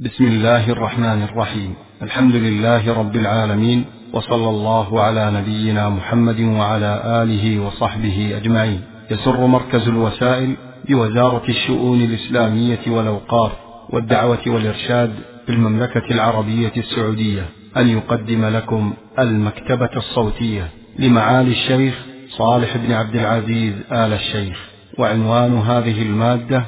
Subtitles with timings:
[0.00, 1.74] بسم الله الرحمن الرحيم.
[2.02, 8.80] الحمد لله رب العالمين وصلى الله على نبينا محمد وعلى آله وصحبه أجمعين.
[9.10, 10.56] يسر مركز الوسائل
[10.88, 13.52] بوزارة الشؤون الإسلامية والأوقاف
[13.90, 15.14] والدعوة والإرشاد
[15.46, 17.46] في المملكة العربية السعودية.
[17.76, 20.68] أن يقدم لكم المكتبة الصوتية
[20.98, 21.94] لمعالي الشيخ
[22.28, 24.58] صالح بن عبد العزيز آل الشيخ.
[24.98, 26.62] وعنوان هذه المادة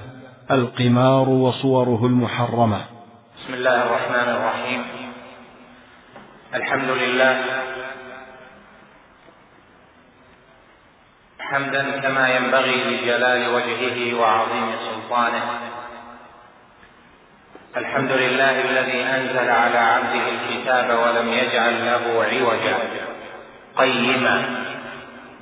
[0.51, 2.90] القمار وصوره المحرمة.
[3.51, 4.83] بسم الله الرحمن الرحيم.
[6.55, 7.37] الحمد لله.
[11.41, 15.45] حمدا كما ينبغي لجلال وجهه وعظيم سلطانه.
[17.77, 22.77] الحمد لله الذي أنزل على عبده الكتاب ولم يجعل له عوجا
[23.77, 24.65] قيما.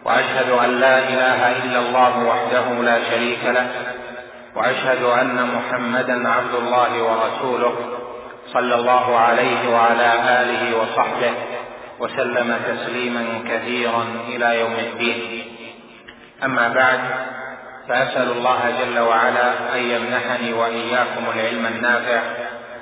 [0.05, 3.69] وأشهد أن لا إله إلا الله وحده لا شريك له.
[4.57, 7.98] وأشهد أن محمدا عبد الله ورسوله.
[8.53, 10.13] صلى الله عليه وعلى
[10.43, 11.33] آله وصحبه
[11.99, 15.45] وسلم تسليما كثيرا إلى يوم الدين.
[16.45, 17.01] أما بعد
[17.89, 22.21] فأسأل الله جل وعلا أن يمنحني وإياكم العلم النافع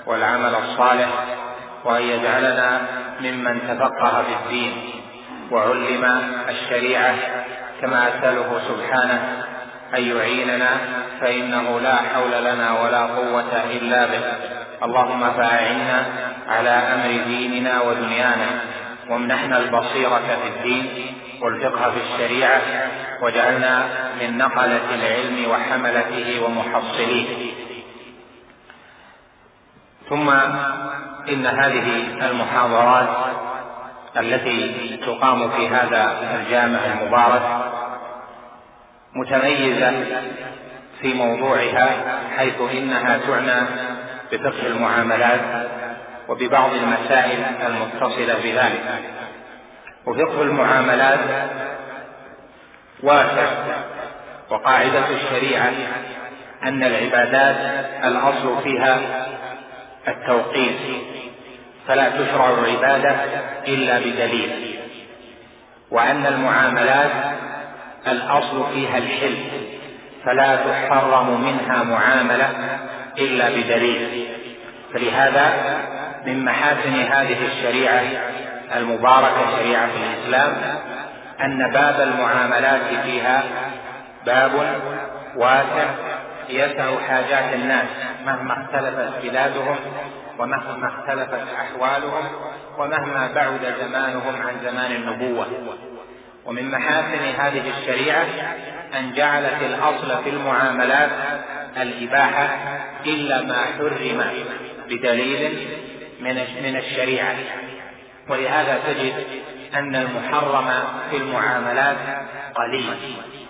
[0.07, 1.09] والعمل الصالح
[1.85, 2.81] وأن يجعلنا
[3.21, 4.91] ممن تفقه في الدين
[5.51, 6.05] وعلم
[6.49, 7.15] الشريعة
[7.81, 9.45] كما أسأله سبحانه
[9.97, 10.71] أن يعيننا
[11.21, 14.23] فإنه لا حول لنا ولا قوة إلا به.
[14.83, 16.07] اللهم فاعنا
[16.49, 18.47] على أمر ديننا ودنيانا
[19.11, 20.87] وامنحنا البصيرة في الدين
[21.43, 22.61] والفقه في الشريعة
[23.23, 23.87] واجعلنا
[24.21, 27.53] من نقلة العلم وحملته ومحصليه.
[30.09, 30.31] ثم
[31.29, 33.09] إن هذه المحاضرات
[34.17, 37.43] التي تقام في هذا الجامع المبارك
[39.15, 40.05] متميزة
[41.01, 43.67] في موضوعها حيث إنها تعنى
[44.33, 45.41] بفقه المعاملات
[46.29, 49.03] وببعض المسائل المتصلة بذلك.
[50.07, 51.21] وفقه المعاملات
[53.03, 53.47] واسع
[54.51, 55.73] وقاعدة الشريعة
[56.63, 57.57] أن العبادات
[58.05, 59.01] الأصل فيها
[60.09, 60.77] التوقيت
[61.89, 63.17] فلا تشرع العبادة
[63.69, 64.81] إلا بدليل.
[65.91, 67.11] وأن المعاملات
[68.07, 69.37] الأصل فيها الحل
[70.25, 72.79] فلا تحرم منها معاملة
[73.19, 74.29] إلا بدليل.
[74.95, 75.53] فلهذا
[76.27, 78.03] من محاسن هذه الشريعة
[78.77, 80.53] المباركة شريعة الإسلام
[81.41, 83.43] أن باب المعاملات فيها
[84.27, 84.53] باب
[85.37, 85.91] واسع
[86.49, 87.87] يسع حاجات الناس
[88.27, 89.77] مهما اختلفت بلادهم
[90.39, 92.25] ومهما اختلفت أحوالهم
[92.79, 95.47] ومهما بعد زمانهم عن زمان النبوة.
[96.47, 98.27] ومن محاسن هذه الشريعة
[98.99, 101.11] أن جعلت الأصل في المعاملات
[101.77, 102.49] الإباحة
[103.07, 104.23] إلا ما حرم
[104.89, 105.69] بدليل
[106.21, 107.37] من الشريعة.
[108.29, 109.15] ولهذا تجد
[109.75, 110.71] أن المحرم
[111.11, 111.97] في المعاملات
[112.55, 112.95] قليل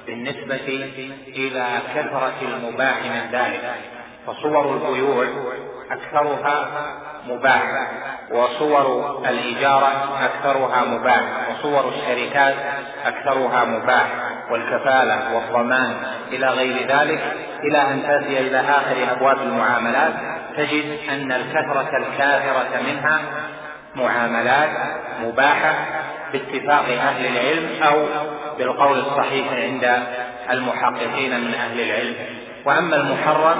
[0.06, 0.91] بالنسبة
[1.28, 3.75] إلى كثرة المباح من ذلك.
[4.27, 5.27] فصور البيوع
[5.91, 6.69] أكثرها
[7.27, 7.91] مباح
[8.31, 12.55] وصور الاجاره أكثرها مباح وصور الشركات
[13.05, 14.35] أكثرها مباح.
[14.51, 15.97] والكفالة والضمان
[16.33, 17.21] إلى غير ذلك
[17.65, 20.12] إلى أن تأتي إلى آخر أبواب المعاملات
[20.57, 23.21] تجد أن الكثرة الكاثره منها
[23.95, 24.71] معاملات
[25.23, 25.75] مباحة
[26.33, 28.07] باتفاق أهل العلم أو
[28.59, 30.03] بالقول الصحيح عند
[30.51, 32.15] المحققين من أهل العلم.
[32.65, 33.57] وأما المحرم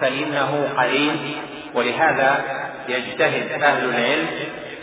[0.00, 1.36] فإنه قليل
[1.74, 2.44] ولهذا
[2.88, 4.26] يجتهد أهل العلم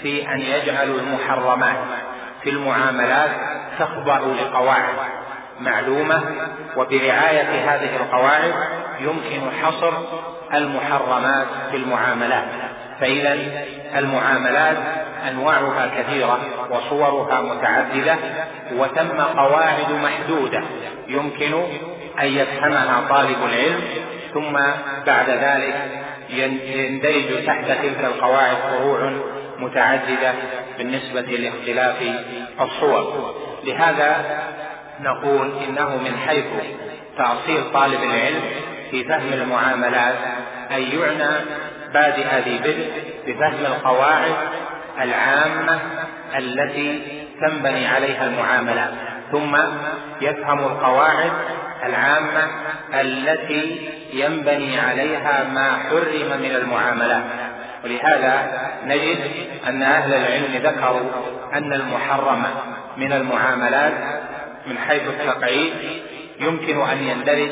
[0.02, 1.78] في أن يجعلوا المحرمات
[2.44, 3.30] في المعاملات
[3.80, 4.96] تخضع لقواعد.
[5.60, 6.24] معلومة
[6.78, 8.54] وبرعاية هذه القواعد
[9.00, 9.94] يمكن حصر
[10.54, 12.48] المحرمات في المعاملات.
[13.00, 13.38] فإذا
[13.98, 14.78] المعاملات
[15.30, 18.16] أنواعها كثيرة وصورها متعددة
[18.76, 20.62] وثم قواعد محدودة
[21.08, 21.54] يمكن
[22.20, 23.82] أن يفهمها طالب العلم
[24.34, 24.54] ثم
[25.06, 25.76] بعد ذلك
[26.30, 29.12] يندرج تحت تلك القواعد فروع
[29.60, 30.34] متعددة
[30.78, 31.96] بالنسبة لاختلاف
[32.62, 33.36] الصور.
[33.64, 34.26] لهذا
[35.02, 36.46] نقول إنه من حيث
[37.18, 38.42] تعصير طالب العلم
[38.92, 40.16] في فهم المعاملات
[40.72, 41.46] أن يعنى
[41.94, 42.92] بادئ ذي بدء
[43.28, 44.36] بفهم القواعد
[45.02, 45.80] العامة
[46.38, 47.02] التي
[47.42, 48.92] تنبني عليها المعاملات
[49.32, 49.58] ثم
[50.22, 51.32] يفهم القواعد
[51.86, 52.48] العامة
[52.94, 57.24] التي ينبني عليها ما حرم من المعاملات
[57.84, 59.20] ولهذا نجد
[59.68, 61.12] أن أهل العلم ذكروا
[61.54, 62.44] أن المحرم
[62.98, 63.94] من المعاملات
[64.68, 65.74] من حيث التقعيد
[66.40, 67.50] يمكن أن يندرج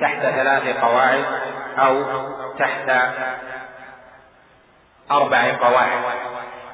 [0.00, 1.24] تحت ثلاث قواعد
[1.78, 2.04] أو
[2.58, 2.90] تحت
[5.10, 6.00] أربع قواعد.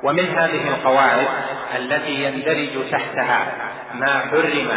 [0.02, 1.26] ومن هذه القواعد
[1.76, 3.52] التي يندرج تحتها
[3.94, 4.68] ما حرم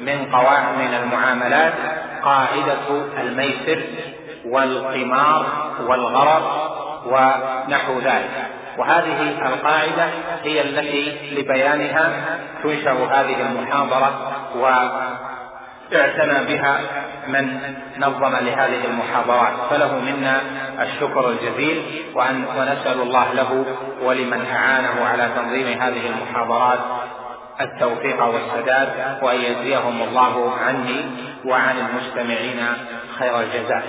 [0.00, 1.74] من قواعد من المعاملات
[2.22, 3.82] قاعدة الميسر
[4.44, 5.46] والقمار
[5.80, 6.70] والغرر
[7.06, 8.57] ونحو ذلك.
[8.78, 10.06] وهذه القاعدة
[10.44, 12.12] هي التي لبيانها
[12.62, 14.32] تنشأ هذه المحاضرة
[15.92, 16.80] واعتنى بها
[17.28, 17.60] من
[17.98, 19.52] نظم لهذه المحاضرات.
[19.70, 20.40] فله منا
[20.82, 21.82] الشكر الجزيل
[22.14, 23.64] وأن ونسأل الله له
[24.02, 26.78] ولمن أعانه على تنظيم هذه المحاضرات
[27.60, 28.88] التوفيق والسداد
[29.22, 31.04] وأن يجزيهم الله عني
[31.44, 32.66] وعن المستمعين
[33.18, 33.82] خير الجزاء.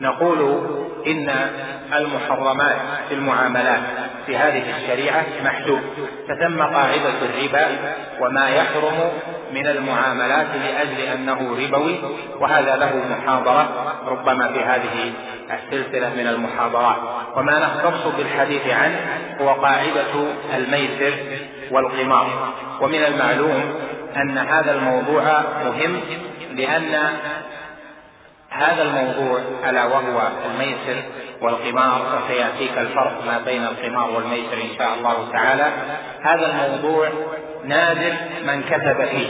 [0.00, 0.60] نقول
[1.06, 1.30] إن
[1.96, 2.76] المحرمات
[3.08, 3.80] في المعاملات
[4.26, 5.80] في هذه الشريعة محدود
[6.28, 7.66] فتم قاعدة الربا
[8.20, 9.10] وما يحرم
[9.52, 12.00] من المعاملات لأجل أنه ربوي
[12.40, 15.12] وهذا له محاضرة ربما في هذه
[15.50, 16.96] السلسلة من المحاضرات.
[17.36, 19.00] وما نختص بالحديث عنه
[19.40, 21.14] هو قاعدة الميسر
[21.70, 22.52] والقمار.
[22.80, 23.74] ومن المعلوم
[24.16, 25.22] أن هذا الموضوع
[25.64, 26.00] مهم
[26.54, 27.10] لأن
[28.58, 31.02] هذا الموضوع ألا وهو الميسر
[31.40, 35.66] والقمار وسيأتيك الفرق ما بين القمار والميسر إن شاء الله تعالى.
[36.22, 37.08] هذا الموضوع
[37.64, 38.12] نادر
[38.46, 39.28] من كتب فيه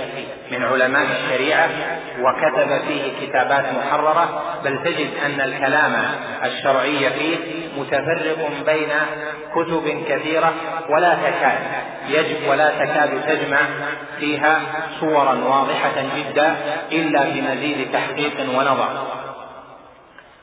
[0.51, 1.69] من علماء الشريعة
[2.21, 5.93] وكتب فيه كتابات محررة بل تجد أن الكلام
[6.45, 7.37] الشرعي فيه
[7.79, 8.89] متفرق بين
[9.55, 10.53] كتب كثيرة
[10.89, 11.59] ولا تكاد
[12.09, 13.59] يجب ولا تكاد تجمع
[14.21, 14.61] فيها
[15.01, 16.57] صورا واضحة جدا
[16.93, 19.07] إلا بمزيد تحقيق ونظر.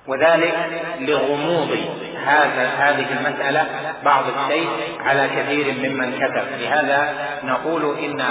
[0.07, 0.55] وذلك
[0.99, 1.77] لغموض
[2.25, 3.65] هذا هذه المسألة
[4.03, 4.69] بعض الشيء
[4.99, 6.59] على كثير ممن كتب.
[6.59, 7.13] لهذا
[7.43, 8.25] نقول إن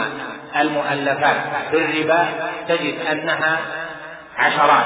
[0.57, 1.37] المؤلفات
[1.71, 2.29] في الربا
[2.69, 3.59] تجد أنها
[4.39, 4.85] عشرات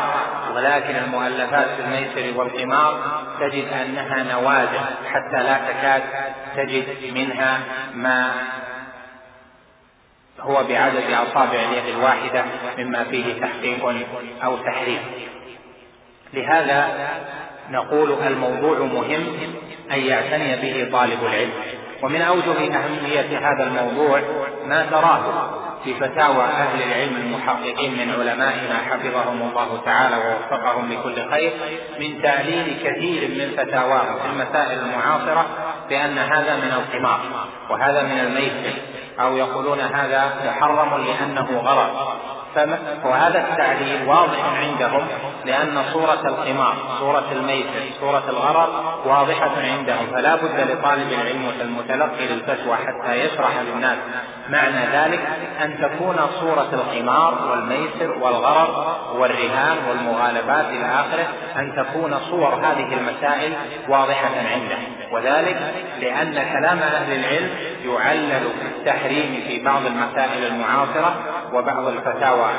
[0.54, 4.80] ولكن المؤلفات في الميسر والقمار تجد أنها نوادر
[5.12, 6.02] حتى لا تكاد
[6.56, 7.60] تجد منها
[7.94, 8.30] ما
[10.40, 12.44] هو بعدد أصابع اليد الواحدة
[12.78, 14.06] مما فيه تحقيق
[14.44, 15.00] أو تحريف
[16.34, 16.88] لهذا
[17.70, 19.26] نقول الموضوع مهم
[19.92, 21.50] أن يعتني به طالب العلم.
[22.02, 24.20] ومن أوجه أهمية هذا الموضوع
[24.66, 25.50] ما تراه
[25.84, 31.52] في فتاوى أهل العلم المحققين من علمائنا حفظهم الله تعالى ووفقهم لكل خير
[32.00, 35.46] من تعليل كثير من فتاواهم في المسائل المعاصرة
[35.88, 37.20] بأن هذا من القمار
[37.70, 38.78] وهذا من الميسر
[39.20, 42.18] أو يقولون هذا محرم لأنه غرض
[43.04, 45.06] وهذا التعليل واضح عندهم
[45.44, 50.06] لأن صورة القمار صورة الميسر صورة الغرر واضحة عندهم.
[50.12, 53.98] فلا بد لطالب العلم المتلقي للفتوى حتى يشرح للناس
[54.48, 55.20] معنى ذلك
[55.62, 63.52] أن تكون صورة القمار والميسر والغرر والرهان والمغالبات إلى آخره أن تكون صور هذه المسائل
[63.88, 67.50] واضحة عنده وذلك لأن كلام أهل العلم
[67.84, 71.16] يعلل في التحريم في بعض المسائل المعاصرة
[71.52, 72.50] وبعض الفتاوى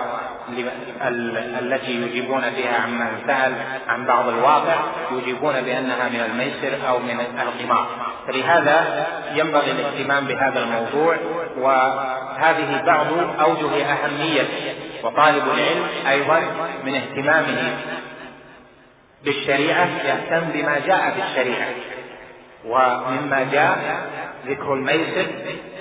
[1.59, 3.53] التي يجيبون فيها عمن سأل
[3.87, 4.75] عن بعض الواقع
[5.11, 7.87] يجيبون بأنها من الميسر أو من القمار
[8.27, 11.17] فلهذا ينبغي الاهتمام بهذا الموضوع
[11.57, 13.07] وهذه بعض
[13.39, 16.41] أوجه أهميته وطالب العلم أيضا
[16.85, 17.77] من اهتمامه
[19.25, 21.67] بالشريعة يهتم بما جاء في الشريعة
[22.65, 23.77] ومما جاء
[24.47, 25.25] ذكر الميسر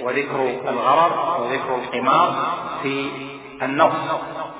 [0.02, 2.46] وذكر الغرض وذكر القمار
[2.82, 3.08] في
[3.62, 3.92] النص.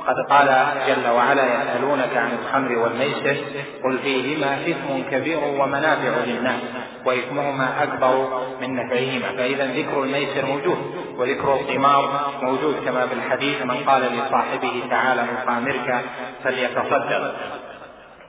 [0.07, 3.37] قد قال جل وعلا يسألونك عن الخمر والميسر
[3.85, 6.61] قل فيهما إثم كبير ومنافع للناس
[7.05, 9.29] وإثمهما أكبر من نفعهما.
[9.37, 10.79] فإذا ذكر الميسر موجود
[11.19, 16.05] وذكر القمار موجود كما في الحديث من قال لصاحبه تعالى أقامرك
[16.45, 17.35] فليتصدق.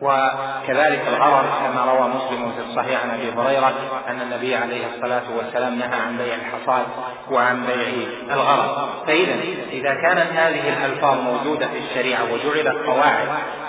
[0.01, 3.73] وكذلك الغرر كما روى مسلم في الصحيح عن أبي هريرة
[4.07, 6.85] أن النبي عليه الصلاة والسلام نهى عن بيع الحصاد
[7.31, 8.89] وعن بيع الغرر.
[9.07, 9.35] فإذا
[9.71, 13.27] إذا كانت هذه الألفاظ موجودة في الشريعة وجعلت قواعد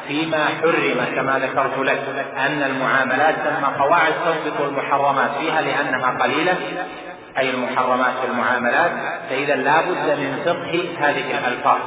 [0.09, 6.57] فيما حرم كما ذكرت لك أن المعاملات ثم قواعد تضبط المحرمات فيها لأنها قليلة
[7.39, 8.91] أي المحرمات في المعاملات
[9.31, 11.79] فإذا لا بد من فقه هذه الألفاظ.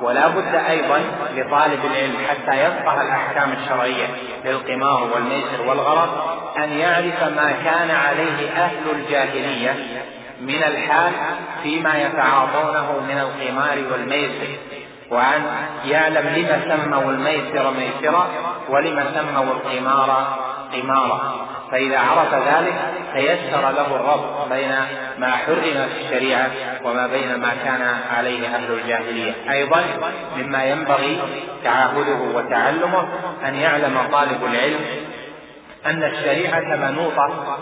[0.00, 1.00] ولا بد أيضا
[1.36, 4.06] لطالب العلم حتى يفقه الأحكام الشرعية
[4.44, 6.08] للقمار والميسر والغرض
[6.58, 9.76] أن يعرف ما كان عليه أهل الجاهلية
[10.40, 11.12] من الحال
[11.62, 14.58] فيما يتعاطونه من القمار والميسر.
[15.10, 15.42] وأن
[15.84, 18.26] يعلم لم سموا الميسر ميسرا
[18.68, 20.38] ولم سموا القمار
[20.72, 21.48] قمارا.
[21.70, 22.74] فإذا عرف ذلك
[23.14, 24.74] تيسر له الربط بين
[25.18, 26.50] ما حرم في الشريعة
[26.84, 29.34] وما بين ما كان عليه أهل الجاهلية.
[29.50, 29.84] أيضا
[30.36, 31.18] مما ينبغي
[31.64, 33.08] تعاهده وتعلمه
[33.48, 34.80] أن يعلم طالب العلم
[35.86, 37.58] أن الشريعة منوطة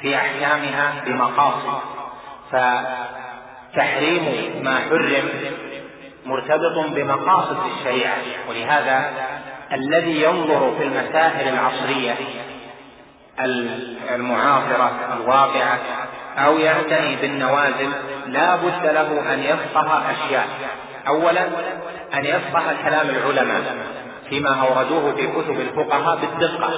[0.00, 1.80] في أحكامها بمقاصد
[3.72, 5.28] فتحريم ما حرم
[6.26, 8.16] مرتبط بمقاصد الشريعة.
[8.48, 9.10] ولهذا
[9.72, 12.14] الذي ينظر في المسائل العصرية
[14.14, 15.78] المعاصرة الواقعة
[16.38, 17.90] أو يعتني بالنوازل
[18.26, 20.48] لا بد له أن يفقه أشياء.
[21.08, 21.44] أولا
[22.14, 23.62] أن يفقه كلام العلماء
[24.28, 26.70] فيما أوردوه في كتب الفقهاء بالدقة.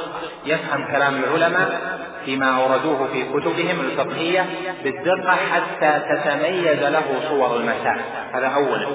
[0.47, 4.47] يفهم كلام العلماء فيما أوردوه في كتبهم الفقهية
[4.85, 8.01] بالدقة حتى تتميز له صور المسائل.
[8.33, 8.87] هذا أولا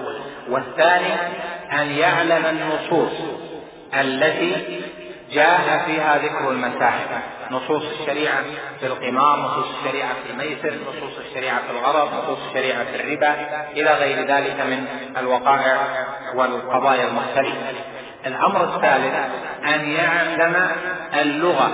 [0.50, 1.14] والثاني
[1.72, 3.12] أن يعلم النصوص
[4.00, 4.82] التي
[5.32, 7.08] جاء فيها ذكر المسائل
[7.52, 8.44] نصوص الشريعة
[8.80, 13.36] في القمار نصوص الشريعة في الميسر نصوص الشريعة في الغرض نصوص الشريعة في الربا
[13.72, 14.86] إلى غير ذلك من
[15.18, 15.78] الوقائع
[16.36, 17.74] والقضايا المختلفة.
[18.26, 19.14] الأمر الثالث
[19.76, 20.68] أن يعلم
[21.22, 21.72] اللغة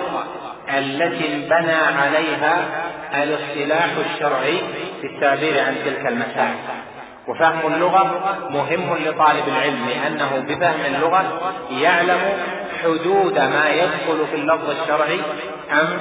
[0.70, 2.66] التي انبنى عليها
[3.14, 4.58] الاصطلاح الشرعي
[5.02, 6.56] في التعبير عن تلك المسائل
[7.28, 12.20] وفهم اللغة مهم لطالب العلم لأنه بفهم اللغة يعلم
[12.84, 15.20] حدود ما يدخل في اللفظ الشرعي
[15.72, 15.98] أم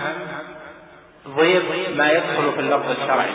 [1.37, 3.31] ضيق ما يدخل في اللفظ الشرعي.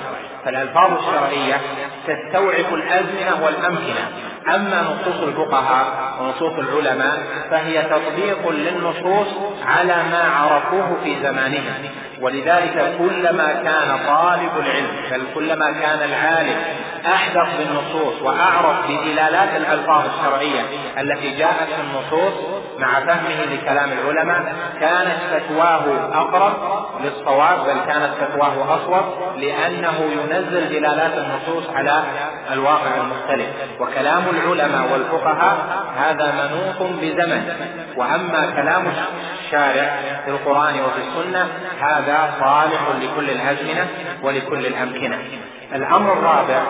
[0.46, 1.62] فالألفاظ الشرعية
[2.08, 4.12] تستوعب الأزمنة والأمكنة.
[4.55, 9.27] أما نصوص الفقهاء ونصوص العلماء فهي تطبيق للنصوص
[9.65, 11.74] على ما عرفوه في زمانهم.
[12.22, 16.55] ولذلك كلما كان طالب العلم بل كلما كان العالم
[17.05, 20.62] أحدث بالنصوص وأعرف بدلالات الألفاظ الشرعية
[21.00, 22.34] التي جاءت في النصوص
[22.79, 25.83] مع فهمه لكلام العلماء كانت فتواه
[26.13, 26.53] أقرب
[27.03, 32.03] للصواب بل كانت فتواه أصوب لأنه ينزل دلالات النصوص على
[32.51, 33.48] الواقع المختلف.
[33.79, 35.57] وكلام العلماء والفقهاء
[35.98, 37.53] هذا منوط بزمن.
[37.95, 38.93] وأما كلام
[39.45, 41.48] الشارع في القرآن وفي السنة
[41.79, 43.88] هذا صالح لكل الأزمنة
[44.24, 45.17] ولكل الأمكنة.
[45.75, 46.62] الأمر الرابع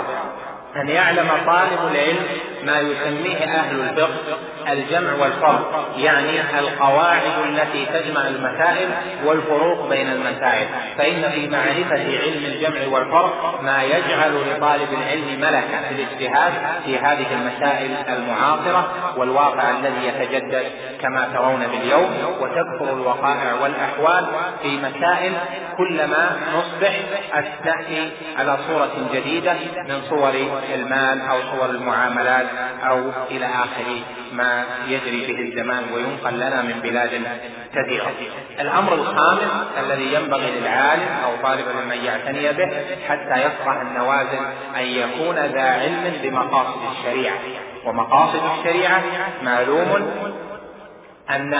[0.75, 2.25] أن يعلم طالب العلم
[2.63, 4.37] ما يسميه أهل الفقه
[4.69, 8.89] الجمع والفرق يعني القواعد التي تجمع المسائل
[9.25, 10.67] والفروق بين المسائل.
[10.97, 16.53] فإن في معرفة علم الجمع والفرق ما يجعل لطالب العلم ملكة في الاجتهاد
[16.85, 20.65] في هذه المسائل المعاصرة والواقع الذي يتجدد
[21.01, 22.09] كما ترون باليوم
[22.39, 24.25] وتكثر الوقائع والأحوال
[24.61, 25.33] في مسائل
[25.77, 26.99] كلما نصبح
[27.65, 29.53] نأتي على صورة جديدة
[29.87, 30.33] من صور
[30.73, 32.45] المال أو صور المعاملات
[32.83, 33.85] أو إلى آخر
[34.33, 37.09] ما يجري به الزمان وينقل لنا من بلاد
[37.75, 38.11] كثيرة.
[38.59, 42.71] الأمر الخامس الذي ينبغي للعالم أو طالب أن يعتني به
[43.07, 44.39] حتى يفقه النوازل
[44.75, 47.35] أن يكون ذا علم بمقاصد الشريعة.
[47.85, 49.03] ومقاصد الشريعة
[49.43, 50.11] معلوم
[51.29, 51.53] أن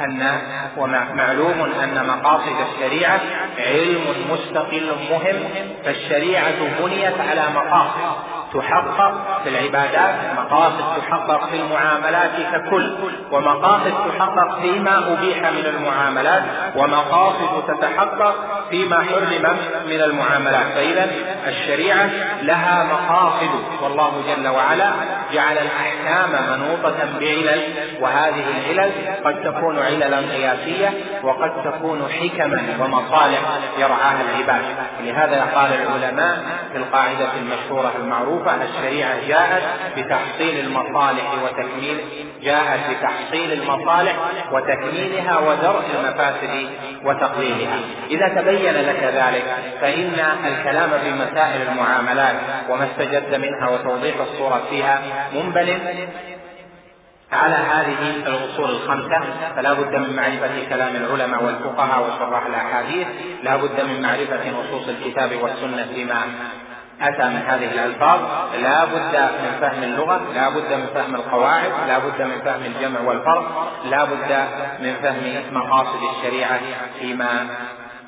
[0.00, 0.40] أن
[0.76, 3.20] ومعلوم أن مقاصد الشريعة
[3.58, 5.36] علم مستقل مهم
[5.84, 12.96] فالشريعة بنيت على مقاصد تحقق في العبادات مقاصد تحقق في المعاملات ككل
[13.32, 16.42] ومقاصد تحقق فيما أبيح من المعاملات
[16.76, 18.34] ومقاصد تتحقق
[18.70, 19.56] فيما حرم
[19.86, 20.66] من المعاملات.
[20.74, 21.10] فإذا
[21.46, 22.10] الشريعة
[22.42, 23.50] لها مقاصد
[23.82, 24.90] والله جل وعلا
[25.32, 27.62] جعل الأحكام منوطة بعلل
[28.00, 28.92] وهذه العلل
[29.24, 30.90] قد تكون عللا قياسية
[31.22, 33.40] وقد تكون حكما ومصالح
[33.78, 34.62] يرعاها العباد.
[35.00, 36.38] لهذا قال العلماء
[36.72, 39.62] في القاعدة المشهورة المعروفة الشريعة جاءت
[39.96, 41.98] بتحصيل المصالح وتكميل
[42.42, 44.16] جاءت بتحصيل المصالح
[44.52, 46.68] وتكميلها ودرء المفاسد
[47.04, 47.78] وتقليلها.
[48.10, 49.44] إذا تبين لك ذلك
[49.80, 52.36] فإن الكلام في مسائل المعاملات
[52.68, 55.00] وما استجد منها وتوضيح الصورة فيها
[55.34, 55.78] منبل
[57.32, 59.20] على هذه الأصول الخمسة
[59.56, 63.06] فلا بد من معرفة كلام العلماء والفقهاء وشراح الأحاديث
[63.42, 66.22] لا بد من معرفة نصوص الكتاب والسنة فيما
[67.00, 68.20] أتى من هذه الألفاظ
[68.62, 73.00] لا بد من فهم اللغة لا بد من فهم القواعد لا بد من فهم الجمع
[73.00, 74.48] والفرق لا بد
[74.80, 76.60] من فهم مقاصد الشريعة
[77.00, 77.46] فيما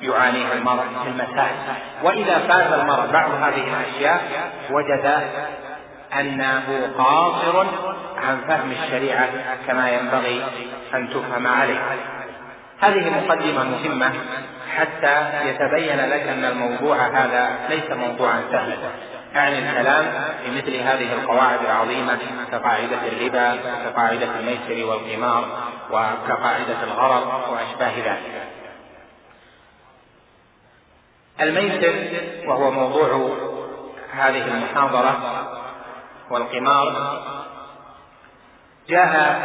[0.01, 1.55] يعانيه المرء في المسائل
[2.03, 4.21] وإذا فات المرء بعض هذه الأشياء
[4.71, 5.21] وجد
[6.19, 7.65] أنه قاصر
[8.21, 9.29] عن فهم الشريعة
[9.67, 10.45] كما ينبغي
[10.93, 11.79] أن تفهم عليه.
[12.79, 14.13] هذه مقدمة مهمة
[14.75, 18.75] حتى يتبين لك أن الموضوع هذا ليس موضوعا سهلا.
[19.35, 20.05] أعني الكلام
[20.43, 22.19] في مثل هذه القواعد العظيمة
[22.51, 25.45] كقاعدة الربا كقاعدة الميسر والقمار
[25.89, 28.47] وكقاعدة الغرض وأشباه ذلك.
[31.41, 31.95] الميسر
[32.47, 33.37] وهو موضوع
[34.13, 35.17] هذه المحاضرة
[36.29, 37.21] والقمار
[38.91, 39.41] جاء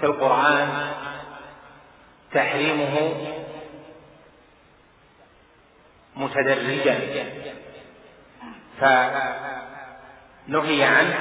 [0.00, 0.68] في القرآن
[2.32, 3.14] تحريمه
[6.16, 6.98] متدرجا
[8.80, 11.14] فنهي عنه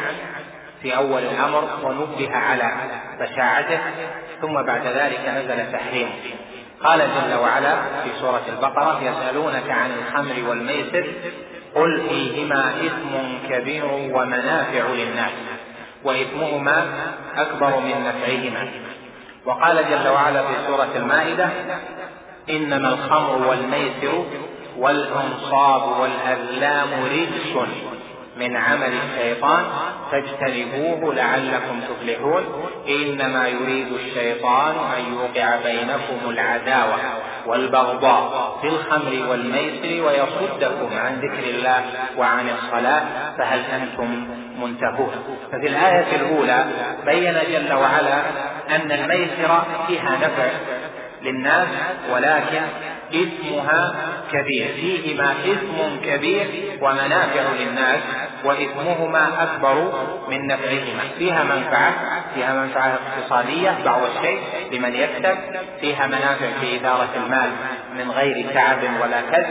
[0.82, 2.72] في أول الأمر ونبه على
[3.20, 3.80] بشاعته
[4.42, 6.12] ثم بعد ذلك نزل تحريمه.
[6.84, 11.14] قال جل وعلا في سورة البقرة يسألونك عن الخمر والميسر
[11.78, 13.14] قل فيهما إثم
[13.50, 15.32] كبير ومنافع للناس
[16.04, 16.86] وإثمهما
[17.38, 18.68] أكبر من نفعهما.
[19.46, 21.50] وقال جل وعلا في سورة المائدة
[22.50, 24.26] إنما الخمر والميسر
[24.78, 27.68] والأنصاب والأذلام رجس.
[28.40, 29.66] من عمل الشيطان
[30.12, 32.44] فاجتنبوه لعلكم تفلحون.
[32.88, 36.96] إنما يريد الشيطان أن يوقع بينكم العداوة
[37.46, 41.84] والبغضاء في الخمر والميسر ويصدكم عن ذكر الله
[42.18, 43.06] وعن الصلاة
[43.38, 44.28] فهل أنتم
[44.62, 45.12] منتهون؟
[45.52, 46.66] ففي الآية الأولى
[47.06, 48.22] بين جل وعلا
[48.70, 50.50] أن الميسر فيها نفع
[51.22, 51.68] للناس
[52.12, 52.62] ولكن
[53.14, 53.96] إثمها
[54.32, 54.68] كبير.
[54.76, 56.48] فيهما إثم كبير
[56.82, 58.00] ومنافع للناس
[58.44, 59.94] وإثمهما أكبر
[60.30, 61.04] من نفعهما.
[61.18, 61.94] فيها منفعة
[62.36, 64.40] فيها منفعة اقتصادية بعض الشيء
[64.72, 65.38] لمن يكسب.
[65.82, 67.50] فيها منافع في إدارة المال
[67.98, 69.46] من غير تعب ولا كد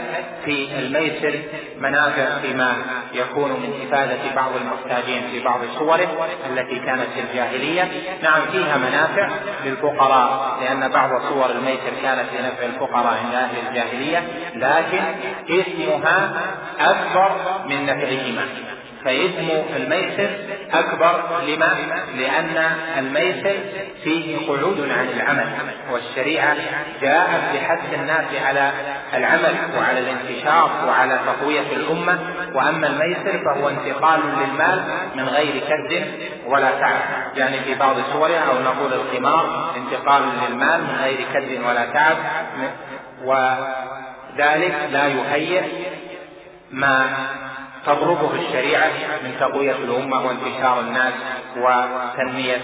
[0.45, 1.39] في الميسر
[1.79, 2.75] منافع فيما
[3.13, 7.91] يكون من إفادة بعض المحتاجين في بعض صوره التي كانت في الجاهلية.
[8.23, 9.29] نعم فيها منافع
[9.65, 14.23] للفقراء لأن بعض صور الميسر كانت لنفع الفقراء عند أهل الجاهلية
[14.55, 15.01] لكن
[15.49, 16.31] إثمها
[16.79, 17.31] أكبر
[17.69, 18.45] من نفعهما.
[19.05, 20.29] فإثم الميسر
[20.73, 21.73] أكبر لما؟
[22.17, 23.55] لأن الميسر
[24.03, 25.47] فيه قعود عن العمل
[25.91, 26.55] والشريعة
[27.01, 28.71] جاءت بحث الناس على
[29.13, 32.19] العمل وعلى الانتشار وعلى تقوية الأمة.
[32.53, 34.83] وأما الميسر فهو انتقال للمال
[35.15, 36.07] من غير كد
[36.45, 37.01] ولا تعب
[37.37, 42.17] يعني في بعض صورها أو نقول القمار انتقال للمال من غير كد ولا تعب
[43.27, 45.63] وذلك لا يهيئ
[46.71, 47.09] ما
[47.85, 48.91] تضربه الشريعة
[49.23, 51.13] من تقوية الأمة وانتشار الناس
[51.57, 52.61] وتنمية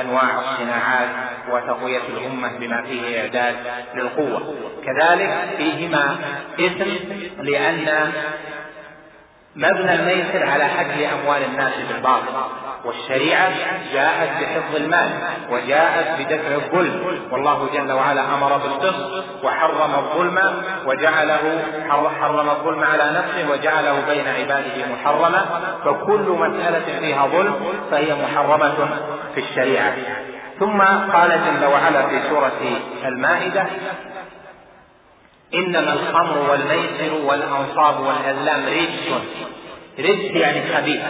[0.00, 1.08] أنواع الصناعات
[1.50, 3.56] وتقوية الأمة بما فيه إعداد
[3.94, 4.54] للقوة.
[4.84, 6.16] كذلك فيهما
[6.60, 6.90] إثم
[7.42, 8.12] لأن
[9.58, 12.32] مبنى الميسر على حجز أموال الناس بالباطل.
[12.84, 13.50] والشريعة
[13.92, 15.10] جاءت بحفظ المال
[15.50, 17.20] وجاءت بدفع الظلم.
[17.30, 20.38] والله جل وعلا أمر بالقسط وحرم الظلم
[20.86, 21.64] وجعله
[22.20, 25.44] حرم الظلم على نفسه وجعله بين عباده محرما
[25.84, 27.56] فكل مسألة فيها ظلم
[27.90, 28.88] فهي محرمة
[29.34, 29.92] في الشريعة.
[30.60, 30.80] ثم
[31.12, 32.60] قال جل وعلا في سورة
[33.04, 33.66] المائدة
[35.54, 39.08] إنما الخمر والميسر والأنصاب والأزلام رجس.
[39.98, 41.00] رجس يعني خبيث.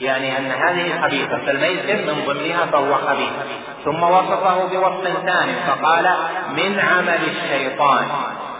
[0.00, 3.32] يعني أن هذه خبيثة فالميسر من ضمنها فهو خبيث.
[3.84, 6.14] ثم وصفه بوصف ثاني فقال
[6.56, 8.06] من عمل الشيطان.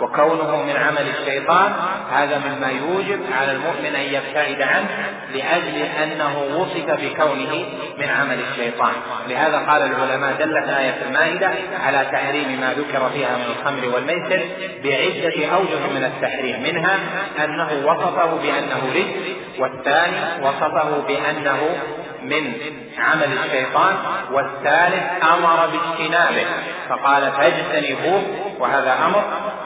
[0.01, 1.73] وكونه من عمل الشيطان
[2.13, 4.89] هذا مما يوجب على المؤمن أن يبتعد عنه
[5.35, 7.65] لأجل أنه وصف بكونه
[7.99, 8.93] من عمل الشيطان.
[9.29, 11.51] لهذا قال العلماء دلت آية المائدة
[11.85, 14.41] على تحريم ما ذكر فيها من الخمر والميسر
[14.85, 16.99] بعدة أوجه من التحريم منها
[17.45, 21.77] أنه وصفه بأنه رزق والثاني وصفه بأنه
[22.23, 22.53] من
[22.99, 23.97] عمل الشيطان
[24.33, 26.47] والثالث أمر باجتنابه
[26.89, 28.23] فقال فاجتنبوه
[28.59, 29.25] وهذا أمر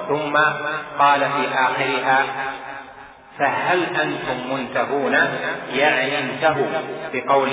[0.09, 0.37] ثم
[0.99, 2.25] قال في آخرها
[3.39, 5.13] فهل أنتم منتهون؟
[5.73, 6.67] يعني انتهوا
[7.13, 7.49] بقول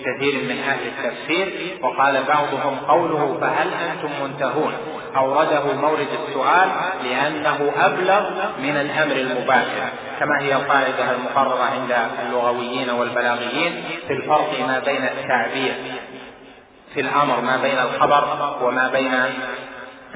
[0.00, 4.72] كثير من أهل التفسير وقال بعضهم قوله فهل أنتم منتهون؟
[5.16, 6.68] أورده مورد السؤال
[7.04, 9.88] لأنه أبلغ من الأمر المباشر
[10.20, 15.74] كما هي القاعده المقررة عند اللغويين والبلاغيين في الفرق ما بين التعبير
[16.94, 19.14] في الأمر ما بين الخبر وما بين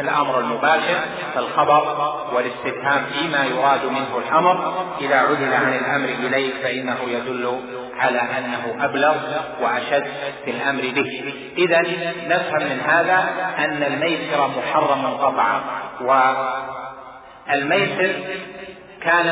[0.01, 1.01] الأمر المباشر
[1.35, 7.61] فالخبر والاستفهام فيما يراد منه الأمر إذا عدل عن الأمر اليه فإنه يدل
[7.99, 9.17] على أنه أبلغ
[9.63, 10.07] وأشد
[10.45, 11.35] في الأمر به.
[11.59, 11.81] إذا
[12.29, 13.29] نفهم من هذا
[13.59, 15.61] أن الميسر محرم قطعا
[17.51, 18.15] والميسر
[19.03, 19.29] كان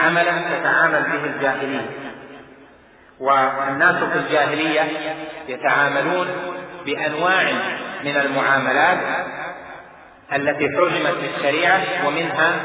[0.00, 1.90] عملا تتعامل به الجاهلية.
[3.20, 4.82] والناس في الجاهلية
[5.48, 6.28] يتعاملون
[6.86, 7.52] بأنواع
[8.04, 8.98] من المعاملات
[10.32, 12.60] التي حرمت بالشريعة ومنها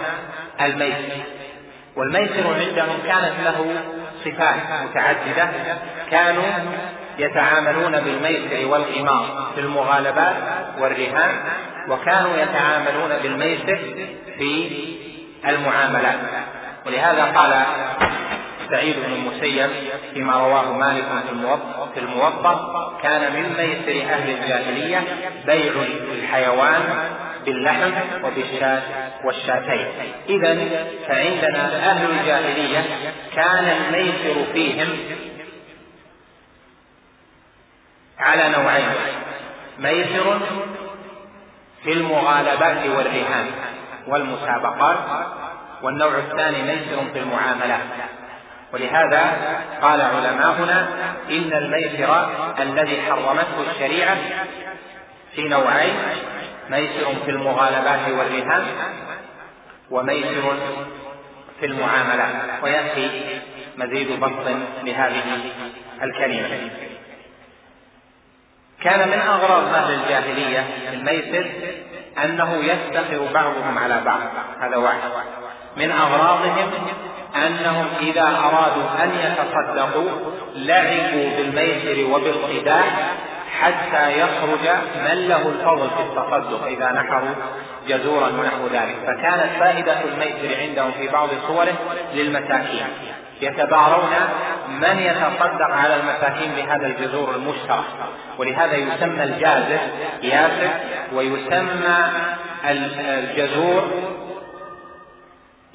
[0.61, 1.23] الميسر.
[1.95, 3.75] والميسر عندهم كانت له
[4.25, 4.55] صفات
[4.89, 5.49] متعددة
[6.11, 6.43] كانوا
[7.19, 10.35] يتعاملون بالميسر والقمار في المغالبات
[10.79, 11.35] والرهان
[11.89, 13.79] وكانوا يتعاملون بالميسر
[14.37, 14.69] في
[15.47, 16.19] المعاملات.
[16.85, 17.63] ولهذا قال
[18.69, 19.69] سعيد بن المسيب
[20.13, 21.05] فيما رواه مالك
[21.93, 25.03] في الموطأ كان من ميسر أهل الجاهلية
[25.45, 25.73] بيع
[26.13, 26.81] الحيوان
[27.45, 27.91] باللحم
[28.23, 28.81] وبالشاة
[29.23, 29.87] والشاتين.
[30.29, 30.55] إذا
[31.07, 32.85] فعندنا أهل الجاهلية
[33.35, 34.87] كان الميسر فيهم
[38.19, 38.93] على نوعين.
[39.79, 40.39] ميسر
[41.83, 43.45] في المغالبات والرهان
[44.07, 44.97] والمسابقات
[45.81, 47.79] والنوع الثاني ميسر في المعاملات
[48.73, 49.37] ولهذا
[49.81, 50.87] قال علماؤنا
[51.29, 52.29] إن الميسر
[52.59, 54.17] الذي حرمته الشريعة
[55.35, 55.95] في نوعين
[56.69, 58.63] ميسر في المغالبات والرهان
[59.91, 60.55] وميسر
[61.59, 63.39] في المعاملات ويأتي
[63.77, 64.47] مزيد بسط
[64.83, 65.23] لهذه
[66.03, 66.69] الكلمة.
[68.81, 71.49] كان من أغراض أهل الجاهلية الميسر
[72.23, 74.19] أنه يفتخر بعضهم على بعض.
[74.59, 75.09] هذا واحد.
[75.77, 76.71] من أغراضهم
[77.35, 80.09] أنهم إذا أرادوا أن يتصدقوا
[80.55, 82.83] لعبوا بالميسر وبالخداع
[83.63, 87.35] حتى يخرج من له الفضل في التصدق إذا نحروا
[87.87, 88.95] جزورا ونحو ذلك.
[89.07, 91.73] فكانت فائدة الميسر عندهم في بعض صوره
[92.13, 92.87] للمساكين.
[93.41, 94.13] يتبارون
[94.69, 97.83] من يتصدق على المساكين بهذا الجذور المشترك.
[98.37, 99.79] ولهذا يسمى الجازر
[100.23, 100.69] ياسر
[101.13, 101.97] ويسمى
[102.65, 103.83] الجذور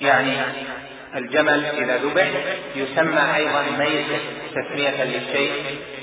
[0.01, 0.37] يعني
[1.17, 2.29] الجمل إذا ذبح
[2.77, 4.07] يسمى أيضا ميت
[4.55, 5.53] تسمية للشيء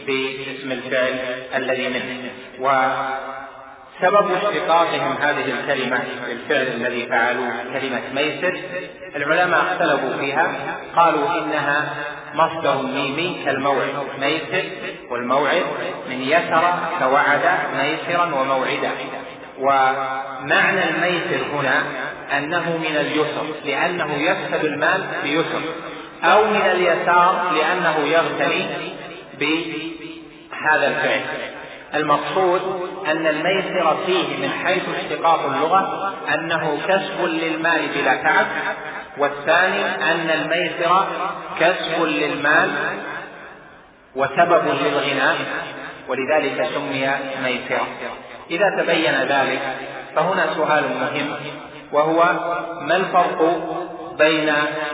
[0.08, 1.20] باسم الفعل
[1.56, 2.32] الذي منه.
[2.60, 8.60] وسبب اشتقاقهم هذه الكلمة الفعل الذي فعلوه كلمة ميسر
[9.16, 11.94] العلماء اختلفوا فيها قالوا إنها
[12.36, 14.64] مصدر ميمي كالموعد ميسر
[15.10, 15.64] والموعد
[16.10, 17.42] من يسر كوعد
[17.78, 18.92] ميسرا وموعدا.
[19.60, 21.84] ومعنى الميسر هنا
[22.38, 25.62] أنه من اليسر لأنه يكسب المال بيسر
[26.24, 28.68] أو من اليسار لأنه يغتني
[29.40, 31.22] بهذا الفعل.
[31.96, 32.62] المقصود
[33.08, 38.46] أن الميسر فيه من حيث اشتقاق اللغة أنه كسب للمال بلا تعب
[39.18, 41.08] والثاني أن الميسر
[41.60, 42.70] كسب للمال
[44.16, 45.36] وسبب للغناء
[46.08, 47.10] ولذلك سمي
[47.44, 47.88] ميسرا
[48.52, 49.62] إذا تبين ذلك
[50.16, 51.32] فهنا سؤال مهم
[51.92, 52.24] وهو
[52.82, 53.62] ما الفرق
[54.18, 54.54] بين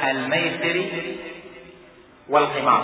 [0.09, 0.85] الميسر
[2.29, 2.83] والقمار؟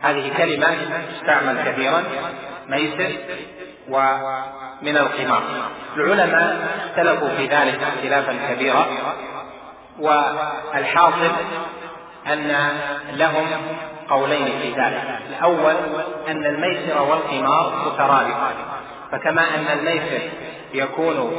[0.00, 0.76] هذه كلمة
[1.12, 2.02] تستعمل كثيرا
[2.68, 3.12] ميسر
[3.88, 5.42] ومن القمار.
[5.96, 8.86] العلماء اختلفوا في ذلك اختلافا كبيرا
[9.98, 11.32] والحاصل
[12.26, 12.78] أن
[13.12, 13.46] لهم
[14.08, 15.18] قولين في ذلك.
[15.28, 15.74] الأول
[16.28, 18.54] أن الميسر والقمار مترادفان
[19.12, 20.30] فكما أن الميسر
[20.74, 21.32] يكون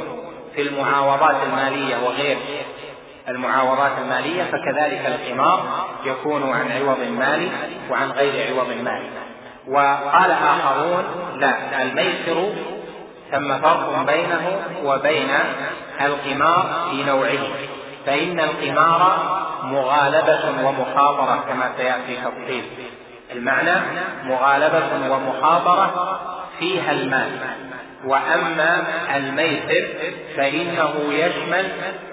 [0.56, 2.38] في المعاوضات المالية وغير
[3.28, 7.50] المعاوضات المالية فكذلك القمار يكون عن عوض مالي
[7.90, 9.10] وعن غير عوض مالي
[9.68, 11.04] وقال آخرون
[11.38, 12.54] لا الميسر
[13.32, 15.30] ثم فرق بينه وبين
[16.02, 17.48] القمار في نوعه.
[18.06, 19.18] فإن القمار
[19.64, 22.64] مغالبة ومخاطرة كما سيأتي تفصيل.
[23.32, 23.82] المعنى
[24.24, 26.20] مغالبة ومخاطرة
[26.64, 27.30] فيها المال
[28.06, 28.84] وأما
[29.16, 29.88] الميسر
[30.38, 31.72] فإنه يشمل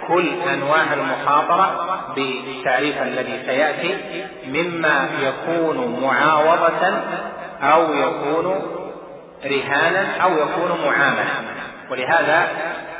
[0.09, 3.95] كل أنواع المخاطره بالتعريف الذي سيأتي
[4.47, 7.03] مما يكون معاوضة
[7.63, 8.63] أو يكون
[9.45, 11.35] رهانا أو يكون معاملة.
[11.91, 12.49] ولهذا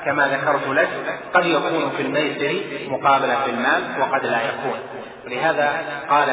[0.05, 0.89] كما ذكرت لك
[1.35, 4.79] قد يكون في الميسر مقابلة المال وقد لا يكون.
[5.27, 5.73] ولهذا
[6.11, 6.29] قال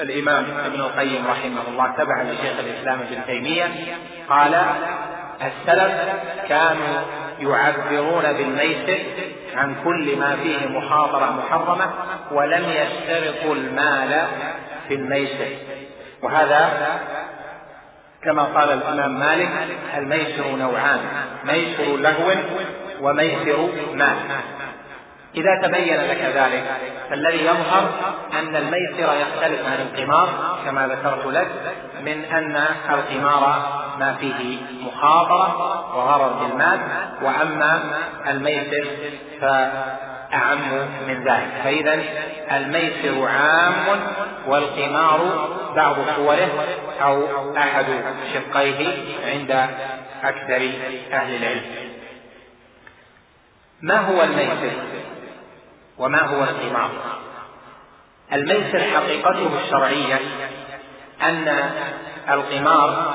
[0.00, 3.70] الإمام ابن القيم رحمه الله تبعا لشيخ الإسلام ابن تيمية
[4.28, 4.54] قال
[5.42, 5.92] السلف
[6.48, 7.00] كانوا
[7.40, 8.98] يعبرون بالميسر
[9.54, 11.90] عن كل ما فيه مخاطرة محرمة
[12.30, 14.26] ولم يشترطوا المال
[14.88, 15.48] في الميسر.
[16.22, 16.70] وهذا
[18.22, 19.50] كما قال الإمام مالك
[19.96, 21.00] الميسر نوعان
[21.44, 22.34] ميسر لهو
[23.00, 24.16] وميسر مال.
[25.36, 26.64] إذا تبين لك ذلك
[27.10, 27.90] فالذي يظهر
[28.32, 31.48] أن الميسر يختلف عن القمار كما ذكرت لك
[32.04, 35.56] من أن القمار ما فيه مخاطرة
[35.96, 36.80] وغرر بالمال
[37.22, 37.82] وأما
[38.28, 38.86] الميسر
[39.40, 40.58] فأعم
[41.08, 41.48] من ذلك.
[41.64, 42.02] فإذا
[42.52, 44.00] الميسر عام
[44.46, 46.48] والقمار بعض صوره
[47.02, 47.86] أو أحد
[48.34, 48.94] شقيه
[49.26, 49.50] عند
[50.24, 50.70] أكثر
[51.12, 51.64] أهل العلم.
[53.82, 54.72] ما هو الميسر؟
[55.98, 56.90] وما هو القمار
[58.32, 60.20] الميسر حقيقته الشرعية
[61.22, 61.70] أن
[62.30, 63.14] القمار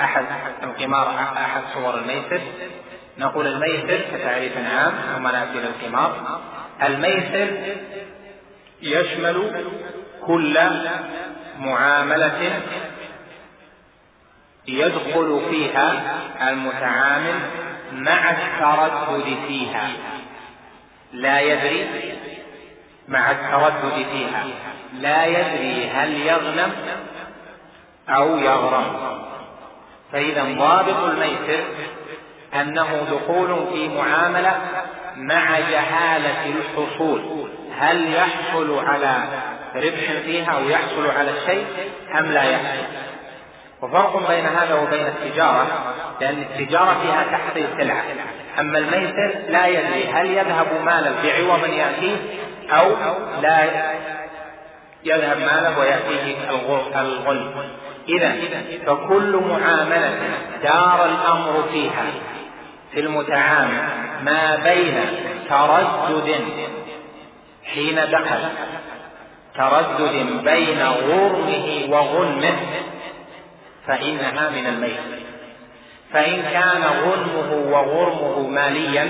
[0.00, 0.24] أحد
[0.62, 2.40] القمار أحد صور الميسر
[3.18, 6.40] نقول الميسر كتعريف عام ثم نأتي للقمار.
[6.82, 7.48] الميسر
[8.82, 9.64] يشمل
[10.26, 10.58] كل
[11.58, 12.60] معاملة
[14.66, 16.02] يدخل فيها
[16.50, 17.34] المتعامل
[17.92, 19.88] مع التردد فيها.
[21.12, 21.86] لا يدري
[23.08, 24.44] مع التردد فيها.
[25.00, 26.72] لا يدري هل يغنم
[28.08, 29.16] أو يغرم.
[30.12, 31.64] فإذا ضابط الميسر
[32.54, 34.60] أنه دخول في معاملة
[35.16, 37.48] مع جهالة الحصول.
[37.78, 39.24] هل يحصل على
[39.76, 41.66] ربح فيها أو يحصل على الشيء
[42.18, 42.86] أم لا يحصل؟
[43.82, 48.04] وفرق بين هذا وبين التجارة لأن التجارة فيها تحصيل سلعة.
[48.60, 52.16] أما الميسر لا يدري هل يذهب مالا بعوض يأتيه
[52.70, 52.96] أو
[53.42, 53.64] لا
[55.04, 56.50] يذهب ماله ويأتيه
[57.00, 57.50] الغل.
[58.08, 58.36] إذا
[58.86, 60.14] فكل معاملة
[60.62, 62.04] دار الأمر فيها
[62.92, 63.88] في المتعامل
[64.22, 64.94] ما بين
[65.48, 66.40] تردد
[67.64, 68.48] حين دخل
[69.56, 72.56] تردد بين غرمه وغنمه
[73.86, 75.26] فإنها من الميت
[76.12, 79.08] فإن كان غنمه وغرمه ماليا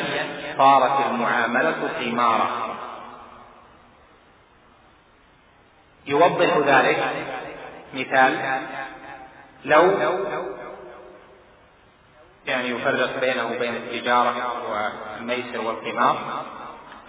[0.59, 2.77] صارت المعاملة قمارا
[6.07, 7.05] يوضح ذلك
[7.95, 8.61] مثال
[9.65, 9.99] لو
[12.47, 16.45] يعني يفرق بينه وبين التجارة والميسر والقمار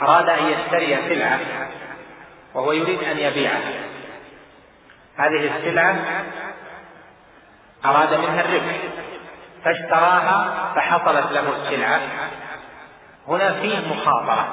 [0.02, 1.40] أراد أن يشتري سلعة
[2.54, 3.74] وهو يريد أن يبيعها.
[5.18, 5.96] هذه السلعة
[7.86, 8.76] أراد منها الربح.
[9.64, 12.00] فاشتراها فحصلت له السلعة.
[13.28, 14.48] هنا فيه مخاطرة.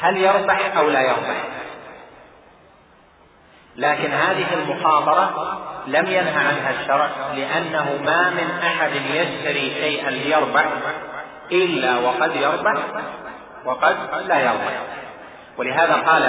[0.00, 1.36] هل يربح أو لا يربح؟
[3.76, 10.64] لكن هذه المخاطرة لم ينهى عنها الشرع لأنه ما من أحد يشتري شيئا ليربح
[11.52, 12.74] إلا وقد يربح
[13.64, 14.80] وقد لا يربح.
[15.56, 16.22] ولهذا قال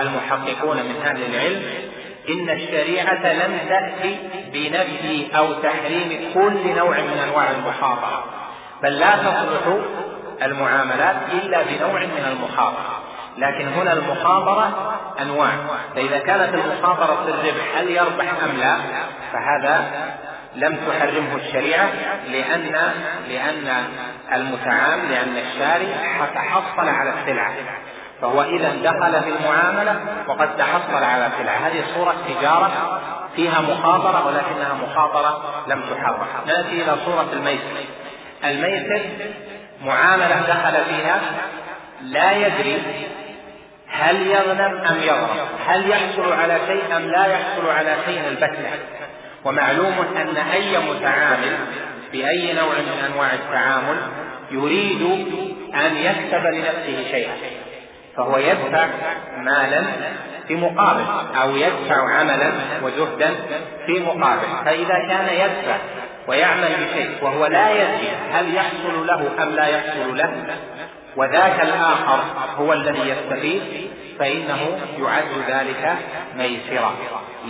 [0.00, 1.93] المحققون من أهل العلم
[2.28, 4.18] إن الشريعة لم تأتي
[4.52, 8.24] بنفي أو تحريم كل نوع من أنواع المخاطرة
[8.82, 9.78] بل لا تصلح
[10.42, 13.02] المعاملات إلا بنوع من المخاطرة.
[13.38, 15.50] لكن هنا المخاطرة أنواع.
[15.94, 18.76] فإذا كانت المخاطرة في الربح هل يربح أم لا
[19.32, 19.84] فهذا
[20.56, 21.90] لم تحرمه الشريعة
[22.32, 22.92] لأن
[23.28, 23.84] لأن
[24.34, 25.94] المتعامل لأن الشاري
[26.34, 27.52] تحصل على السلعة
[28.24, 29.96] فهو إذا دخل في المعاملة
[30.28, 33.00] وقد تحصل على سلعة هذه صورة تجارة
[33.36, 37.84] فيها مخاطرة ولكنها مخاطرة لم تحرم نأتي إلى صورة الميسر.
[38.44, 39.02] الميسر
[39.84, 41.20] معاملة دخل فيها
[42.02, 42.82] لا يدري
[43.88, 48.70] هل يغنم أم يغرم هل يحصل على شيء أم لا يحصل على شيء البتة.
[49.44, 51.56] ومعلوم أن أي متعامل
[52.12, 53.96] بأي نوع من أنواع التعامل
[54.50, 55.02] يريد
[55.74, 57.53] أن يكسب لنفسه شيئا.
[58.16, 58.86] فهو يدفع
[59.38, 59.82] مالا
[60.48, 61.04] في مقابل
[61.42, 63.34] أو يدفع عملا وجهدا
[63.86, 64.64] في مقابل.
[64.64, 65.76] فإذا كان يدفع
[66.28, 70.32] ويعمل بشيء وهو لا يدري هل يحصل له أم لا يحصل له
[71.16, 72.18] وذاك الآخر
[72.58, 73.62] هو الذي يستفيد
[74.18, 75.96] فإنه يعد ذلك
[76.36, 76.94] ميسرا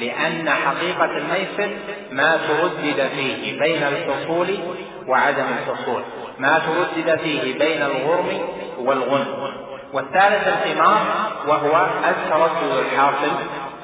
[0.00, 1.76] لأن حقيقة الميسر
[2.12, 4.58] ما تردد فيه بين الحصول
[5.06, 6.02] وعدم الحصول.
[6.38, 8.48] ما تردد فيه بين الغرم
[8.78, 9.63] والغنم.
[9.94, 13.32] والثالث القمار وهو التردد الحاصل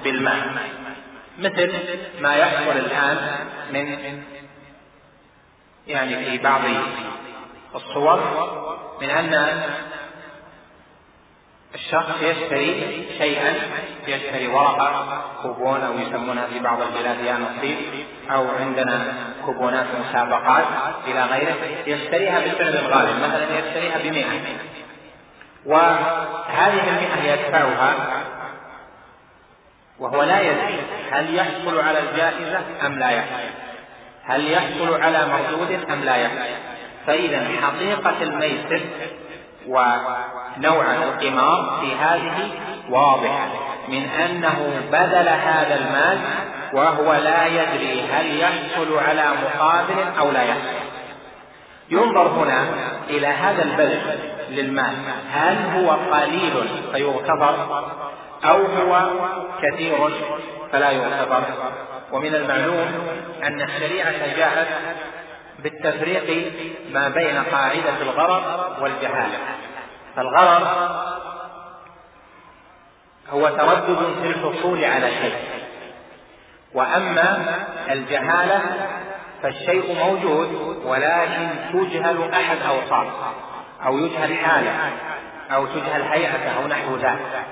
[0.04, 0.46] بالماء.
[1.38, 1.72] مثل
[2.20, 3.16] ما يحصل الآن
[3.72, 3.98] من
[5.86, 6.60] يعني في بعض
[7.74, 8.20] الصور
[9.00, 9.62] من أن
[11.74, 13.54] الشخص يشتري شيئا
[14.06, 17.76] يشتري ورقة كوبون أو يسمونها في بعض البلاد يا نصيب
[18.30, 19.14] أو عندنا
[19.46, 20.64] كوبونات مسابقات
[21.06, 24.40] إلى غيره يشتريها بالسعر الغالب مثلا يشتريها بمئة.
[25.66, 27.94] وهذه المئة يدفعها
[29.98, 30.80] وهو لا يدري
[31.12, 33.50] هل يحصل على الجائزة أم لا يحصل.
[34.24, 36.54] هل يحصل على مردود أم لا يحصل.
[37.06, 38.80] فإذا حقيقة الميسر
[39.66, 42.50] ونوع القمار في هذه
[42.90, 43.48] واضحة
[43.88, 46.18] من أنه بذل هذا المال
[46.72, 50.79] وهو لا يدري هل يحصل على مقابل أو لا يحصل.
[51.90, 52.66] ينظر هنا
[53.10, 54.18] إلى هذا البذل
[54.50, 54.94] للمال.
[55.32, 57.84] هل هو قليل فيغتفر
[58.44, 59.10] أو هو
[59.62, 60.10] كثير
[60.72, 61.42] فلا يغتفر
[62.12, 63.08] ومن المعلوم
[63.42, 64.68] أن الشريعة جاءت
[65.58, 66.52] بالتفريق
[66.92, 68.42] ما بين قاعدة الغرض
[68.82, 69.38] والجهالة.
[70.16, 70.66] فالغرض
[73.30, 75.36] هو تردد في الحصول على شيء.
[76.74, 77.56] وأما
[77.90, 78.60] الجهالة
[79.42, 83.32] فالشيء موجود ولكن تجهل أحد أوصافه
[83.86, 84.92] أو يجهل حالة
[85.50, 87.44] أو تجهل هيئته أو نحو ذلك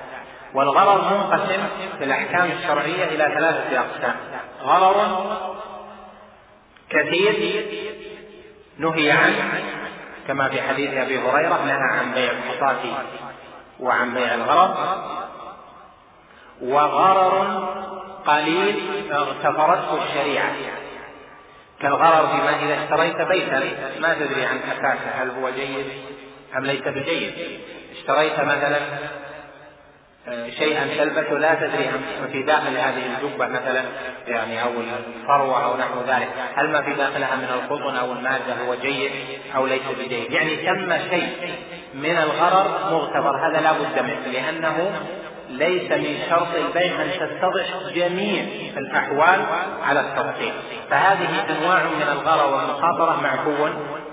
[0.53, 1.63] والغرض منقسم
[1.97, 4.15] في الأحكام الشرعية إلى ثلاثة أقسام.
[4.63, 5.37] غرض
[6.89, 7.65] كثير
[8.77, 9.63] نهي عنه
[10.27, 12.77] كما في حديث أبي هريرة نهى عن بيع الحصاة
[13.79, 14.75] وعن بيع الغرض
[16.61, 17.69] وغرر
[18.25, 20.51] قليل اغتفرته الشريعة.
[21.81, 23.59] كالغرر فيما إذا اشتريت بيتا.
[23.99, 25.85] ما تدري عن أساسه هل هو جيد
[26.57, 27.33] أم ليس بجيد.
[27.91, 28.79] اشتريت مثلا
[30.27, 33.83] آه، شيئا تلبسه لا تدري عن في داخل هذه الجبة مثلا
[34.27, 36.29] يعني أو الفروة أو نحو ذلك.
[36.55, 39.11] هل ما في داخلها من القطن أو المادة هو جيد
[39.55, 40.31] أو ليس بجيد.
[40.31, 41.55] يعني تم شيء
[41.93, 44.91] من الغرر مغتفر هذا لا بد منه لأنه
[45.49, 48.43] ليس من شرط البيع أن تتضح جميع
[48.77, 49.45] الأحوال
[49.83, 50.53] على التفصيل
[50.89, 53.67] فهذه أنواع من الغرر والمخاطرة معفو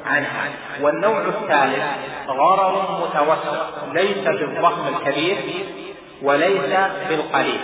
[0.07, 0.51] عنها.
[0.81, 1.85] والنوع الثالث
[2.29, 5.37] غرر متوسط ليس بالضخم الكبير
[6.23, 6.77] وليس
[7.09, 7.61] بالقليل.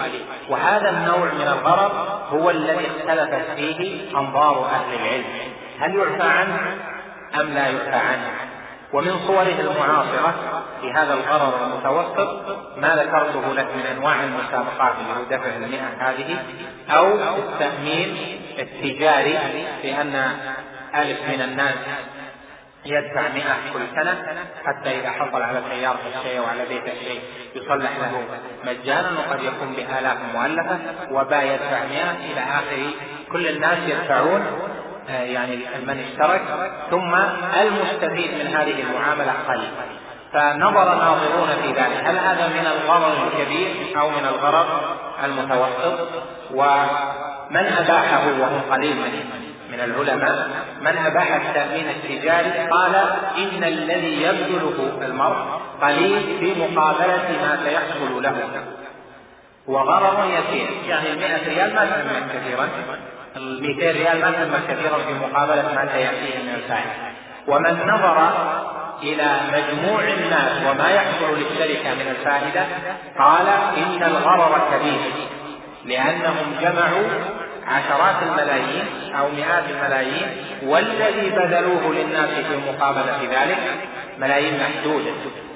[0.48, 5.24] وهذا النوع من الغرر هو الذي اختلفت فيه أنظار أهل العلم.
[5.80, 6.76] هل يعفى عنه
[7.40, 8.51] أم لا يعفى عنه؟
[8.92, 10.34] ومن صوره المعاصرة
[10.80, 16.36] في هذا الغرر المتوسط ما ذكرته لك من أنواع المسابقات اللي هو دفع المئة هذه
[16.90, 18.16] أو التأمين
[18.58, 19.38] التجاري
[19.82, 20.14] بأن
[20.94, 21.74] ألف من الناس
[22.86, 27.20] يدفع مئة كل سنة حتى إذا حصل على سيارة الشيء وعلى بيت الشيء
[27.54, 28.24] يصلح له
[28.64, 30.78] مجانا وقد يكون بآلاف مؤلفة
[31.10, 32.90] وباء يدفع مئة إلى آخر
[33.32, 34.46] كل الناس يدفعون
[35.12, 36.42] يعني من اشترك
[36.90, 37.14] ثم
[37.60, 39.70] المستفيد من هذه المعاملة قليل.
[40.32, 42.02] فنظر الناظرون في ذلك.
[42.04, 44.66] هل هذا من الغرض الكبير أو من الغرض
[45.24, 46.08] المتوسط؟
[46.50, 50.48] ومن أباحه وهم قليل من من العلماء
[50.80, 52.94] من أباح التأمين التجاري قال
[53.38, 58.36] إن الذي يبذله المرء قليل في مقابلة ما سيحصل له.
[59.66, 62.68] وغرض يسير يعني المئة ريال ما تأمن كثيرا.
[63.36, 67.12] 200 ريال ما تم كثيرا في مقابلة ما سيأتيه من الفائدة
[67.46, 68.30] ومن نظر
[69.02, 72.66] إلى مجموع الناس وما يحصل للشركة من الفائدة
[73.18, 75.00] قال إن الغرر كبير
[75.84, 77.08] لأنهم جمعوا
[77.66, 78.84] عشرات الملايين
[79.18, 80.28] أو مئات الملايين
[80.62, 83.58] والذي بذلوه للناس في مقابلة ذلك
[84.18, 85.12] ملايين محدودة.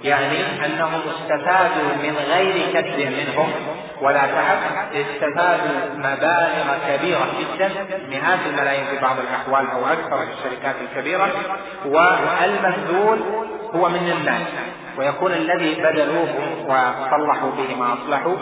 [0.07, 3.53] يعني أنهم استفادوا من غير كد منهم
[4.01, 4.59] ولا تعب
[4.95, 7.71] استفادوا مبالغ كبيرة جدا
[8.09, 11.29] مئات الملايين في بعض الأحوال أو أكثر في الشركات الكبيرة
[11.85, 13.19] والمبذول
[13.75, 14.47] هو من الناس
[14.99, 16.29] ويكون الذي بذلوه
[16.67, 18.37] وصلحوا به ما أصلحوا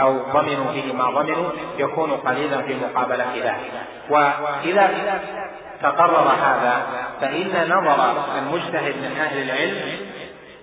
[0.00, 3.72] أو ضمنوا به ما ضمنوا يكون قليلا في مقابلة ذلك
[4.10, 4.90] وإذا
[5.82, 6.82] تقرر هذا
[7.20, 9.76] فإن نظر المجتهد من أهل العلم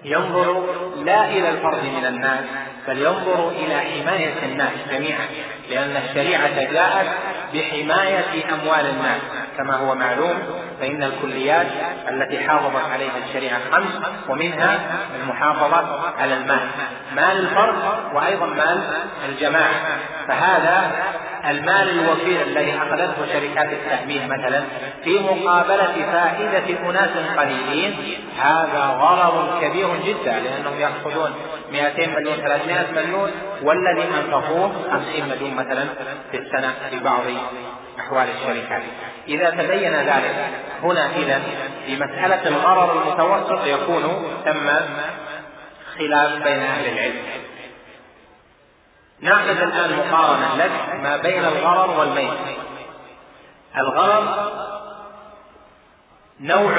[0.05, 0.65] ينظر
[1.03, 2.45] لا إلى الفرد من الناس
[2.87, 5.27] بل ينظر إلى حماية الناس جميعا
[5.69, 7.07] لأن الشريعة جاءت
[7.53, 9.21] بحماية أموال الناس
[9.57, 10.39] كما هو معلوم.
[10.79, 11.67] فإن الكليات
[12.09, 13.91] التي حافظت عليها الشريعة خمس
[14.29, 14.79] ومنها
[15.21, 16.67] المحافظة على المال.
[17.15, 17.75] مال الفرد
[18.13, 18.83] وأيضا مال
[19.29, 19.73] الجماعة.
[20.27, 20.91] فهذا
[21.49, 24.63] المال الوفير الذي أخذته شركات التأمين مثلا
[25.03, 27.95] في مقابلة فائدة أناس قليلين
[28.39, 31.33] هذا غرض كبير جدا لأنهم يأخذون
[31.71, 35.85] 200 مليون 300 مليون والذي أنفقوه 50 مليون مثلا
[36.31, 37.23] في السنة في بعض
[37.99, 38.83] أحوال الشركات.
[39.27, 40.49] إذا تبين ذلك.
[40.83, 41.41] هنا إذا
[41.85, 44.69] في مسألة الغرر المتوسط يكون ثم
[45.97, 47.23] خلاف بين أهل العلم.
[49.19, 52.57] ناخذ الآن مقارنة لك ما بين الغرر والميت.
[53.77, 54.51] الغرر
[56.39, 56.73] نوع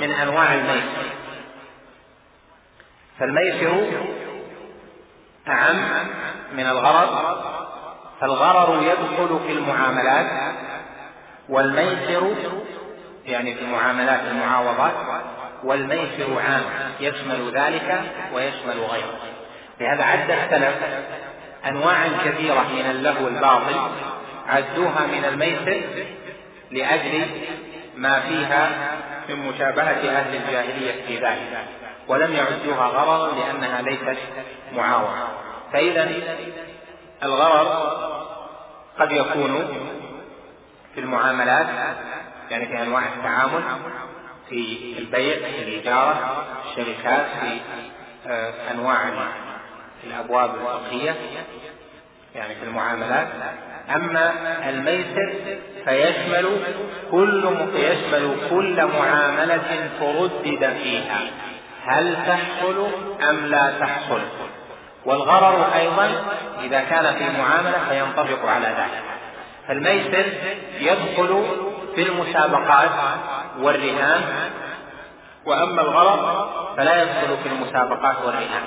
[0.00, 0.90] من أنواع الميت.
[3.18, 3.86] فالميسر
[5.48, 6.08] أعم
[6.52, 7.40] من الغرر
[8.20, 10.26] فالغرر يدخل في المعاملات
[11.48, 12.34] والميسر
[13.26, 14.94] يعني في معاملات المعاوضات
[15.64, 16.62] والميسر عام
[17.00, 18.02] يشمل ذلك
[18.34, 19.18] ويشمل غيره.
[19.80, 20.74] لهذا عد السلف
[21.66, 23.90] أنواعا كثيرة من اللهو الباطل
[24.48, 25.82] عدوها من الميسر
[26.70, 27.26] لأجل
[27.96, 28.70] ما فيها
[29.28, 31.64] من مشابهة أهل الجاهلية في ذلك
[32.08, 34.18] ولم يعدوها غرضا لأنها ليست
[34.72, 35.28] معاوضة.
[35.72, 36.10] فإذا
[37.22, 37.68] الغرض
[38.98, 39.66] قد يكون
[40.94, 41.66] في المعاملات
[42.50, 43.62] يعني في أنواع التعامل
[44.48, 47.60] في البيع في الإجارة الشركات في
[48.26, 49.08] آه، أنواع
[50.04, 51.14] الأبواب الفقهية
[52.34, 53.28] يعني في المعاملات.
[53.94, 54.32] أما
[54.68, 55.34] الميسر
[55.84, 56.62] فيشمل
[57.10, 61.20] كل يشمل كل معاملة تردد فيها
[61.86, 62.88] هل تحصل
[63.30, 64.20] أم لا تحصل.
[65.04, 66.10] والغرر أيضا
[66.62, 69.19] إذا كان في معاملة فينطبق على ذلك.
[69.70, 70.26] فالميسر
[70.80, 71.44] يدخل
[71.94, 72.90] في المسابقات
[73.58, 74.22] والرهان.
[75.46, 78.62] وأما الغرض فلا يدخل في المسابقات والرهان.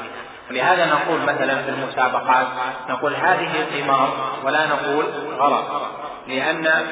[0.52, 2.48] لهذا نقول مثلا في المسابقات
[2.90, 4.10] نقول هذه قمار
[4.44, 5.06] ولا نقول
[5.40, 5.88] غرض
[6.28, 6.86] لأن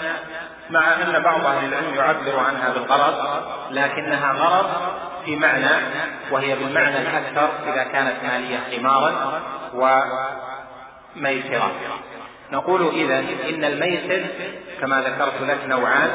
[0.69, 4.69] مع أن بعض أهل العلم يعبر عنها بالغرض لكنها غرض
[5.25, 5.69] في معنى
[6.31, 9.41] وهي بالمعنى الأكثر إذا كانت مالية قمارا
[11.15, 11.71] وميسرا
[12.51, 14.25] نقول إذا إن الميسر
[14.81, 16.09] كما ذكرت لك نوعان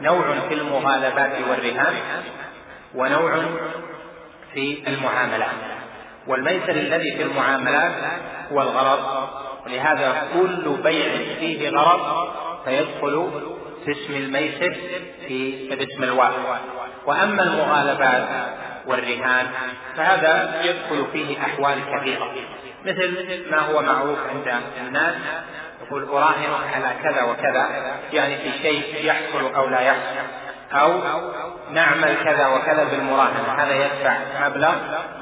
[0.00, 1.94] نوع في المغالبات والرهان
[2.94, 3.40] ونوع
[4.54, 5.56] في المعاملات.
[6.26, 7.92] والميسر الذي في المعاملات
[8.52, 9.28] هو الغرض
[9.66, 12.28] ولهذا كل بيع فيه غرض
[12.64, 13.30] فيدخل
[13.84, 14.76] في اسم الميسر
[15.28, 16.32] في باسم الواو
[17.06, 18.28] وأما المغالبات
[18.86, 19.46] والرهان
[19.96, 22.34] فهذا يدخل فيه أحوال كثيرة.
[22.86, 25.14] مثل ما هو معروف عند الناس
[25.86, 27.68] يقول اراهنك على كذا وكذا
[28.12, 31.00] يعني في شيء يحصل أو لا يحصل أو
[31.70, 34.16] نعمل كذا وكذا بالمراهنة هذا يدفع
[34.48, 34.74] مبلغ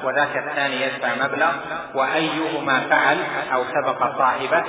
[0.03, 1.51] وذاك الثاني يدفع مبلغ
[1.95, 3.17] وأيهما فعل
[3.53, 4.63] أو سبق صاحبه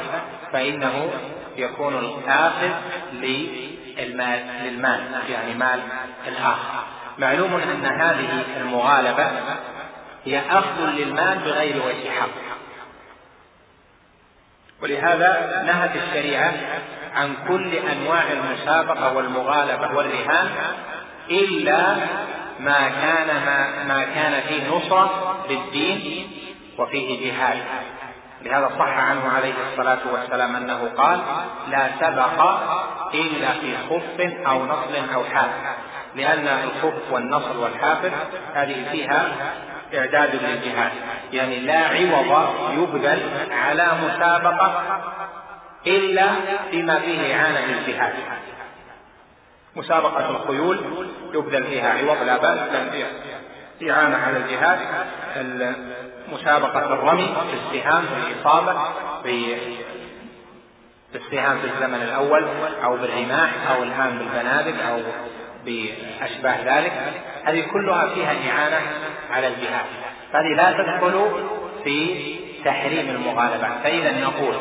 [0.53, 1.11] فإنه
[1.57, 2.71] يكون الآخذ
[3.13, 5.81] للمال للمال يعني مال
[6.29, 6.85] الآخر.
[7.19, 9.31] معلوم أن هذه المغالبة
[10.25, 12.52] هي أخذ للمال بغير وجه حق.
[14.83, 16.53] ولهذا نهت الشريعة
[17.15, 20.49] عن كل أنواع المسابقة والمغالبة والرهان
[21.31, 21.97] إلا
[22.61, 26.31] ما كان ما, ما كان فيه نصرة للدين
[26.79, 27.59] وفيه جهاد.
[28.43, 31.21] لهذا صح عنه عليه الصلاة والسلام أنه قال
[31.69, 32.43] لا سبق
[33.15, 35.83] إلا في خف أو نصل أو حافل
[36.15, 38.11] لأن الخف والنصر والحافل
[38.55, 39.29] هذه فيها
[39.95, 40.93] إعداد للجهاد.
[41.33, 44.99] يعني لا عوض يبذل على مسابقة
[45.87, 46.27] إلا
[46.71, 48.13] فيما فيه إعانة للجهاد
[49.77, 50.81] مسابقة الخيول
[51.35, 53.05] يبذل فيها عوض لا بأس لأن
[53.91, 54.79] إعانة على الجهاد.
[56.33, 58.75] مسابقة الرمي في السهام في الإصابة
[59.23, 59.57] في
[61.15, 62.49] السهام في الزمن الأول
[62.85, 65.01] أو بالرماح أو الآن بالبنادق أو
[65.65, 66.93] بأشباه ذلك.
[67.45, 68.81] هذه كلها فيها إعانة
[69.31, 69.87] على الجهاد.
[70.33, 71.31] هذه لا تدخل
[71.85, 72.17] في
[72.65, 73.73] تحريم المغالبات.
[73.83, 74.55] فإذا نقول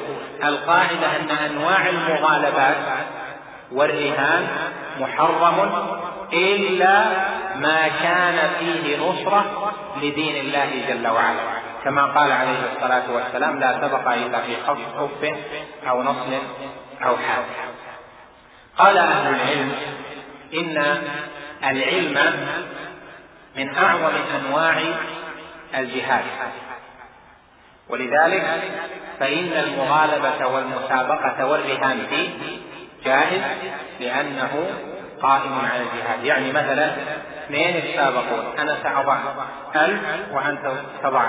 [0.44, 2.78] القاعدة أن أنواع المغالبات
[3.72, 4.48] والرهان
[5.00, 5.72] محرم
[6.34, 7.04] إلا
[7.56, 11.62] ما كان فيه نصرة لدين الله جل وعلا.
[11.84, 15.34] كما قال عليه الصلاة والسلام لا تبقى إلا في خف
[15.90, 16.34] أو نصل
[17.06, 17.44] أو حال
[18.78, 19.72] قال أهل العلم
[20.54, 21.02] إن
[21.64, 22.18] العلم
[23.56, 24.76] من أعظم أنواع
[25.78, 26.24] الجهاد.
[27.90, 28.62] ولذلك
[29.20, 32.30] فإن المغالبة والمسابقة والرهان فيه
[33.06, 33.42] جائز
[34.00, 34.68] لأنه
[35.22, 36.24] قائم على الجهاد.
[36.24, 36.96] يعني مثلا
[37.46, 38.58] اثنين يتسابقون.
[38.60, 39.18] أنا سأضع
[39.76, 40.02] ألف
[40.32, 40.72] وأنت
[41.04, 41.24] تضع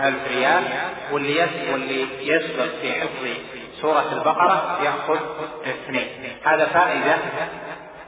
[0.00, 0.64] ألف ريال.
[1.12, 3.26] واللي واللي يسبق في حفظ
[3.80, 5.18] سورة البقرة يأخذ
[5.66, 6.08] اثنين.
[6.44, 7.16] هذا فائدة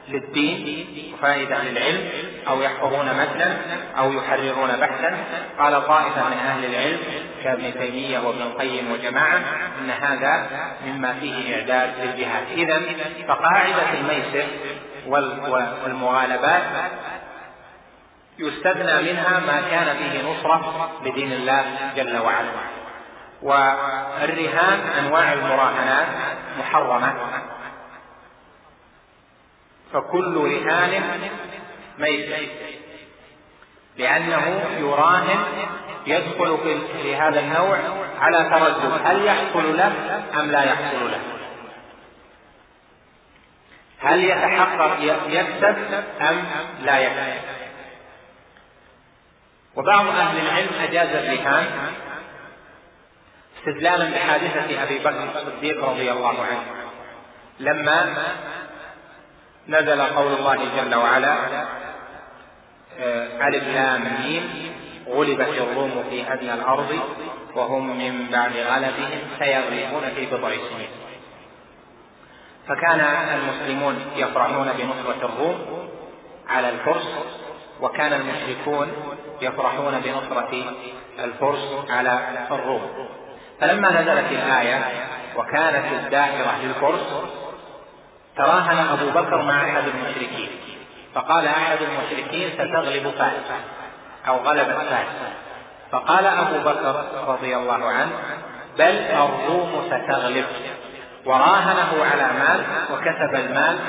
[0.09, 2.09] للدين وفائدة للعلم
[2.47, 3.57] أو يحفظون متنا
[3.97, 5.17] أو يحررون بحثا.
[5.59, 6.99] قال طائفة من أهل العلم
[7.43, 9.41] كابن تيمية وابن القيم وجماعة
[9.79, 10.47] أن هذا
[10.85, 12.43] مما فيه إعداد للجهاد.
[12.51, 12.81] إذا
[13.27, 14.47] فقاعدة الميسر
[15.85, 16.63] والمغالبات
[18.39, 22.49] يستثنى منها ما كان فيه نصرة لدين الله جل وعلا.
[23.41, 26.07] والرهان أنواع المراهنات
[26.59, 27.13] محرمة.
[29.93, 31.21] فكل رهان
[31.97, 32.49] ميت.
[33.97, 35.43] لأنه يراهن
[36.07, 36.57] يدخل
[37.03, 37.77] في هذا النوع
[38.19, 41.19] على تردد هل يحصل له أم لا يحصل له؟
[43.99, 46.43] هل يتحقق يكسب أم
[46.81, 47.41] لا يكسب؟
[49.75, 51.65] وبعض أهل العلم أجاز الرهان
[53.57, 56.63] استدلالا بحادثة أبي بكر الصديق رضي الله عنه
[57.59, 58.15] لما
[59.67, 61.35] نزل قول الله جل وعلا
[62.99, 64.71] آه، ألف لام ميم
[65.07, 66.99] غلبت الروم في أدنى الأرض
[67.55, 70.89] وهم من بعد غلبهم سيغلبون في بضع سنين.
[72.67, 72.99] فكان
[73.39, 75.89] المسلمون يفرحون بنصرة الروم
[76.49, 77.07] على الفرس
[77.81, 78.91] وكان المشركون
[79.41, 80.75] يفرحون بنصرة
[81.19, 82.19] الفرس على
[82.51, 83.07] الروم.
[83.61, 84.83] فلما نزلت الآية
[85.35, 87.23] وكانت الدائرة للفرس
[88.37, 90.49] تراهن أبو بكر مع أحد المشركين.
[91.15, 93.51] فقال أحد المشركين ستغلب فارس
[94.27, 95.07] أو غلبت فارس
[95.91, 98.11] فقال أبو بكر رضي الله عنه
[98.77, 100.45] بل الروم ستغلب.
[101.25, 103.79] وراهنه على مال وكتب المال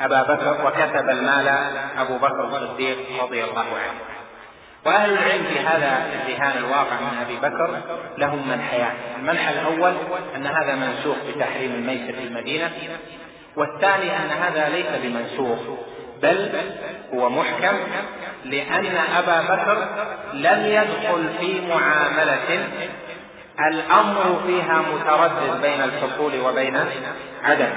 [0.00, 1.48] أبا بكر وكتب المال
[1.98, 4.00] أبو بكر الصديق رضي الله عنه.
[4.86, 7.80] وأهل العلم في هذا الذهان الواقع من أبي بكر
[8.18, 8.92] لهم منحيان.
[9.18, 9.92] المنحى الأول
[10.36, 12.70] أن هذا منسوخ بتحريم الميسر في المدينة
[13.56, 15.58] والثاني أن هذا ليس بمنسوخ
[16.22, 16.50] بل
[17.14, 17.76] هو محكم
[18.44, 19.88] لأن أبا بكر
[20.32, 22.68] لم يدخل في معاملة
[23.70, 26.76] الأمر فيها متردد بين الحصول وبين
[27.44, 27.70] عدم.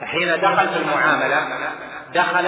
[0.00, 1.46] فحين دخل في المعاملة
[2.14, 2.46] دخل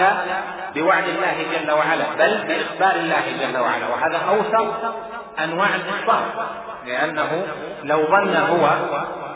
[0.75, 3.87] بوعد الله جل وعلا بل بإخبار الله جل وعلا.
[3.87, 4.95] وهذا أوثق
[5.43, 6.21] أنواع الإخبار
[6.85, 7.45] لأنه
[7.83, 8.69] لو ظن هو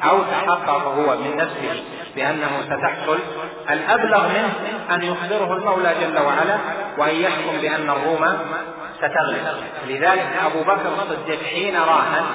[0.10, 1.84] أو تحقق هو من نفسه
[2.16, 3.20] بأنه ستحصل
[3.70, 4.54] الأبلغ منه
[4.92, 6.58] أن يخبره المولى جل وعلا
[6.98, 8.38] وأن يحكم بأن الروم
[8.98, 9.48] ستغلب
[9.88, 12.26] لذلك أبو بكر الصديق حين راهن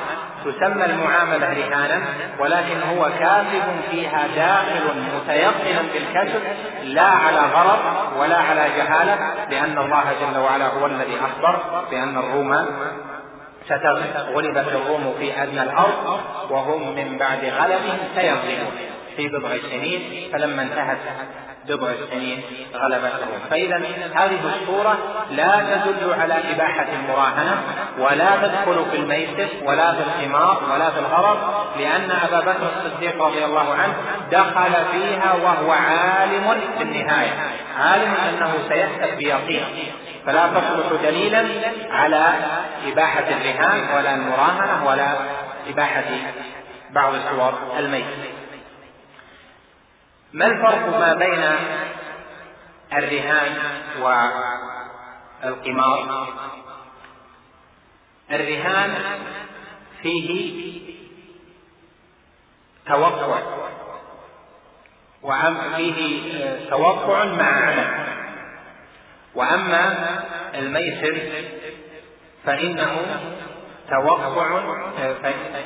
[0.52, 2.00] تسمى المعاملة رهانا
[2.38, 6.42] ولكن هو كاذب فيها داخل متيقن بالكسب
[6.82, 7.78] لا على غرض
[8.18, 9.18] ولا على جهالة
[9.50, 12.66] لأن الله جل وعلا هو الذي أخبر بأن الروم
[13.64, 16.20] ستغلبت الروم في أدنى الأرض
[16.50, 18.72] وهم من بعد غلبهم سيغلبون
[19.16, 20.98] في بضع سنين فلما انتهت
[21.68, 22.42] بضع سنين
[22.74, 23.26] غلبته.
[23.50, 23.76] فإذا
[24.14, 24.98] هذه الصورة
[25.30, 27.62] لا تدل على إباحة المراهنة
[27.98, 31.38] ولا تدخل في الميسر ولا في القمار ولا في الغرض
[31.78, 33.94] لأن أبا بكر الصديق رضي الله عنه
[34.32, 37.30] دخل فيها وهو عالم في النهاية.
[37.78, 39.64] عالم أنه سيكسب بيقين.
[40.26, 41.44] فلا تصلح دليلا
[41.90, 42.24] على
[42.86, 45.12] إباحة الرهان ولا المراهنة ولا
[45.68, 46.04] إباحة
[46.90, 48.35] بعض صور الميت
[50.36, 51.44] ما الفرق ما بين
[52.92, 53.56] الرهان
[55.44, 56.28] والقمار؟
[58.30, 58.94] الرهان
[60.02, 60.80] فيه
[62.86, 63.42] توقع
[65.22, 68.06] وفيه توقع مع عمل.
[69.34, 70.24] وأما
[70.54, 71.20] الميسر
[72.44, 73.20] فإنه
[73.90, 74.60] توقع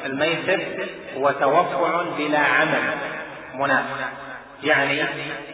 [0.04, 2.98] الميسر هو توقع بلا عمل
[3.54, 4.29] مناسب
[4.64, 5.02] يعني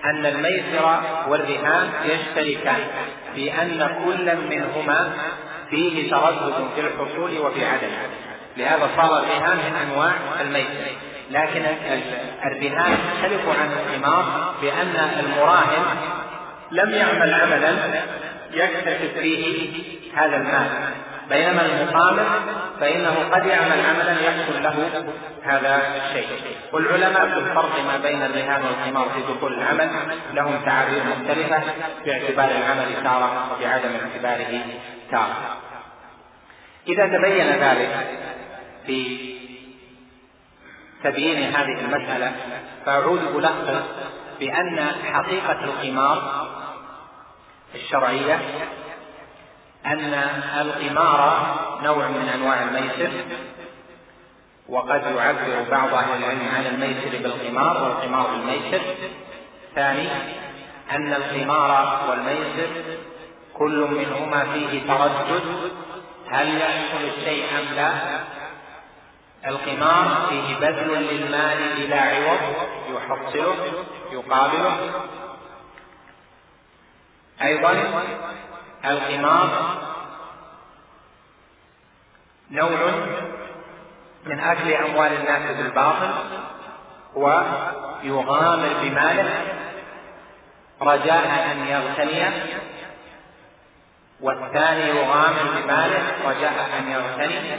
[0.04, 2.80] أن الميسر والرهان يشتركان
[3.34, 5.12] في أن كل منهما
[5.70, 7.98] فيه تردد في الحصول وفي عدمه
[8.56, 10.90] لهذا صار الرهان من أنواع الميسر.
[11.30, 11.62] لكن
[12.46, 15.84] الرهان يختلف عن القمار بأن المراهن
[16.70, 17.74] لم يعمل عملا
[18.52, 19.72] يكتسب فيه
[20.14, 20.70] هذا المال.
[21.30, 22.26] بينما المقامر
[22.80, 25.04] فإنه قد يعمل عملا يحصل له
[25.42, 26.26] هذا الشيء.
[26.72, 29.90] والعلماء في الفرق ما بين الرهان والقمار في دخول العمل
[30.34, 31.62] لهم تعابير مختلفة
[32.04, 34.60] باعتبار العمل تارة وبعدم اعتباره
[35.10, 35.56] تارة.
[36.88, 38.06] إذا تبين ذلك
[38.86, 39.18] في
[41.04, 42.32] تبيين هذه المسألة
[42.86, 43.84] فأعود ألخص
[44.40, 46.46] بأن حقيقة القمار
[47.74, 48.40] الشرعية
[49.86, 50.14] أن
[50.60, 53.10] القمار نوع من أنواع الميسر
[54.68, 58.80] وقد يعبر بعض أهل العلم عن الميسر بالقمار والقمار بالميسر
[59.74, 60.08] ثاني
[60.90, 62.68] أن القمار والميسر
[63.54, 65.42] كل منهما فيه تردد
[66.30, 67.90] هل يحصل الشيء أم لا؟
[69.46, 72.38] القمار فيه بذل للمال بلا عوض
[72.94, 73.56] يحصله
[74.12, 74.76] يقابله.
[77.42, 78.02] أيضا
[78.86, 79.76] القمار
[82.50, 82.70] نوع
[84.26, 86.10] من أكل أموال الناس بالباطل
[87.14, 89.42] ويغامر بماله
[90.82, 92.24] رجاء أن يغتني
[94.20, 97.58] والثاني يغامر بماله رجاء أن يغتني.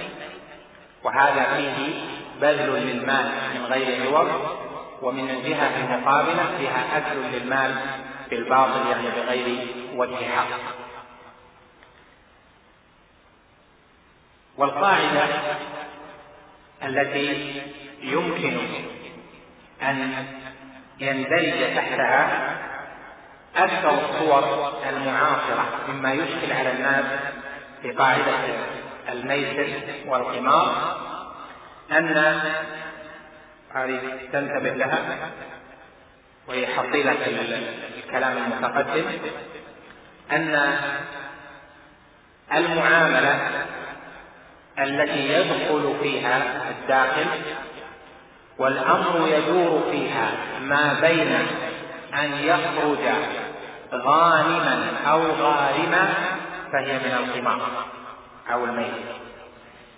[1.04, 1.94] وهذا فيه
[2.42, 4.58] بذل للمال من غير عوض
[5.02, 7.76] ومن الجهة المقابلة فيها أكل للمال
[8.30, 10.87] بالباطل يعني بغير وجه حق.
[14.58, 15.26] والقاعدة
[16.84, 17.62] التي
[18.02, 18.58] يمكن
[19.82, 20.26] أن
[21.00, 22.58] يندرج تحتها
[23.56, 27.06] أكثر الصور المعاصرة مما يشكل على الناس
[27.82, 28.34] في قاعدة
[29.10, 29.74] الميسر
[30.06, 30.98] والقمار
[31.92, 32.42] أن
[34.32, 35.30] تنتبه لها
[36.48, 37.18] وهي حصيلة
[37.98, 39.06] الكلام المتقدم
[40.32, 40.78] أن
[42.54, 43.66] المعاملة
[44.80, 47.26] التي يدخل فيها الداخل
[48.58, 51.48] والأمر يدور فيها ما بين
[52.14, 53.14] أن يخرج
[53.94, 56.14] غانما أو غارما
[56.72, 57.86] فهي من القمار
[58.54, 58.94] أو الميت.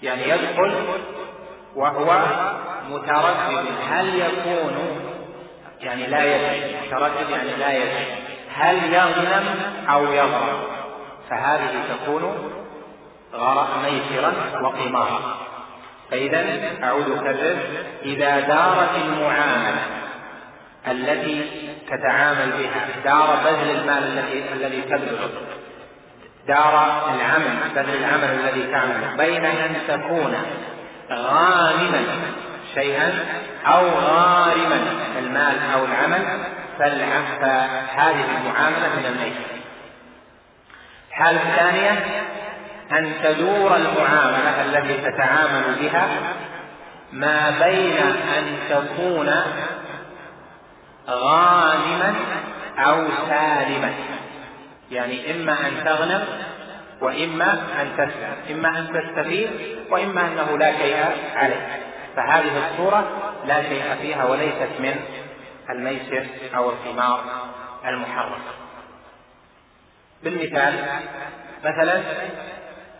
[0.03, 0.73] يعني يدخل
[1.75, 2.19] وهو
[2.89, 4.99] متردد هل يكون
[5.81, 8.05] يعني لا يدري متردد يعني لا يدري
[8.55, 9.55] هل يغنم
[9.89, 10.59] أو يضرب
[11.29, 12.51] فهذه تكون
[13.83, 15.37] ميسرا وقمارا.
[16.11, 16.45] فإذا
[16.83, 17.57] أعود أكرر
[18.05, 19.81] إذا دارت المعاملة
[20.87, 21.45] التي
[21.89, 25.29] تتعامل بها دار بذل المال الذي الذي تبذله
[26.47, 30.35] دار العمل بذل العمل الذي تعمل بين أن تكون
[31.11, 32.03] غانما
[32.73, 33.25] شيئا
[33.65, 34.79] أو غارما
[35.19, 36.25] المال أو العمل
[36.79, 39.59] فهذه المعاملة من الميسر.
[41.09, 42.05] الحالة الثانية
[42.91, 46.07] أن تدور المعاملة التي تتعامل بها
[47.13, 47.97] ما بين
[48.37, 49.33] أن تكون
[51.09, 52.15] غانما
[52.77, 53.93] أو سالما.
[54.91, 56.25] يعني إما أن تغنم
[57.01, 58.57] وإما أن تسلم.
[58.57, 59.49] إما أن تستفيد
[59.89, 61.79] وإما أنه لا شيء عليه
[62.15, 64.95] فهذه الصورة لا شيء فيها وليست من
[65.69, 66.25] الميسر
[66.55, 67.23] أو القمار
[67.85, 68.41] المحرم.
[70.23, 70.73] بالمثال
[71.65, 72.01] مثلا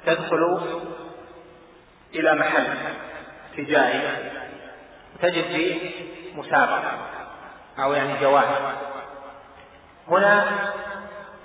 [0.05, 0.61] تدخل
[2.15, 2.67] إلى محل
[3.57, 4.01] تجاري
[5.21, 5.91] تجد فيه
[6.35, 6.97] مسابقة
[7.79, 8.47] أو يعني جوائز
[10.07, 10.45] هنا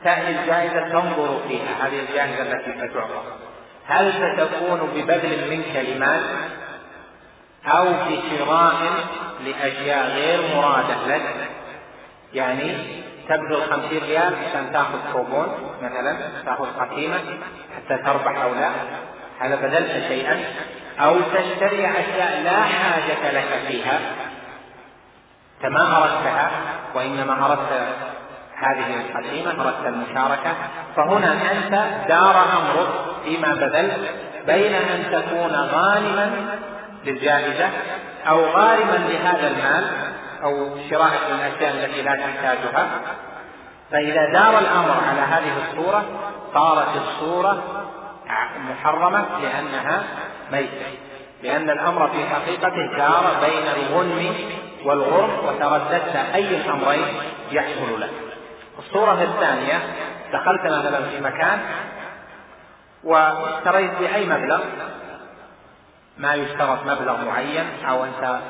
[0.04, 3.22] تأتي الجائزة تنظر فيها هذه الجائزة التي ستعطى
[3.86, 6.22] هل ستكون ببذل منك لمال
[7.66, 8.74] أو بشراء
[9.44, 11.50] لأشياء غير مرادة لك؟
[12.34, 12.76] يعني
[13.28, 17.20] تبذل خمسين ريال عشان تأخذ كوبون مثلا تأخذ قسيمة
[17.84, 18.70] حتى تربح أو لا
[19.40, 20.44] هذا بذلت شيئا.
[21.00, 24.00] أو تشتري أشياء لا حاجة لك فيها
[25.56, 26.50] أنت ما أردتها
[26.94, 27.88] وإنما أردت
[28.56, 30.52] هذه القسيمة أردت المشاركة
[30.96, 32.88] فهنا أنت دار أمرك
[33.24, 34.10] فيما بذلت
[34.46, 36.30] بين أن تكون غانما
[37.04, 37.68] للجائزة
[38.28, 39.90] أو غارما لهذا المال
[40.42, 42.88] أو شراء الأشياء التي لا تحتاجها.
[43.94, 46.04] فإذا دار الأمر على هذه الصورة
[46.54, 47.62] صارت الصورة
[48.70, 50.04] محرمة لأنها
[50.52, 50.86] ميتة.
[51.42, 54.34] لأن الأمر في حقيقته دار بين الغنم
[54.84, 57.04] والغرم وترددت أي الأمرين
[57.50, 58.10] يحصل لك
[58.78, 59.82] الصورة الثانية
[60.32, 61.58] دخلت مثلا في مكان
[63.04, 64.60] واشتريت بأي مبلغ؟
[66.18, 68.40] ما يشترط مبلغ معين أو أنت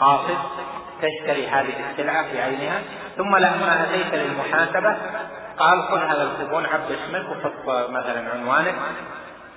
[0.00, 0.38] قاصد
[1.02, 2.80] تشتري هذه السلعة في عينها.
[3.16, 4.96] ثم لما أتيت للمحاسبة
[5.58, 8.74] قال خذ هذا الكوبون عبد اسمك وحط مثلا عنوانك.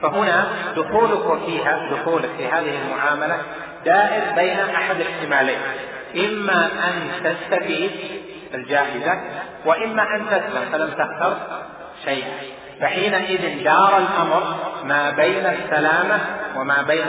[0.02, 3.38] فهنا دخولك فيها دخولك في هذه المعاملة
[3.86, 5.60] دائر بين أحد الاحتمالين
[6.16, 7.92] إما أن تستفيد
[8.54, 9.20] الجائزة
[9.66, 11.38] وإما أن تسلم فلم تخسر
[12.06, 12.38] شيئا.
[12.82, 16.20] فحينئذ دار الأمر ما بين السلامة
[16.56, 17.08] وما بين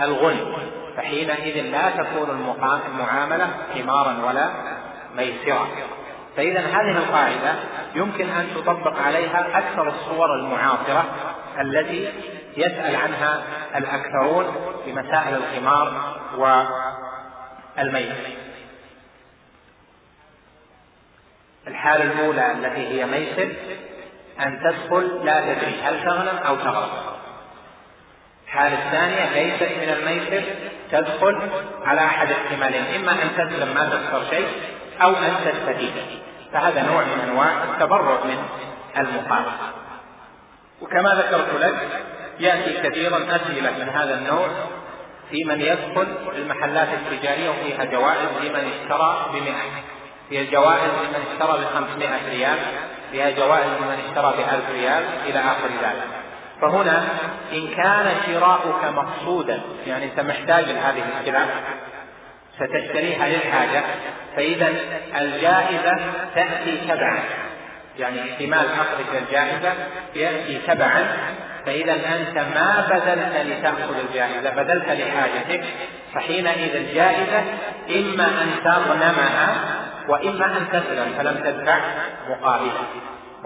[0.00, 0.56] الغنم
[0.96, 2.30] فحينئذ لا تكون
[2.88, 4.50] المعاملة حمارا ولا
[5.16, 5.68] ميسرا
[6.36, 7.54] فإذا هذه القاعدة
[7.94, 11.04] يمكن أن تطبق عليها أكثر الصور المعاصرة
[11.60, 12.12] التي
[12.56, 13.42] يسأل عنها
[13.76, 14.44] الأكثرون
[14.84, 18.12] في مسائل القمار والميت.
[21.66, 23.54] الحالة الأولى التي هي ميسر
[24.40, 27.15] أن تدخل لا تدري هل تغنم أو تغرب
[28.56, 30.42] الحالة الثانية ليست من الميسر
[30.92, 31.50] تدخل
[31.84, 34.46] على أحد احتمالين إما أن تسلم ما تخسر شيء
[35.02, 35.92] أو أن تستفيد
[36.52, 38.38] فهذا نوع من أنواع التبرع من
[38.98, 39.52] المقابلة
[40.82, 41.88] وكما ذكرت لك
[42.40, 44.48] يأتي كثيرا أسئلة من هذا النوع
[45.30, 49.82] في من يدخل المحلات التجارية وفيها جوائز لمن اشترى بمئة.
[50.28, 52.58] فيها جوائز لمن اشترى بخمسمائة ريال
[53.12, 56.25] فيها جوائز لمن اشترى بألف ريال إلى آخر ذلك.
[56.60, 57.04] فهنا
[57.52, 61.46] إن كان شراؤك مقصودا يعني أنت محتاج لهذه السلع
[62.56, 63.82] ستشتريها للحاجة
[64.36, 64.68] فإذا
[65.20, 65.96] الجائزة
[66.34, 67.18] تأتي تبعا.
[67.98, 69.72] يعني احتمال أخذك الجائزة
[70.14, 71.06] يأتي تبعا.
[71.66, 75.64] فإذا أنت ما بذلت لتأخذ الجائزة بذلت لحاجتك
[76.14, 77.38] فحينئذ الجائزة
[77.90, 79.56] إما أن تغنمها
[80.08, 81.78] وإما أن تسلم فلم تدفع
[82.28, 82.86] مقابلها.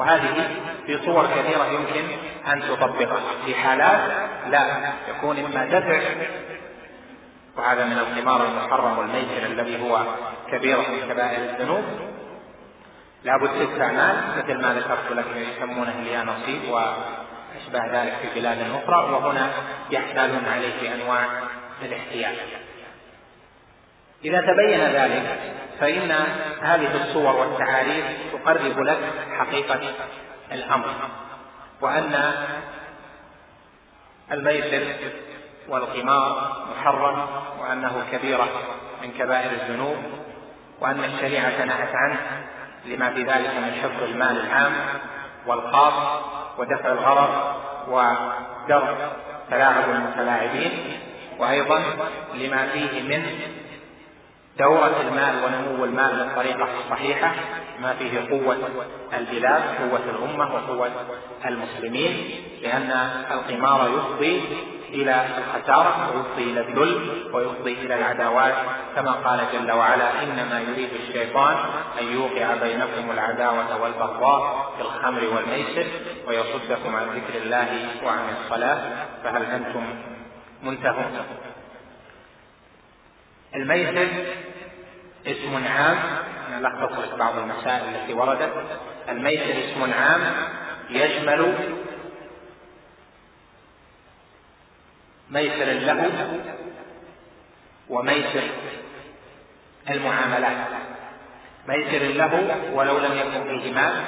[0.01, 0.48] وهذه
[0.86, 2.05] في صور كثيرة يمكن
[2.53, 3.20] أن تطبقها.
[3.46, 4.01] في حالات
[4.51, 6.01] لا يكون إما دفع
[7.57, 10.03] وهذا من القمار المحرم والميسر الذي هو
[10.51, 11.84] كبيرة من كبائر الذنوب.
[13.24, 19.51] لابد استعمال مثل ما ذكرت لك يسمونه اليانصيب واشباه ذلك في بلاد أخرى وهنا
[19.90, 21.26] يحتالون عليه بانواع
[21.82, 22.34] الاحتيال.
[24.24, 25.38] إذا تبين ذلك
[25.81, 26.11] فإن
[26.62, 28.99] هذه الصور والتعاريف تقرب لك
[29.39, 29.81] حقيقة
[30.53, 30.87] الأمر
[31.81, 32.35] وأن
[34.33, 34.95] الميسر
[35.68, 37.26] والقمار محرم
[37.61, 38.49] وأنه كبيرة
[39.03, 39.97] من كبائر الذنوب
[40.81, 42.20] وأن الشريعة نهت عنه
[42.85, 44.72] لما في ذلك من حفظ المال العام
[45.47, 46.20] والخاص
[46.59, 47.57] ودفع الغرر
[47.89, 49.12] ودرء
[49.51, 50.99] تلاعب المتلاعبين
[51.39, 51.83] وأيضا
[52.35, 53.26] لما فيه من
[54.61, 57.32] دورة المال ونمو المال بالطريقة الصحيحة
[57.82, 58.56] ما فيه قوة
[59.18, 60.90] البلاد قوة الأمة وقوة
[61.46, 62.30] المسلمين
[62.62, 62.90] لأن
[63.30, 64.42] القمار يفضي
[64.88, 68.54] إلى الخسارة ويفضي إلى الذل ويفضي إلى العداوات.
[68.96, 71.56] كما قال جل وعلا إنما يريد الشيطان
[72.00, 75.86] أن يوقع بينكم العداوة والبغضاء في الخمر والميسر
[76.28, 77.68] ويصدكم عن ذكر الله
[78.04, 78.80] وعن الصلاة.
[79.24, 79.84] فهل أنتم
[80.62, 81.16] منتهون؟
[83.55, 84.09] الميسر
[85.26, 85.98] اسم عام
[86.48, 88.53] أنا لخص بعض المسائل التي وردت.
[89.09, 90.20] الميسر اسم عام
[90.90, 91.55] يشمل
[95.30, 96.11] ميسر له
[97.88, 98.42] وميسر
[99.90, 100.66] المعاملات.
[101.68, 104.05] ميسر له ولو لم يكن فيه مال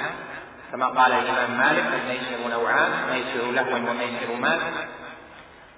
[0.71, 4.59] كما قال الإمام مالك الميسر نوعان ميسر له وميسر مال.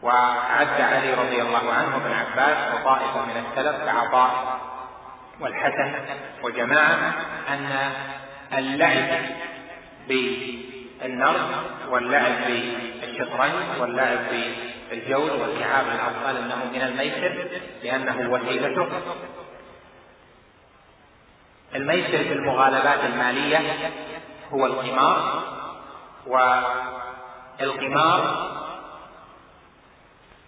[0.04, 4.60] وعد علي رضي الله عنه ابن عباس وطائفة من السلف كعطاء
[5.40, 5.94] والحسن
[6.44, 7.14] وجماعة
[7.50, 7.92] أن
[8.58, 9.22] اللعب
[10.08, 11.50] بالنرد
[11.90, 12.34] واللعب
[13.02, 14.20] بالشطرنج واللعب
[14.90, 17.48] بالجول واللعاب الأطفال أنه من الميسر
[17.84, 18.88] لأنه وسيلته.
[21.76, 23.92] الميسر في المغالبات المالية
[24.54, 25.44] هو القمار
[27.60, 28.52] والقمار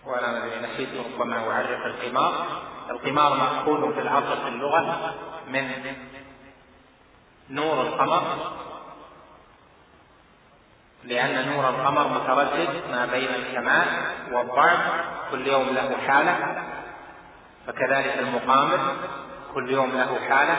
[0.08, 2.34] وأنا نسيت ربما أعرف القمار.
[2.89, 5.16] القمار مأخوذ في الأصل في اللغة
[5.47, 5.95] من
[7.49, 8.51] نور القمر.
[11.03, 13.88] لأن نور القمر متردد ما بين الكمال
[14.32, 16.64] والضعف كل يوم له حالة.
[17.68, 18.95] فكذلك المقامر
[19.53, 20.58] كل يوم له حالة.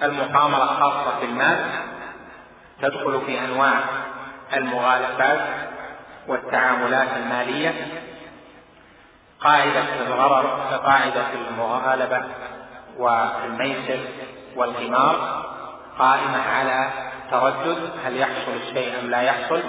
[0.00, 1.70] والمقامرة خاصة في المال
[2.82, 4.01] تدخل في أنواع
[4.54, 5.40] المغالبات
[6.28, 7.74] والتعاملات المالية.
[9.40, 12.22] قاعدة الغرر كقاعدة المغالبة
[12.98, 13.98] والميسر
[14.56, 15.42] والقمار
[15.98, 16.90] قائمة على
[17.30, 19.62] تردد هل يحصل الشيء أم لا يحصل.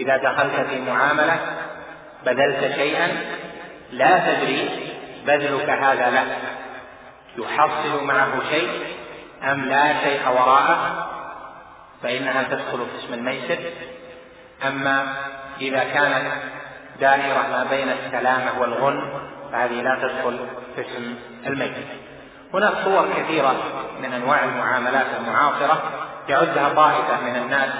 [0.00, 1.38] إذا دخلت في معاملة
[2.26, 3.08] بذلت شيئا
[3.92, 4.68] لا تدري
[5.26, 6.36] بذلك هذا له.
[7.38, 8.70] يحصل معه شيء
[9.42, 11.10] أم لا شيء وراءه.
[12.04, 13.58] فإنها تدخل في اسم الميسر.
[14.66, 15.06] أما
[15.60, 16.32] إذا كانت
[17.00, 19.10] دائرة ما بين السلامة والغن
[19.52, 20.38] فهذه لا تدخل
[20.76, 21.14] في اسم
[21.46, 21.74] الميت
[22.54, 23.56] هناك صور كثيرة
[24.02, 25.82] من أنواع المعاملات المعاصرة
[26.28, 27.70] يعدها طائفة من الناس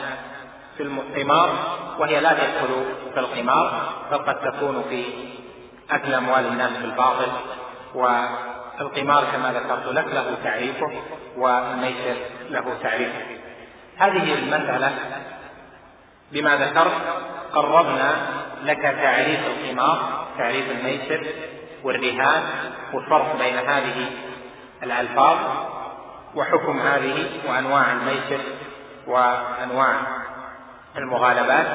[0.76, 1.50] في القمار
[1.98, 5.04] وهي لا تدخل في القمار بل قد تكون في
[5.90, 7.32] أكل أموال الناس بالباطل
[7.94, 10.92] والقمار كما ذكرت لك له تعريفه
[11.36, 12.16] والميسر
[12.50, 13.33] له تعريفه.
[13.98, 14.92] هذه المسألة
[16.32, 17.00] بما ذكرت
[17.52, 18.16] قربنا
[18.62, 21.26] لك تعريف القمار تعريف الميسر
[21.82, 22.42] والرهان
[22.92, 24.10] والفرق بين هذه
[24.82, 25.36] الألفاظ
[26.34, 28.40] وحكم هذه وأنواع الميسر
[29.06, 29.94] وأنواع
[30.96, 31.66] المغالبات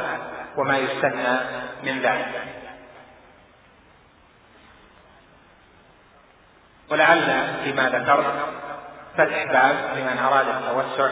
[0.57, 1.39] وما يستثنى
[1.83, 2.43] من ذلك.
[6.91, 8.33] ولعل فيما ذكرت
[9.17, 11.11] فتح باب لمن أراد التوسع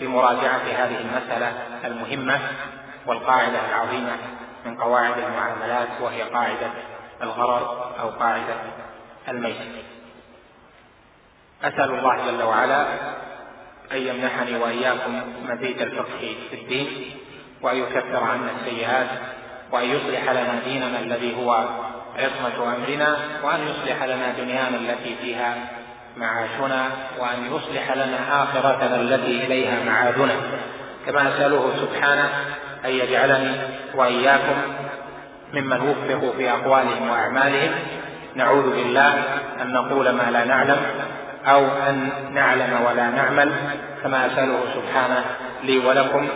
[0.00, 1.52] في مراجعة هذه المسألة
[1.84, 2.40] المهمة
[3.06, 4.16] والقاعدة العظيمة
[4.66, 6.70] من قواعد المعاملات وهي قاعدة
[7.22, 8.54] الغرر أو قاعدة
[9.28, 9.56] الميت.
[11.64, 12.86] أسأل الله جل وعلا
[13.92, 17.10] أن يمنحني وإياكم مزيد الفقه في الدين
[17.62, 19.08] وأن يكفر عنا السيئات
[19.72, 21.68] وأن يصلح لنا ديننا الذي هو
[22.16, 25.79] عصمة أمرنا وأن يصلح لنا دنيانا التي فيها
[26.16, 26.86] معاشنا
[27.18, 30.34] وأن يصلح لنا آخرتنا التي إليها معادنا.
[31.06, 32.28] كما أسأله سبحانه
[32.84, 33.52] أن يجعلني
[33.94, 34.56] وإياكم
[35.54, 37.70] ممن وفقوا في أقوالهم وأعمالهم.
[38.34, 39.14] نعوذ بالله
[39.62, 40.80] أن نقول ما لا نعلم
[41.46, 43.52] أو أن نعلم ولا نعمل.
[44.02, 45.24] كما أسأله سبحانه
[45.62, 46.28] لي ولكم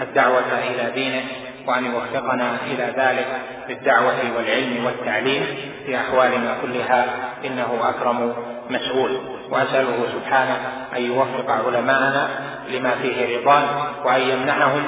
[0.00, 1.22] الدعوة إلى دينه
[1.66, 3.26] وأن يوفقنا إلى ذلك
[3.68, 5.46] بالدعوة والعلم والتعليم
[5.86, 7.06] في أحوالنا كلها.
[7.44, 8.34] إنه أكرم
[8.72, 9.20] مسؤول.
[9.50, 10.56] وأسأله سبحانه
[10.96, 12.28] أن يوفق علماءنا
[12.68, 13.64] لما فيه رضاه
[14.04, 14.84] وأن يمنحهم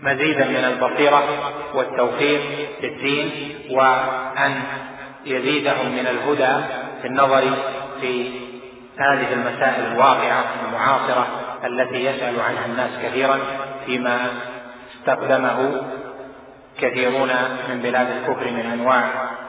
[0.00, 1.24] مزيدا من البصيرة
[1.74, 2.40] والتوفيق
[2.80, 4.62] في الدين وأن
[5.26, 6.64] يزيدهم من الهدى
[7.02, 7.42] في النظر
[8.00, 8.30] في
[8.98, 11.26] هذه المسائل الواقعة المعاصرة
[11.64, 13.38] التي يسأل عنها الناس كثيرا
[13.86, 14.30] فيما
[14.94, 15.82] استخدمه
[16.78, 17.30] كثيرون
[17.68, 19.04] من بلاد الكفر من أنواع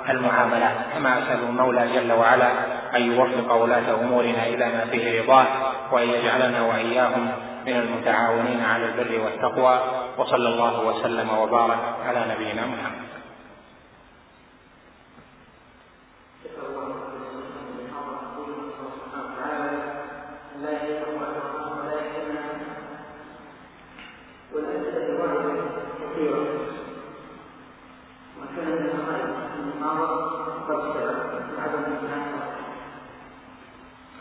[0.09, 0.75] المعاملات.
[0.93, 2.51] كما أسأل المولى جل وعلا
[2.95, 5.45] أن يوفق ولاة أمورنا إلى ما فيه رضاه
[5.91, 7.31] وأن يجعلنا وإياهم
[7.67, 9.79] من المتعاونين على البر والتقوى.
[10.17, 13.16] وصلى الله وسلم وبارك على نبينا محمد.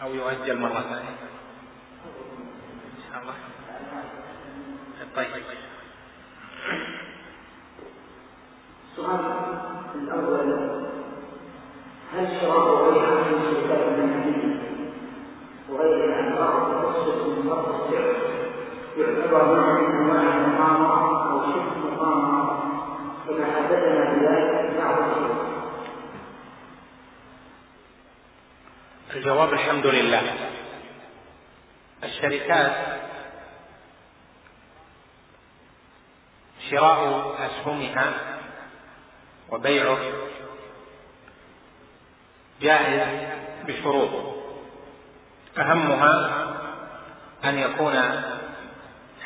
[0.07, 1.17] أو يؤجل مرة ثانية.
[2.97, 3.35] إن شاء الله.
[5.17, 5.45] طيب.
[8.91, 9.21] السؤال
[9.95, 10.71] الأول
[12.13, 14.61] هل شراء غير من شركات المنهجية
[15.71, 18.17] وغيرها عن بعض التخصص من فرق السعر
[18.97, 22.63] يعتبر نوع من أنواع المقامرة أو شبه مقامرة
[23.29, 25.37] كما حدثنا بذلك بعض الشروط
[29.17, 30.23] الجواب الحمد لله.
[32.05, 32.73] الشركات
[36.71, 38.12] شراء أسهمها
[39.51, 39.99] وبيعه
[42.61, 43.03] جائز
[43.67, 44.11] بشروط.
[45.59, 46.12] أهمها
[47.45, 47.97] أن يكون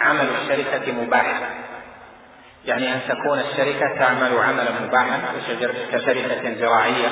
[0.00, 1.64] عمل الشركة مباحا.
[2.64, 5.20] يعني أن تكون الشركة تعمل عملا مباحا
[5.92, 7.08] كشركة زراعية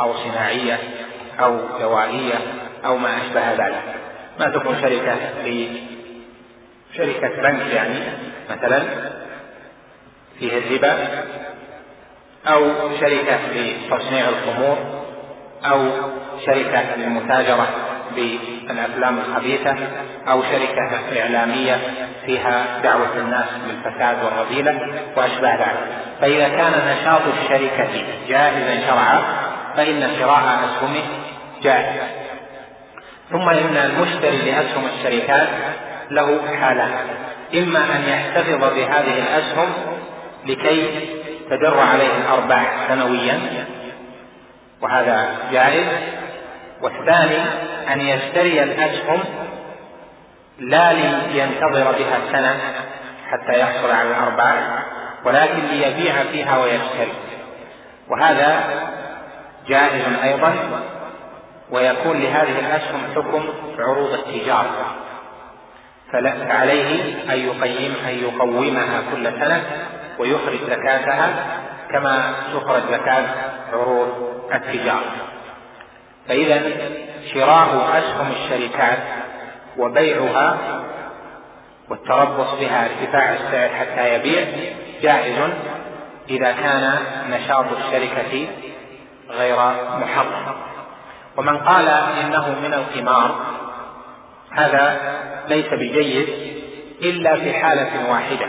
[0.00, 0.95] أو صناعية.
[1.40, 2.38] أو دوائية
[2.84, 3.82] أو ما أشبه ذلك.
[4.40, 5.16] ما تكون شركة
[6.96, 8.00] شركة بنك يعني
[8.50, 8.82] مثلا
[10.38, 10.96] فيه الربا
[12.46, 12.64] أو
[13.00, 14.78] شركة لتصنيع الخمور
[15.64, 15.88] أو
[16.46, 17.68] شركة للمتاجرة
[18.16, 19.76] بالأفلام الخبيثة
[20.28, 21.80] أو شركة إعلامية
[22.26, 25.86] فيها دعوة الناس للفساد والرذيلة وأشبه ذلك.
[26.20, 27.88] فإذا كان نشاط الشركة
[28.28, 29.45] جائزا شرعا
[29.76, 31.04] فإن شراء أسهمه
[31.62, 32.02] جائز
[33.30, 35.48] ثم إن المشتري لأسهم الشركات
[36.10, 36.92] له حالان
[37.54, 39.68] إما أن يحتفظ بهذه الأسهم
[40.46, 41.08] لكي
[41.50, 43.40] تدر عليه الأرباح سنويا
[44.80, 45.86] وهذا جائز.
[46.82, 47.38] والثاني
[47.92, 49.20] أن يشتري الأسهم
[50.58, 52.60] لا لينتظر بها سنة
[53.30, 54.56] حتى يحصل على الأرباح
[55.24, 57.12] ولكن ليبيع فيها ويشتري.
[58.08, 58.64] وهذا
[59.68, 60.54] جائز أيضا
[61.70, 63.44] ويكون لهذه الأسهم حكم
[63.78, 64.96] عروض التجارة.
[66.48, 69.62] فعليه أن يقيم أن يقومها كل سنة
[70.18, 71.28] ويخرج زكاتها
[71.90, 73.26] كما تخرج زكاة
[73.72, 74.08] عروض
[74.54, 75.12] التجارة.
[76.28, 76.62] فإذا
[77.34, 78.98] شراء أسهم الشركات
[79.78, 80.56] وبيعها
[81.90, 84.44] والتربص بها ارتفاع السعر حتى يبيع
[85.02, 85.36] جائز
[86.30, 86.98] إذا كان
[87.30, 88.46] نشاط الشركة
[89.30, 89.56] غير
[90.00, 90.54] محرم.
[91.36, 93.36] ومن قال إنه من القمار
[94.50, 95.00] هذا
[95.48, 96.28] ليس بجيد
[97.02, 98.46] إلا في حالة واحدة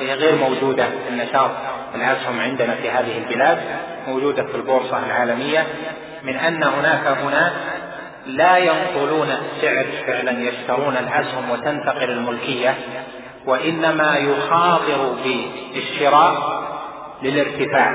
[0.00, 1.50] وهي غير موجودة في النشاط.
[1.94, 3.58] الأسهم عندنا في هذه البلاد
[4.08, 5.66] موجودة في البورصة العالمية
[6.22, 7.52] من أن هناك اناس
[8.26, 12.74] لا ينقلون السعر فعلا يشترون الأسهم وتنتقل الملكية
[13.46, 15.16] وإنما يخاطر
[15.74, 16.62] بالشراء
[17.22, 17.94] للارتفاع.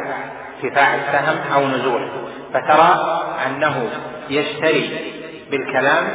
[0.63, 2.09] ارتفاع السهم أو نزوله
[2.53, 3.89] فترى أنه
[4.29, 5.13] يشتري
[5.51, 6.07] بالكلام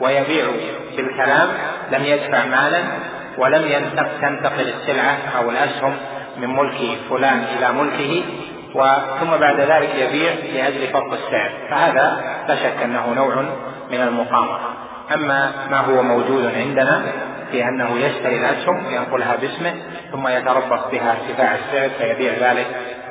[0.00, 0.44] ويبيع
[0.96, 1.48] بالكلام
[1.92, 2.82] لم يدفع مالا
[3.38, 5.96] ولم تنتقل السلعة أو الأسهم
[6.36, 8.22] من ملك فلان إلى ملكه
[8.74, 11.52] وثم بعد ذلك يبيع لأجل فرق السعر.
[11.70, 13.34] فهذا لا شك أنه نوع
[13.90, 14.74] من المقامرة.
[15.14, 17.02] أما ما هو موجود عندنا
[17.50, 19.74] في أنه يشتري الأسهم ينقلها باسمه
[20.12, 22.66] ثم يتربص بها ارتفاع السعر فيبيع ذلك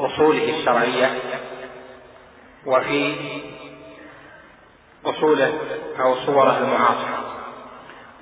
[0.00, 1.18] أصوله الشرعية
[2.66, 3.14] وفي
[5.06, 5.52] أصوله
[6.00, 7.18] أو صوره المعاصرة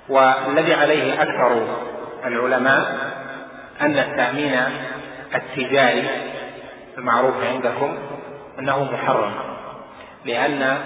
[0.09, 1.67] والذي عليه أكثر
[2.25, 3.11] العلماء
[3.81, 4.59] أن التأمين
[5.35, 6.09] التجاري
[6.97, 7.97] المعروف عندكم
[8.59, 9.33] أنه محرم
[10.25, 10.77] لأن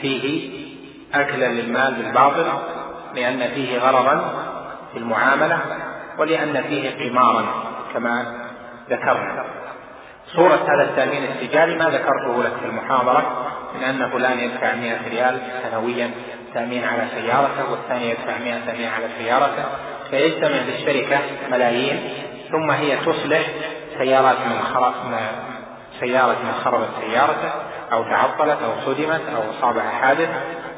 [0.00, 0.50] فيه
[1.14, 2.46] أكلا للمال بالباطل
[3.14, 4.34] لأن فيه غرضا
[4.92, 5.60] في المعاملة
[6.18, 7.46] ولأن فيه قمارا
[7.94, 8.46] كما
[8.90, 9.44] ذكرنا.
[10.36, 15.38] صورة هذا التأمين التجاري ما ذكرته لك في المحاضرة من أن فلان يدفع 100 ريال
[15.62, 16.10] سنويا
[16.54, 19.64] تأمين على سيارته والثاني يدفع 100 تأمين على سيارته.
[20.10, 21.18] فيجتمع للشركة
[21.50, 22.10] ملايين
[22.50, 23.42] ثم هي تصلح
[23.98, 24.94] سيارات من خرب
[26.00, 27.50] سيارة من خربت سيارته
[27.92, 30.28] أو تعطلت أو صدمت أو أصابها حادث.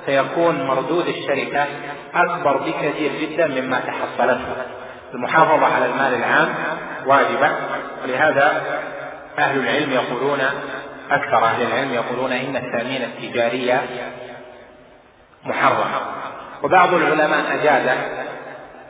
[0.06, 1.66] فيكون مردود الشركة
[2.14, 4.56] أكبر بكثير جدا مما تحصلته.
[5.14, 6.54] المحافظة على المال العام
[7.06, 7.50] واجبة
[8.04, 8.62] ولهذا
[9.38, 10.40] أهل العلم يقولون
[11.10, 13.80] أكثر أهل العلم يقولون إن التأمين التجاري
[15.44, 15.90] محرم
[16.62, 17.96] وبعض العلماء أجازه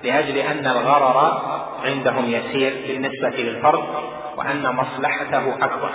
[0.03, 1.43] لأجل أن الغرر
[1.85, 3.85] عندهم يسير بالنسبة للفرد
[4.37, 5.91] وأن مصلحته أكبر.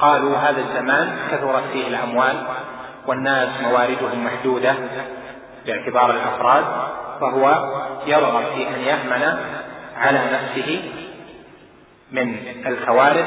[0.00, 2.46] قالوا هذا الزمان كثرت فيه الأموال
[3.06, 4.74] والناس مواردهم محدودة
[5.66, 6.64] باعتبار الأفراد
[7.20, 7.72] فهو
[8.06, 9.38] يرغب في أن يأمن
[9.96, 10.82] على نفسه
[12.12, 12.36] من
[12.66, 13.26] الكوارث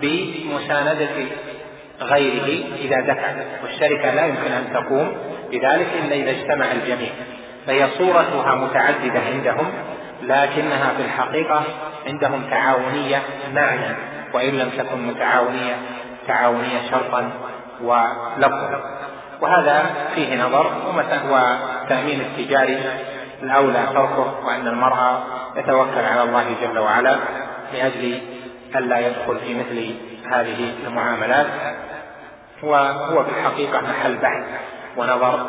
[0.00, 1.08] بمساندة
[2.00, 3.32] غيره إذا دفع.
[3.62, 5.16] والشركة لا يمكن أن تقوم
[5.50, 7.10] بذلك إلا إذا اجتمع الجميع.
[7.66, 9.72] فهي صورتها متعددة عندهم
[10.22, 11.62] لكنها في الحقيقة
[12.06, 13.22] عندهم تعاونية
[13.54, 13.96] معنى
[14.32, 15.76] وإن لم تكن متعاونية
[16.26, 17.30] تعاونية شرطا
[17.82, 18.98] ولفظا.
[19.40, 20.72] وهذا فيه نظر
[21.30, 22.78] وتأمين التجاري
[23.42, 25.22] الأولى تركه وأن المرأة
[25.56, 27.16] يتوكل على الله جل وعلا.
[27.72, 28.20] لأجل
[28.76, 29.94] ألا يدخل في مثل
[30.32, 31.46] هذه المعاملات.
[32.62, 34.46] وهو في الحقيقة محل بحث
[34.96, 35.46] ونظر.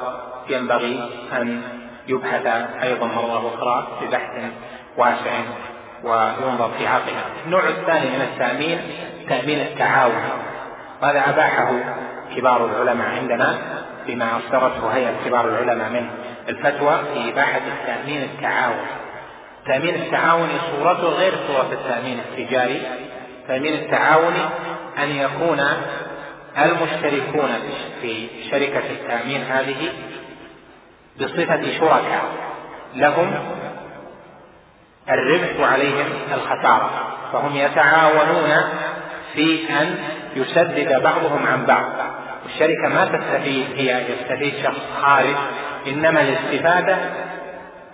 [0.50, 1.62] ينبغي أن
[2.08, 2.46] يبحث
[2.84, 4.32] أيضا مرة أخرى ببحث
[4.98, 5.32] واسع
[6.04, 7.24] وينظر في عقله.
[7.46, 8.80] النوع الثاني من التأمين
[9.30, 10.24] تأمين التعاون.
[11.02, 11.72] وهذا أباحه
[12.36, 13.58] كبار العلماء عندنا
[14.08, 16.10] بما أصدرته هيئة كبار العلماء من
[16.50, 18.86] الفتوى في إباحة التأمين التعاون.
[19.70, 22.82] تأمين التعاون صورته غير صورة التأمين التجاري.
[23.48, 24.34] تأمين التعاون
[24.98, 25.60] أن يكون
[26.58, 27.50] المشتركون
[28.02, 29.90] في شركة التأمين هذه
[31.22, 32.24] بصفة شركاء.
[32.96, 33.34] لهم
[35.10, 36.90] الربح وعليهم الخسارة.
[37.34, 38.50] فهم يتعاونون
[39.34, 39.98] في أن
[40.36, 41.86] يسدد بعضهم عن بعض.
[42.46, 45.36] الشركة ما تستفيد هي يستفيد شخص خارج
[45.88, 46.98] إنما الاستفادة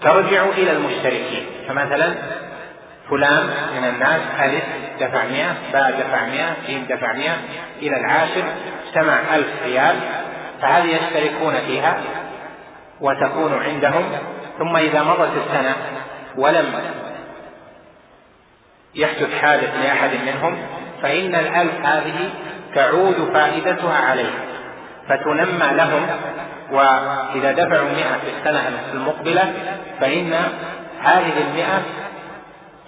[0.01, 1.45] ترجع إلى المشتركين.
[1.67, 2.13] فمثلا
[3.09, 3.43] فلان
[3.77, 4.63] من الناس ألف
[4.99, 7.37] دفع مئة باء دفع مئة جيم دفع مئة
[7.81, 8.43] إلى العاشر
[8.87, 9.95] اجتمع ألف ريال.
[10.61, 11.97] فهذه يشتركون فيها؟
[13.01, 14.03] وتكون عندهم.
[14.59, 15.75] ثم إذا مضت السنة
[16.37, 16.65] ولم
[18.95, 20.57] يحدث حادث لأحد منهم
[21.01, 22.29] فإن الألف هذه
[22.75, 24.31] تعود فائدتها عليه.
[25.09, 26.07] فتنمى لهم
[26.71, 29.53] وإذا دفعوا مئة في السنة المقبلة
[29.99, 30.33] فإن
[31.01, 31.81] هذه المئة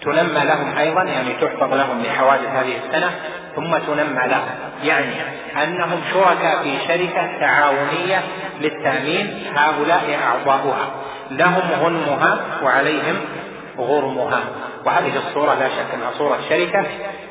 [0.02, 3.10] تنمى لهم أيضا يعني تحفظ لهم لحوادث هذه السنة
[3.56, 4.48] ثم تنمى لهم.
[4.82, 5.14] يعني
[5.62, 8.22] أنهم شركاء في شركة تعاونية
[8.60, 10.88] للتأمين هؤلاء أعضاؤها.
[11.30, 13.16] لهم غنمها وعليهم
[13.78, 14.40] غرمها.
[14.84, 16.84] وهذه الصورة لا شك أنها صورة شركة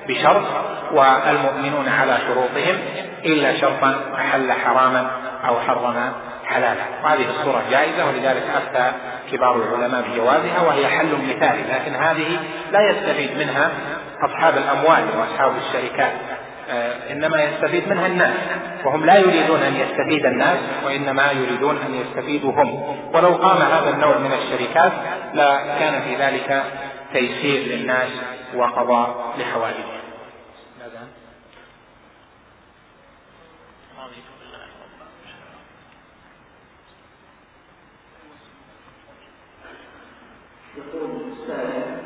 [0.08, 0.44] بشرط
[0.92, 2.78] والمؤمنون على شروطهم
[3.26, 5.08] إلا شرطا أحل حراما
[5.48, 6.14] أو حرم
[6.48, 8.92] حلالا وهذه الصورة جائزة ولذلك أفتى
[9.32, 12.40] كبار العلماء بجوازها وهي حل مثالي لكن هذه
[12.72, 13.72] لا يستفيد منها
[14.24, 16.14] أصحاب الأموال وأصحاب الشركات.
[16.70, 18.34] آه، إنما يستفيد منها الناس
[18.86, 22.98] وهم لا يريدون أن يستفيد الناس وإنما يريدون أن يستفيدوا هم.
[23.14, 24.92] ولو قام هذا النوع من الشركات
[25.34, 26.64] لكان في ذلك
[27.14, 28.10] تيسير للناس
[28.56, 29.98] وقضاء لحوائجهم
[40.78, 41.98] يقول السائل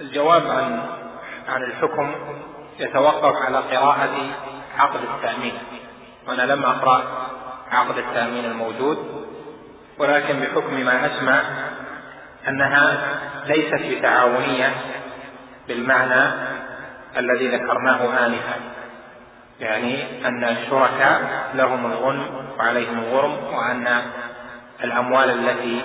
[0.00, 0.80] الجواب عن
[1.48, 2.14] عن الحكم
[2.78, 4.14] يتوقف على قراءة
[4.78, 5.54] عقد التأمين.
[6.28, 7.02] وأنا لم أقرأ
[7.70, 8.98] عقد التأمين الموجود
[9.98, 11.42] ولكن بحكم ما أسمع
[12.48, 12.98] أنها
[13.46, 14.74] ليست بتعاونية
[15.68, 16.51] بالمعنى
[17.16, 18.54] الذي ذكرناه آنفا.
[19.60, 22.26] يعني أن الشركاء لهم الغنم
[22.58, 24.02] وعليهم الغرم وأن
[24.84, 25.84] الأموال التي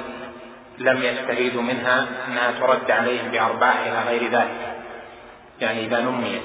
[0.78, 4.76] لم يستفيدوا منها أنها ترد عليهم بأرباح إلى غير ذلك.
[5.62, 6.42] يعني إذا نميت.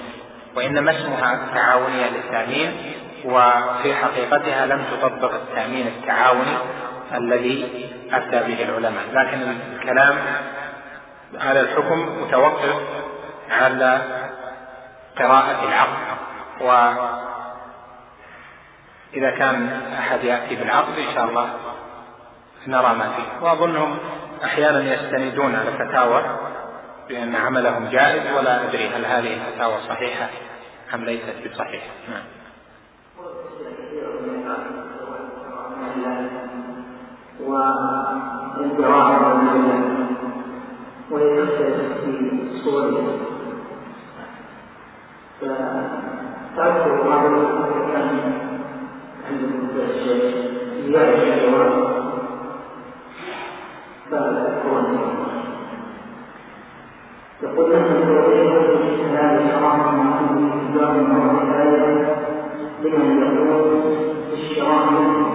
[0.57, 2.73] وإنما اسمها تعاونية للتأمين
[3.25, 6.57] وفي حقيقتها لم تطبق التأمين التعاوني
[7.15, 9.05] الذي أفتى به العلماء.
[9.13, 10.19] لكن الكلام
[11.41, 12.77] هذا الحكم متوقف
[13.51, 14.01] على
[15.19, 16.17] قراءة العقد.
[19.15, 21.49] وإذا كان أحد يأتي بالعقد إن شاء الله
[22.67, 23.47] نرى ما فيه.
[23.47, 23.99] وأظنهم
[24.45, 26.23] أحيانا يستندون على فتاوى
[27.09, 30.29] بأن عملهم جائز ولا أدري هل هذه الفتاوى صحيحة
[30.95, 31.91] أم ليست بصحيحة.
[32.09, 32.23] نعم.
[42.05, 43.32] في
[45.43, 47.25] فتذكر بعض
[47.93, 48.33] كان
[49.29, 49.41] عند
[49.77, 50.35] الشيخ
[50.87, 51.73] زيادة الجواب
[54.11, 54.99] فأكون
[57.43, 61.33] يقول نحن نتوجه في هذا الحرام من في دار الله
[62.83, 63.23] لمن
[64.43, 65.27] يقول منه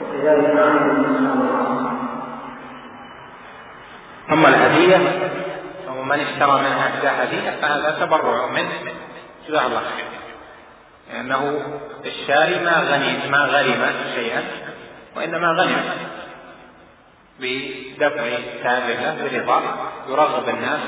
[0.00, 1.28] وكذلك عمل المسلمين
[4.32, 4.96] أما الهدية
[6.08, 8.70] ومن اشترى منها هدية فهذا تبرع منه.
[9.48, 10.06] جزاه الله خير.
[11.12, 11.62] لأنه
[12.04, 14.42] الشاري ما غني ما غرم شيئا
[15.16, 15.84] وإنما غنم
[17.40, 20.80] بدفع تابع له برضا يرغب الناس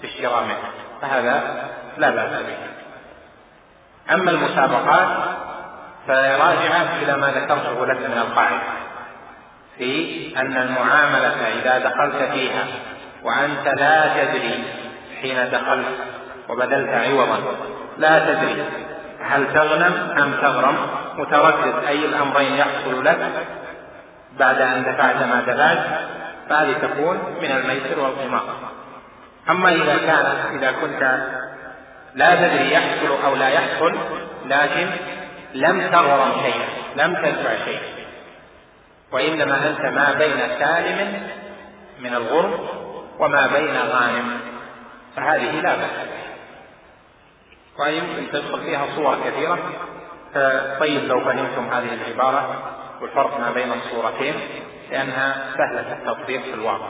[0.00, 0.70] في الشراء منه.
[1.02, 1.64] فهذا
[1.98, 2.56] لا بأس به.
[4.14, 5.08] أما المسابقات
[6.06, 8.84] فراجعة إلى ما ذكرته لك من القاعدة
[9.78, 12.66] في أن المعاملة إذا دخلت فيها
[13.24, 14.64] وأنت لا تدري
[15.22, 15.86] حين دخلت
[16.48, 17.38] وبذلت عوضا.
[17.98, 18.64] لا تدري
[19.20, 20.76] هل تغنم أم تغرم.
[21.18, 23.18] متردد أي الأمرين يحصل لك
[24.38, 25.78] بعد أن دفعت ما دفعت
[26.48, 28.42] فهذه تكون من الميسر والقمار.
[29.50, 31.18] أما إذا كان إذا كنت
[32.14, 33.94] لا تدري يحصل أو لا يحصل
[34.46, 34.86] لكن
[35.54, 36.68] لم تغرم شيئا
[37.06, 37.94] لم تدفع شيئا.
[39.12, 41.22] وإنما أنت ما بين سالم
[42.00, 42.83] من الغرم
[43.18, 44.40] وما بين غانم.
[45.16, 46.24] فهذه لا بأس بها.
[47.78, 49.58] ويمكن تدخل فيها صور كثيرة.
[50.80, 54.34] طيب لو فهمتم هذه العبارة والفرق ما بين الصورتين
[54.90, 56.88] لأنها سهلة التطبيق في الواقع.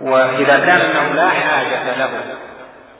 [0.00, 2.36] وإذا كان أنه لا حاجة له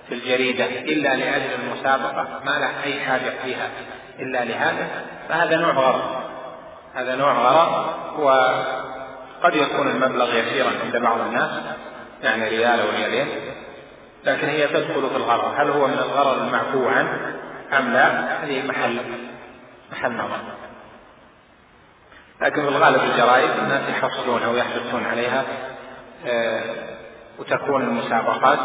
[0.08, 3.68] في الجريدة إلا لأجل المسابقة ما له أي حاجة فيها
[4.18, 5.06] إلا لهذا.
[5.28, 6.02] فهذا نوع غرض
[6.94, 7.86] هذا نوع غرض
[8.18, 11.50] وقد يكون المبلغ يسيرا عند بعض الناس
[12.22, 13.28] يعني ريال أو ريالين
[14.24, 17.34] لكن هي تدخل في الغرض هل هو من الغرض المعفو عنه
[17.78, 18.08] أم لا؟
[18.44, 19.00] هذه محل
[19.92, 20.38] محل نظر.
[22.40, 25.44] لكن في الغالب الجرائد الناس يحصلون أو يحرصون عليها
[26.26, 26.74] آه،
[27.38, 28.58] وتكون المسابقات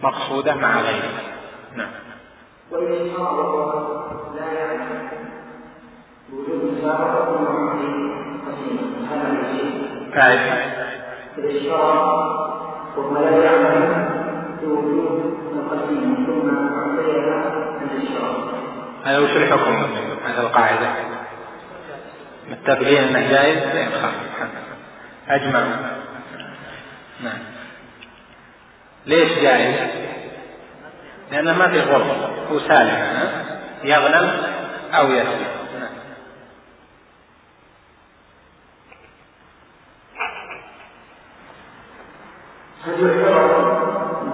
[0.00, 1.22] مقصودة مع غيره
[1.74, 1.90] نعم.
[4.54, 4.88] لا
[9.42, 9.88] الشيء
[11.38, 12.38] الإشراف
[12.96, 14.08] ثم لا يعلم
[14.62, 18.36] بوجود القسيم ثم أعطيها الإشراف
[19.04, 19.72] هذا وش الحكم
[20.26, 20.88] هذا القاعدة.
[22.50, 23.88] متفقين إنه جائز؟
[25.28, 25.60] أجمع.
[27.24, 27.38] نعم.
[29.06, 29.90] ليش جائز؟
[31.32, 33.47] لأنه ما في غرفة هو سالم
[33.84, 34.30] يغنم
[34.92, 35.58] أو يسلم
[42.84, 43.78] هل يعتبر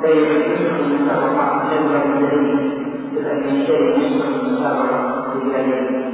[0.02, 2.74] بين المسابقة جنبا الذي
[3.12, 6.04] بأن يشتري مسلم المسابقة لذلك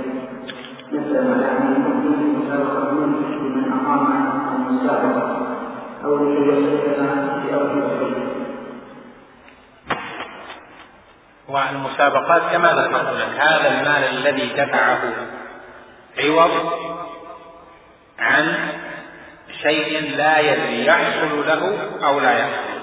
[0.92, 5.46] مثل ما يعني يمكن مسابقة لمن أقام المسابقة
[6.04, 6.96] أو لكي يشترك
[7.42, 7.90] في أرض
[11.50, 13.40] والمسابقات كما ذكرت لك.
[13.40, 15.00] هذا المال الذي دفعه
[16.18, 16.72] عوض
[18.18, 18.54] عن
[19.62, 22.80] شيء لا يدري يحصل له أو لا يحصل.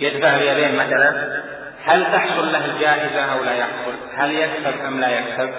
[0.00, 1.42] يدفع ريالين مثلا
[1.84, 5.50] هل تحصل له الجائزة أو لا يحصل؟ هل يكسب أم لا يكسب؟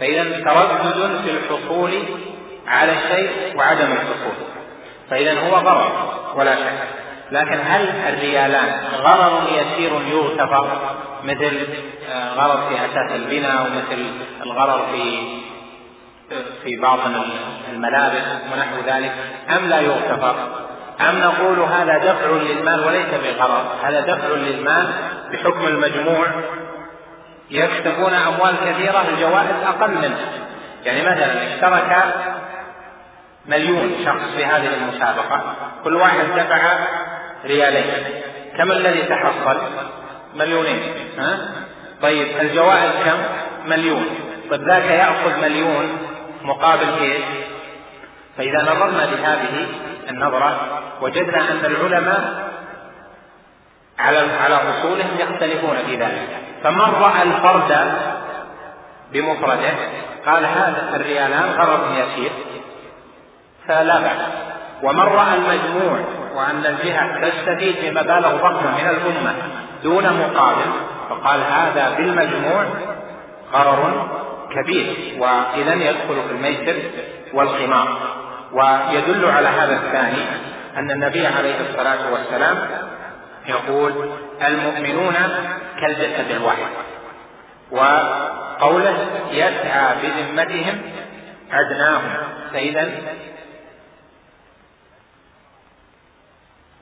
[0.00, 2.04] فاذا تردد في الحصول
[2.66, 4.48] على الشيء وعدم الحصول.
[5.10, 7.07] فاذا هو ضرر ولا شك.
[7.30, 10.78] لكن هل الريالان غرر يسير يغتفر
[11.24, 11.66] مثل
[12.12, 14.06] آه، غرر في أساس البناء ومثل
[14.42, 15.38] الغرر في
[16.64, 17.14] في باطن
[17.72, 18.22] الملابس
[18.52, 19.12] ونحو ذلك
[19.56, 20.36] أم لا يغتفر
[21.00, 24.88] أم نقول هذا دفع للمال وليس بغرر؟ هذا دفع للمال
[25.32, 26.26] بحكم المجموع.
[27.50, 30.18] يكسبون أموال كثيرة الجوائز أقل منه.
[30.84, 32.14] يعني مثلا اشترك
[33.46, 36.78] مليون شخص في هذه المسابقة كل واحد دفع
[37.44, 38.04] ريالين.
[38.58, 39.60] كم الذي تحصل؟
[40.34, 40.80] مليونين.
[41.18, 41.38] ها؟
[42.02, 43.18] طيب الجوائز كم؟
[43.70, 44.06] مليون.
[44.50, 45.98] طيب ذاك يأخذ مليون
[46.42, 47.22] مقابل إيش؟
[48.36, 49.66] فإذا نظرنا بهذه
[50.10, 52.48] النظرة وجدنا أن العلماء
[53.98, 56.28] على على أصولهم يختلفون في ذلك.
[56.64, 57.92] فمن رأى الفرد
[59.12, 59.74] بمفرده؟
[60.26, 62.30] قال هذا الريالان غرض يسير
[63.68, 64.20] فلا بأس.
[64.82, 66.04] ومن رأى المجموع
[66.38, 69.34] وأن الجهة تستفيد بمبالغ ضخمة من الأمة
[69.82, 70.70] دون مقابل.
[71.10, 72.64] فقال هذا بالمجموع
[73.52, 74.08] غرر
[74.54, 76.76] كبير وإذا يدخل في الميسر
[77.32, 77.98] والقمار
[78.52, 80.22] ويدل على هذا الثاني
[80.76, 82.56] أن النبي عليه الصلاة والسلام
[83.46, 83.92] يقول
[84.48, 85.14] المؤمنون
[85.80, 86.68] كالجسد الواحد.
[87.70, 88.96] وقوله
[89.32, 90.80] يسعى بذمتهم
[91.52, 92.16] أدناهم
[92.52, 92.90] فإذا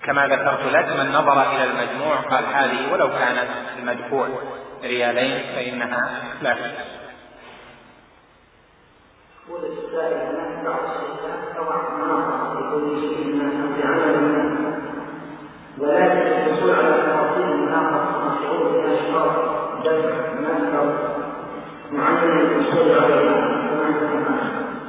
[0.07, 4.29] كما ذكرت لك من نظر إلى المجموع قال هذه ولو كانت المدفوع.
[4.85, 6.11] ريالين فإنها
[6.43, 6.57] لا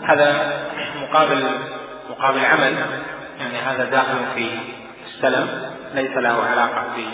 [0.04, 0.58] هذا
[1.02, 1.44] مقابل
[2.10, 2.76] مقابل عمل
[3.40, 4.77] يعني هذا داخل في
[5.18, 5.48] السلم
[5.94, 7.06] ليس له علاقة في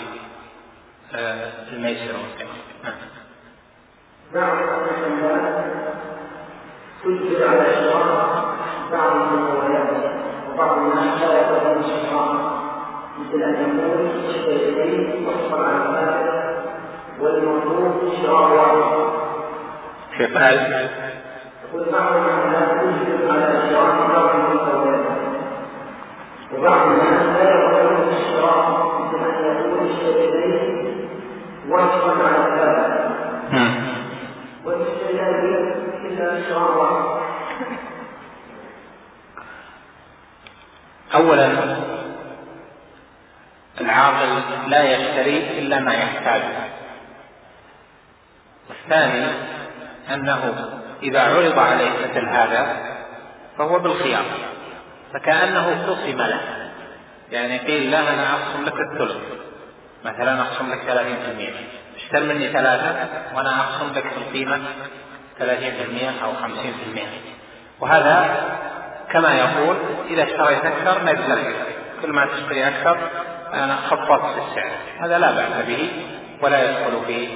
[1.16, 2.94] آه، الميسر والقمار
[4.34, 4.58] بعض
[5.06, 5.64] الناس
[7.04, 8.44] تجبر على اشتراط
[8.92, 9.88] بعض المقاولات
[10.52, 12.30] وبعض الناس لا يقبل الاشتراط
[13.18, 16.64] مثل أن يقول الشيئين وصفا على ذلك
[17.20, 19.04] والمطلوب شراء واحد
[20.18, 20.88] كيف قال؟
[21.64, 22.84] يقول بعض على بعض
[26.58, 27.83] وبعض الناس لا يقبلون
[31.68, 32.04] واحد
[41.14, 41.76] أولا
[43.80, 46.42] العاقل لا يشتري إلا ما يحتاج
[48.68, 49.26] والثاني
[50.14, 50.70] أنه
[51.02, 52.76] إذا عرض عليه مثل هذا
[53.58, 54.24] فهو بالخيار
[55.12, 56.63] فكأنه خصم له.
[57.32, 59.16] يعني قيل له أنا أقسم لك الثلث
[60.04, 60.80] مثلا أقسم لك
[61.96, 64.60] 30% اشتر مني ثلاثة وأنا أقسم لك في القيمة
[65.38, 65.42] 30%
[66.24, 66.34] أو 50%
[67.80, 68.44] وهذا
[69.10, 69.76] كما يقول
[70.10, 71.54] إذا اشتريت أكثر نزل
[72.02, 72.98] كل ما تشتري أكثر
[73.54, 75.88] أنا خفضت السعر هذا لا بأس به
[76.42, 77.28] ولا يدخل في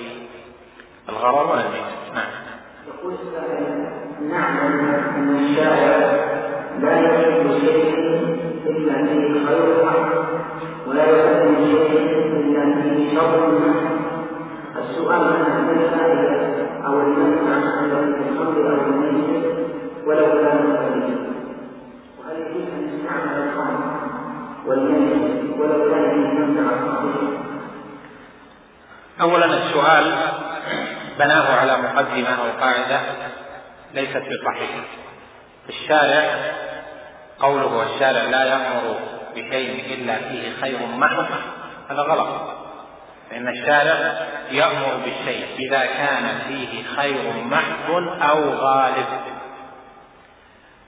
[1.08, 2.30] الغرر ولا الميت نعم
[2.88, 3.14] يقول
[4.30, 6.28] نعلم أن الشارع
[6.80, 7.94] لا يحب شيء
[8.66, 9.67] إلا فيه خير
[32.22, 33.00] مقدمة أو قاعدة
[33.94, 34.84] ليست بصحيحة.
[35.68, 36.24] الشارع
[37.40, 38.98] قوله الشارع لا يأمر
[39.34, 41.26] بشيء إلا فيه خير محض
[41.90, 42.58] هذا غلط.
[43.30, 47.90] فإن الشارع يأمر بالشيء إذا كان فيه خير محض
[48.22, 49.06] أو غالب.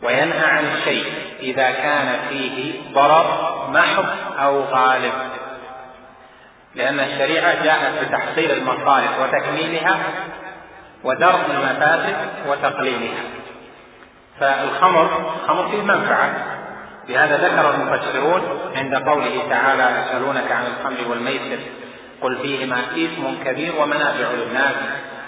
[0.03, 4.07] وينهى عن الشيء إذا كان فيه ضرر محض
[4.39, 5.13] أو غالب.
[6.75, 9.99] لأن الشريعة جاءت بتحصيل المصالح وتكميلها
[11.05, 12.17] ودرء المفاسد
[12.49, 13.23] وتقليلها
[14.41, 16.31] فالخمر خمر فيه منفعة.
[17.09, 18.43] لهذا ذكر المفسرون
[18.77, 21.59] عند قوله تعالى يسألونك عن الخمر والميسر.
[22.23, 24.75] قل فيهما إثم كبير ومنافع للناس.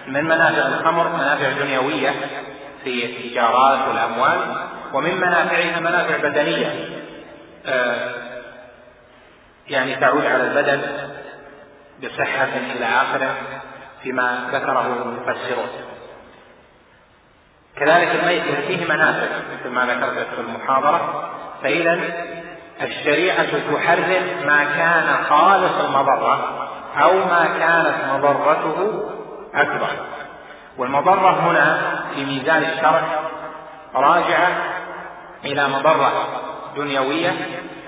[0.06, 2.14] من منافع الخمر؟ منافع دنيوية
[2.84, 4.56] في التجارات والأموال
[4.92, 6.88] ومن منافعها منافع بدنية.
[7.66, 8.10] آه،
[9.68, 10.82] يعني تعود على البدن
[12.02, 13.36] بصحة إلى آخرة.
[14.02, 15.68] فيما ذكره المفسرون.
[17.76, 21.30] كذلك الميت فيه منافع مثل ما ذكرت في المحاضرة.
[21.62, 22.00] فإذا
[22.82, 26.68] الشريعة تحرم ما كان خالص المضرة
[27.02, 29.02] أو ما كانت مضرته
[29.54, 29.88] أكبر.
[30.78, 31.80] والمضرة هنا
[32.14, 33.02] في ميزان الشرع
[33.94, 34.48] راجعة
[35.44, 36.12] إلى مضرة
[36.76, 37.32] دنيوية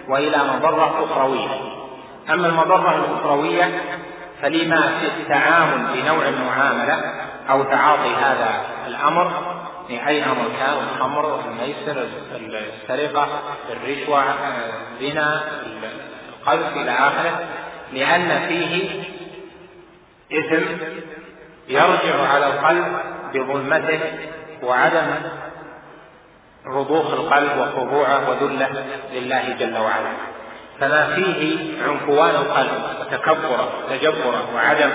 [0.08, 1.48] وإلى مضرة أخروية.
[2.30, 3.80] أما المضرة الأخروية
[4.44, 7.02] فلما في التعامل بنوع المعاملة
[7.50, 9.56] أو تعاطي هذا الأمر
[9.88, 13.28] في أي أمر كان الخمر الميسر السرقة
[13.70, 14.24] الرشوة
[15.00, 15.42] الزنا
[16.28, 17.46] القذف إلى آخره
[17.92, 19.02] لأن فيه
[20.32, 20.64] إثم
[21.68, 22.98] يرجع على القلب
[23.34, 24.00] بظلمته
[24.62, 25.06] وعدم
[26.66, 30.33] رضوخ القلب وخضوعه وذله لله جل وعلا.
[30.80, 34.90] فما فيه عنفوان القلب وتكبره وتجبره وعدم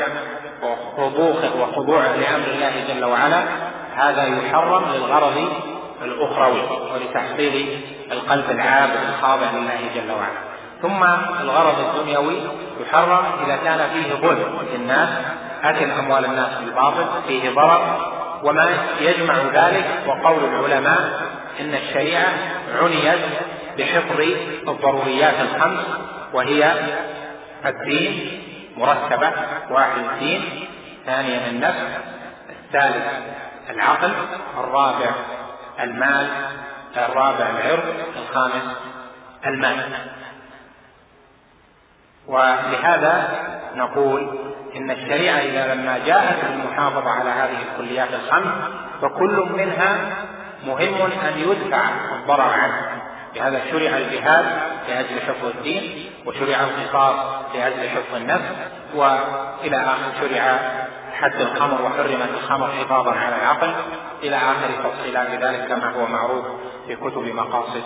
[0.97, 3.43] رضوخه وخضوعه لأمر الله جل وعلا
[3.95, 5.49] هذا يحرم للغرض
[6.01, 6.61] الأخروي
[6.93, 7.81] ولتحصيل
[8.11, 10.49] القلب العابد الخاضع لله جل وعلا.
[10.81, 11.03] ثم
[11.41, 12.37] الغرض الدنيوي
[12.81, 15.09] يحرم إذا كان فيه ظلم للناس
[15.63, 18.11] أكل أموال الناس بالباطل فيه ضرر
[18.43, 18.69] وما
[19.01, 21.21] يجمع ذلك وقول العلماء
[21.59, 22.33] إن الشريعة
[22.81, 23.19] عنيت
[23.79, 24.21] بحفظ
[24.67, 25.85] الضروريات الخمس
[26.33, 26.73] وهي
[27.65, 28.41] الدين
[28.77, 29.31] مرتبة
[29.69, 30.67] واحد الدين
[31.05, 31.87] ثانيا النفس
[32.49, 33.05] الثالث
[33.69, 34.11] العقل
[34.57, 35.11] الرابع
[35.79, 36.27] المال
[36.97, 38.63] الرابع العرض الخامس
[39.45, 39.85] المال.
[42.27, 43.29] ولهذا
[43.75, 44.39] نقول
[44.75, 48.53] إن الشريعة إذا لما جاءت بالمحافظه على هذه الكليات الخمس
[49.01, 49.97] فكل منها
[50.67, 52.98] مهم أن يدفع الضرر عنه
[53.35, 54.45] لهذا شرع الجهاد
[54.87, 57.15] لأجل حفظ الدين وشرع القصاص
[57.55, 58.55] لأجل حفظ النفس
[58.95, 60.59] وإلى آخر شرع
[61.13, 63.73] حد الخمر وحرمت الخمر حفاظا على العقل
[64.23, 66.45] إلى آخر تفصيلات ذلك كما هو معروف
[66.87, 67.83] في كتب مقاصد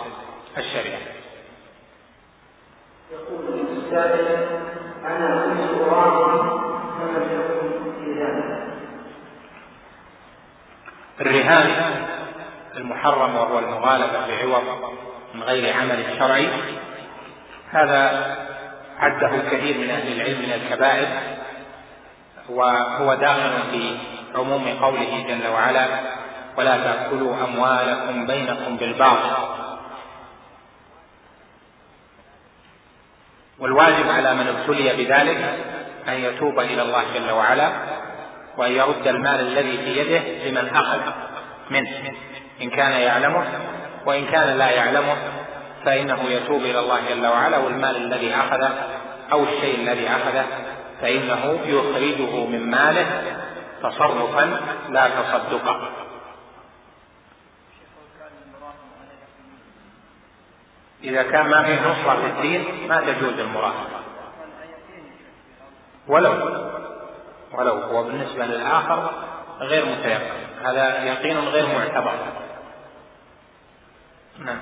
[0.58, 1.00] الشريعة.
[3.12, 3.94] يقول كنت
[6.98, 7.68] فما الحكم
[8.00, 8.64] في ذلك؟
[11.20, 11.70] الرهان
[12.76, 14.62] المحرم وهو المغالبة بعوض
[15.34, 16.48] من غير عمل شرعي.
[17.70, 18.36] هذا
[18.98, 21.08] عده كثير من أهل العلم من الكبائر
[22.48, 23.96] وهو داخل في
[24.34, 25.86] عموم قوله جل وعلا
[26.56, 29.54] ولا تأكلوا أموالكم بينكم بالباطل
[33.58, 35.58] والواجب على من ابتلي بذلك
[36.08, 37.72] أن يتوب إلى الله جل وعلا
[38.56, 41.00] وأن يرد المال الذي في يده لمن أخذ
[41.70, 42.14] منه
[42.62, 43.44] إن كان يعلمه.
[44.06, 45.16] وإن كان لا يعلمه
[45.84, 48.72] فإنه يتوب إلى الله جل وعلا والمال الذي أخذه
[49.32, 50.44] أو الشيء الذي أخذه
[51.00, 53.22] فإنه يخرجه من ماله
[53.82, 55.90] تصرفا لا تصدقا
[61.04, 64.00] إذا كان ما فيه نصرة في الدين ما تجوز المراهقة
[66.08, 66.32] ولو
[67.52, 69.10] ولو هو بالنسبة للآخر
[69.60, 70.44] غير متيقن.
[70.64, 72.14] هذا يقين غير معتبر.
[74.38, 74.58] نعم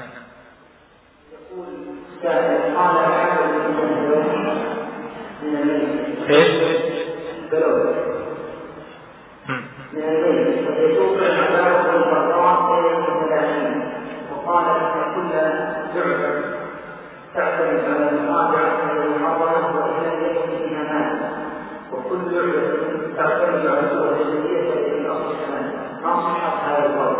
[1.32, 1.66] يقول
[2.76, 2.96] قال
[6.28, 6.82] إيش؟
[14.32, 15.30] وقال ان كل
[15.94, 16.44] لعبه
[17.34, 21.32] تعتمد على المراجعه إلى المحرمه وان يكن فيها مال
[21.92, 25.72] وكل لعبه تعتمد على الصور الجديده التي في الاصل الثاني
[26.02, 26.12] ما
[26.66, 27.11] هذا القول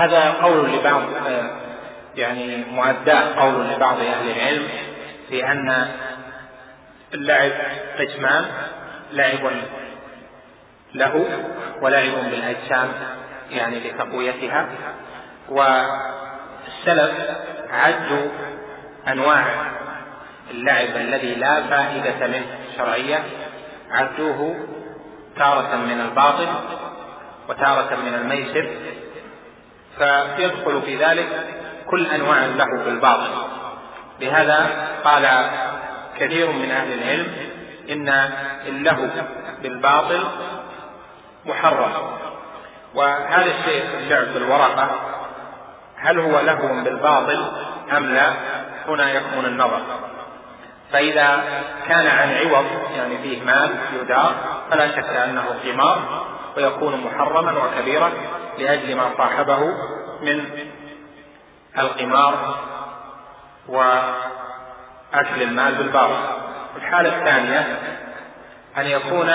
[0.00, 1.02] هذا قول لبعض
[2.16, 4.68] يعني مؤداه قول لبعض أهل العلم
[5.28, 5.88] في أن
[7.14, 7.52] اللعب
[7.98, 8.44] قسمان
[9.12, 9.50] لعب
[10.94, 11.24] له
[11.82, 12.88] ولعب بالأجسام
[13.50, 14.68] يعني لتقويتها.
[15.48, 17.12] والسلف
[17.70, 18.28] عدوا
[19.08, 19.44] أنواع
[20.50, 22.46] اللعب الذي لا فائدة منه
[22.76, 23.24] شرعيه
[23.90, 24.56] عدوه
[25.36, 26.48] تارة من الباطل
[27.48, 28.70] وتارة من الميسر.
[30.00, 31.46] فيدخل في ذلك
[31.90, 33.30] كل أنواع له بالباطل
[34.20, 35.50] لهذا قال
[36.18, 37.26] كثير من أهل العلم
[37.90, 38.08] إن
[38.66, 39.06] اللهو
[39.62, 40.24] بالباطل
[41.46, 41.92] محرم.
[42.94, 44.90] وهذا الشيء اللعب بالورقه
[45.96, 47.52] هل هو لهو بالباطل
[47.96, 48.32] أم لا؟
[48.88, 49.80] هنا يكمن النظر.
[50.92, 51.44] فإذا
[51.88, 52.66] كان عن عوض
[52.96, 53.70] يعني فيه مال
[54.00, 54.34] يدار
[54.70, 56.24] فلا شك أنه قمار
[56.56, 58.10] ويكون محرما وكبيرا
[58.58, 59.58] لأجل ما صاحبه
[60.22, 60.44] من
[61.78, 62.58] القمار
[63.68, 66.40] وأكل المال بالباطل.
[66.76, 67.78] الحالة الثانية
[68.78, 69.30] أن يكون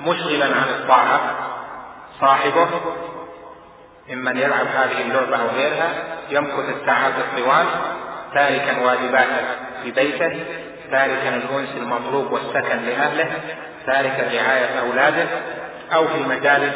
[0.00, 1.20] مشغلا عن الطاعة
[2.20, 2.68] صاحبه
[4.08, 5.92] ممن يلعب هذه اللعبة أو غيرها
[6.30, 7.66] يمكث الساعات الطوال
[8.34, 9.46] تاركا واجباته
[9.82, 10.44] في بيته
[10.90, 13.30] تاركا الأنس المطلوب والسكن لأهله
[13.86, 15.26] تاركا رعاية أولاده
[15.94, 16.74] أو في مجالس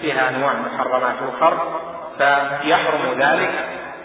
[0.00, 1.80] فيها أنواع محرمات أخرى
[2.18, 3.50] فيحرم ذلك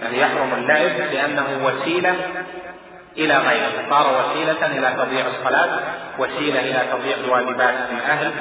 [0.01, 2.15] يعني يحرم اللعب لأنه وسيلة
[3.17, 5.79] إلى غيره صار وسيلة إلى تضييع الصلاة
[6.19, 8.31] وسيلة إلى تضييع واجبات الأهل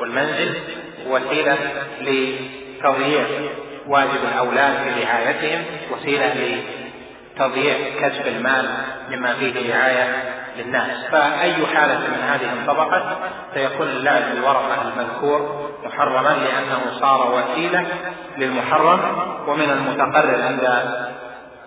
[0.00, 0.54] والمنزل
[1.06, 1.58] وسيلة
[2.00, 3.24] لتضييع
[3.86, 6.62] واجب الأولاد في رعايتهم وسيلة
[7.38, 8.68] تضييع كسب المال
[9.10, 10.22] مما فيه رعاية
[10.60, 13.02] للناس فأي حالة من هذه انطبقت
[13.54, 17.86] سيكون اللعب بالورقة المذكور محرما لأنه صار وسيلة
[18.38, 19.00] للمحرم
[19.46, 20.82] ومن المتقرر عند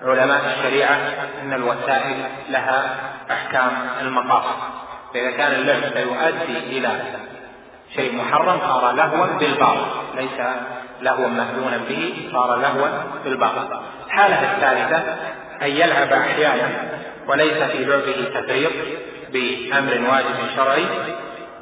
[0.03, 0.97] علماء الشريعة
[1.41, 2.15] أن الوسائل
[2.49, 2.95] لها
[3.31, 3.71] أحكام
[4.01, 4.55] المقاصد.
[5.13, 6.89] فإذا كان اللعب سيؤدي إلى
[7.95, 9.85] شيء محرم صار لهوا بالباطل.
[10.15, 10.47] ليس
[11.01, 12.87] لهوا مهدونا به صار لهوا
[13.23, 13.79] بالباطل.
[14.05, 15.15] الحالة الثالثة
[15.61, 16.69] أن يلعب أحيانا
[17.27, 18.71] وليس في لعبه تفريط
[19.33, 20.85] بأمر واجب شرعي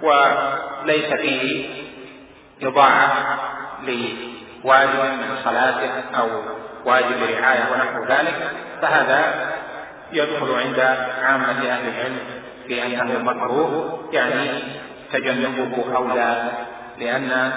[0.02, 1.70] وليس فيه
[2.64, 3.40] إضاعة
[3.84, 6.28] لواجب من صلاته أو
[6.86, 8.52] واجب رعاية ونحو ذلك.
[8.82, 9.52] فهذا
[10.14, 10.80] يدخل عند
[11.22, 12.20] عامة أهل العلم
[12.68, 14.64] في أنه مكروه يعني
[15.14, 16.52] تجنبه أولى
[17.00, 17.52] لأن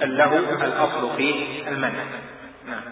[0.00, 2.04] له الأصل فيه المنع.
[2.66, 2.82] نعم.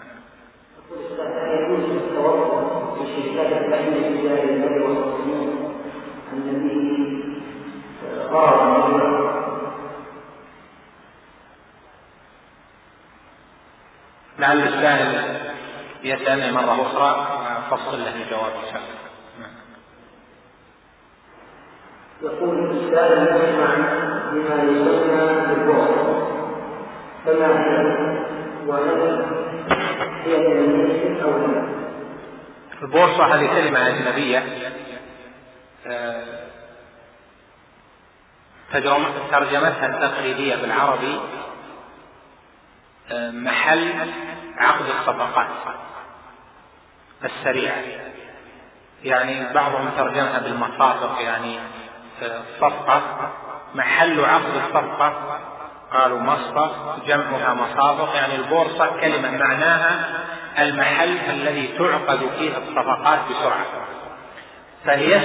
[14.39, 15.35] لعل السائل
[16.03, 17.27] يسألني مرة أخرى
[17.71, 19.03] فصل له الجواب إن شاء الله.
[22.21, 23.75] يقول السائل يسمع
[24.31, 25.93] بما يسمى بالبعد.
[27.25, 27.73] فما هي؟
[28.67, 29.25] وهل
[30.25, 31.72] هي من أو لا؟
[32.81, 34.43] البورصة هذه كلمة أجنبية.
[35.87, 36.23] آه،
[39.31, 41.19] ترجمتها التقليدية بالعربي
[43.11, 44.11] آه، محل
[44.57, 45.47] عقد الصفقات
[47.23, 47.75] السريعة
[49.03, 51.59] يعني بعضهم ترجمها بالمصافق يعني
[52.23, 53.31] آه، صفقة
[53.75, 55.39] محل عقد الصفقة.
[55.93, 56.69] قالوا مصفى
[57.07, 60.23] جمعها مصافق يعني البورصة كلمة معناها
[60.59, 63.65] المحل الذي تعقد فيه الصفقات بسرعة.
[64.85, 65.21] فهي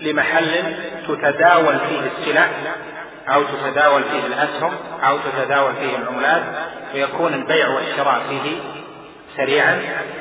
[0.00, 0.74] لمحل
[1.08, 2.48] تتداول فيه السلع
[3.28, 4.72] أو تتداول فيه الأسهم
[5.08, 6.42] أو تتداول فيه العملات
[6.94, 8.56] ويكون البيع والشراء فيه
[9.36, 9.80] سريعا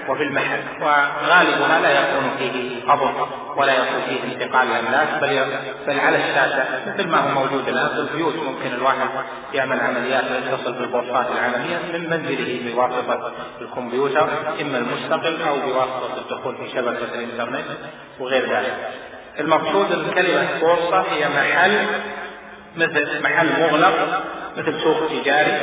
[0.09, 0.59] وفي المحل.
[0.81, 3.29] وغالبها لا يكون فيه قبض.
[3.57, 5.45] ولا يكون فيه انتقال الاملاك بل
[5.87, 9.09] بل على الشاشة مثل ما هو موجود الآن في البيوت ممكن الواحد
[9.53, 13.31] يعمل عمليات ويتصل بالبورصات العالمية من منزله بواسطة
[13.61, 14.27] الكمبيوتر
[14.61, 17.65] إما المستقل أو بواسطة الدخول في شبكة الإنترنت
[18.19, 18.73] وغير ذلك.
[19.39, 21.85] المقصود ان كلمه بورصة هي محل
[22.77, 24.23] مثل محل مغلق
[24.57, 25.59] مثل سوق تجاري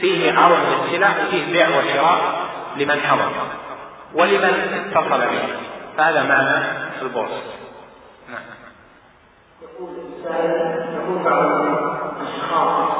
[0.00, 2.20] فيه عرض للسلع وفيه بيع وشراء
[2.76, 3.32] لمن حضر
[4.14, 5.42] ولمن اتصل به
[5.96, 6.64] فهذا معنى
[7.02, 7.42] البورصة
[8.30, 8.42] نعم.
[9.62, 9.88] يقول
[10.94, 11.44] يقول بعض
[12.20, 12.90] الأشخاص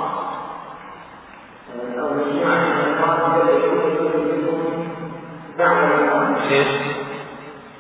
[1.99, 2.81] أو مجموعه
[6.51, 6.67] إيش؟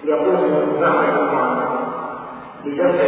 [0.05, 1.20] يقوم بعض
[2.65, 3.05] بدفع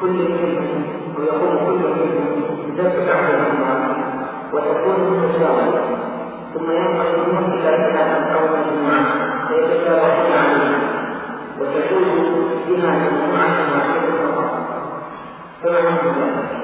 [0.00, 0.84] كل منهم
[1.18, 3.96] ويقوم كل منهم بدفع بعض الأمراض
[4.52, 5.96] وتكون متساوية
[6.54, 10.78] ثم ينقل منهم إلى ثلاثة أو مجموعة فيتساوون عليها
[11.58, 12.32] وتكون
[12.68, 14.82] بها مجموعة واحدة فقط
[15.62, 16.62] فما ذلك؟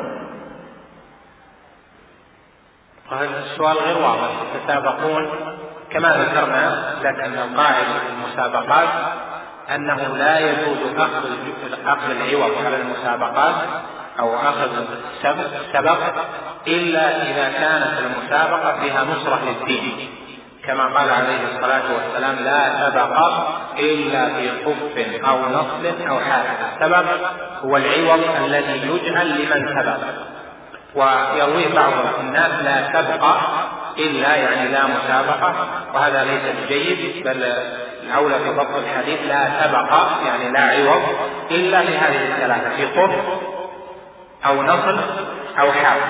[3.10, 5.27] هذا السؤال غير واضح يتسابقون
[5.90, 8.89] كما ذكرنا لك أن القاعدة في المسابقات
[9.74, 11.24] أنه لا يجوز أخذ
[11.86, 13.55] أخذ العوض على المسابقات
[14.20, 14.70] أو أخذ
[15.24, 15.98] السبق
[16.66, 20.18] إلا إذا كانت المسابقة فيها نصرة للدين
[20.69, 23.19] كما قال عليه الصلاة والسلام لا سبق
[23.78, 27.05] إلا في خف أو نصل أو حافظ السبق
[27.65, 29.99] هو العوض الذي يجعل لمن سبق.
[30.95, 33.24] ويرويه بعض الناس لا سبق
[33.99, 35.55] إلا يعني لا مسابقة.
[35.95, 37.45] وهذا ليس بجيد بل
[38.03, 39.93] الأولى في ضبط الحديث لا سبق
[40.27, 41.03] يعني لا عوض
[41.51, 43.11] إلا في هذه الثلاثة في قف
[44.47, 45.01] أو نصل
[45.61, 46.01] أو حال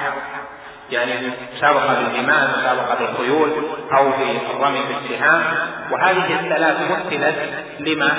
[0.90, 1.12] يعني
[1.56, 3.51] مسابقة بالجمال مسابقة بالخيول
[3.93, 5.43] أو في الرمي بالسهام
[5.90, 7.36] وهذه الثلاث مثلت
[7.81, 8.12] لما؟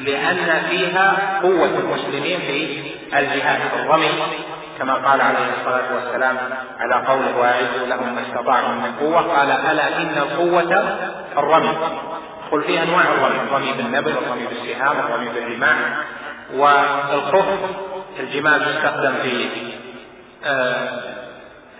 [0.00, 2.82] لأن فيها قوة المسلمين في
[3.18, 4.10] الجهاد الرمي
[4.78, 6.36] كما قال عليه الصلاة والسلام
[6.78, 10.98] على قوله وأعدوا لهم ما استطعتم من قوة قال ألا إن القوة
[11.38, 11.76] الرمي؟
[12.52, 15.76] قل في أنواع الرمي الرمي بالنبل الرمي بالسهام الرمي بالرماح.
[16.54, 17.58] والخف
[18.20, 19.48] الجمال تستخدم في
[20.44, 21.17] آه،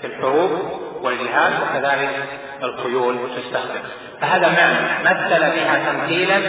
[0.00, 0.50] في الحروب
[1.02, 2.24] والجهاد وكذلك
[2.62, 3.80] الخيول تستخدم.
[4.20, 6.40] فهذا معنى مثل بها تمثيلا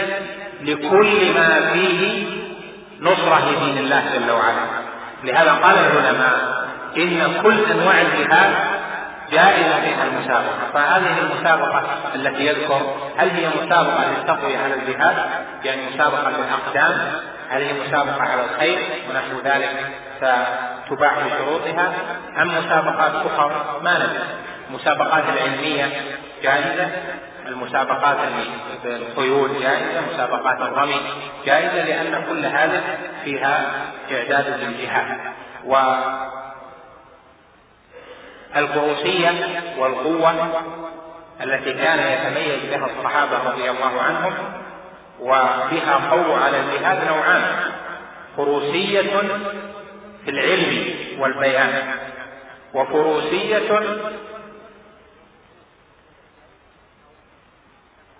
[0.61, 2.25] لكل ما فيه
[3.01, 4.65] نصرة لدين الله جل وعلا.
[5.23, 6.65] لهذا قال العلماء
[6.97, 8.53] إن كل أنواع الجهاد
[9.31, 10.71] جائزة فيها المسابقة.
[10.73, 11.83] فهذه المسابقة
[12.15, 15.15] التي يذكر هل هي مسابقة للتقوية على الجهاد؟
[15.63, 17.11] يعني مسابقة للأقدام
[17.49, 19.87] هل هي مسابقة على الخير ونحو ذلك
[20.21, 21.93] فتباع بشروطها
[22.37, 24.23] أم مسابقات أخرى؟ ما ندري.
[24.69, 26.01] المسابقات العلمية
[26.43, 26.89] جائزة
[27.47, 28.17] المسابقات
[28.85, 31.01] الخيول جائزة مسابقات الرمي
[31.45, 32.81] جائزة لأن كل هذا
[33.23, 33.71] فيها
[34.11, 35.17] إعداد للجهاد.
[35.65, 35.75] و
[38.55, 40.63] الفروسية والقوة
[41.43, 44.33] التي كان يتميز بها الصحابة رضي الله عنهم
[45.21, 47.43] وبها قول على الجهاد نوعان
[48.37, 49.01] فروسية
[50.25, 51.93] في العلم والبيان
[52.73, 53.79] وفروسية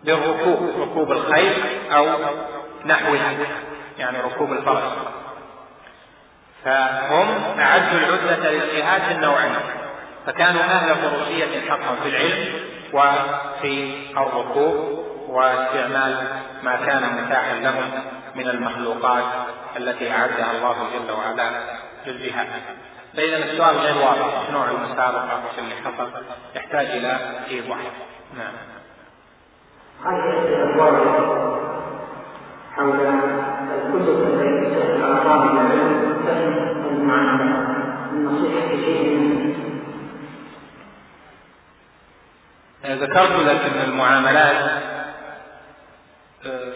[0.03, 1.53] بالركوب ركوب الخيل
[1.91, 2.07] أو
[2.85, 3.33] نحوها
[3.97, 4.83] يعني ركوب الفرس.
[6.65, 9.55] فهم أعدوا العدة للجهاد في النوعين
[10.25, 12.53] فكانوا أهل فروسية حقا في العلم
[12.93, 15.08] وفي الركوب.
[15.29, 16.27] واستعمال
[16.63, 17.91] ما كان متاحا لهم
[18.35, 19.23] من المخلوقات
[19.77, 21.51] التي أعدها الله جل وعلا
[22.07, 22.47] للجهاد
[23.17, 26.11] فإذا السؤال غير واضح نوع المسابقة اللي حصل؟
[26.55, 27.19] يحتاج إلى
[27.49, 27.77] إيضاح
[28.37, 28.53] نعم.
[32.75, 32.99] حول
[33.75, 37.69] الكتب التي عن العلم فهم المعنى
[38.11, 39.39] النصيحة شيء
[42.85, 44.89] ذكرت لك إن المعاملات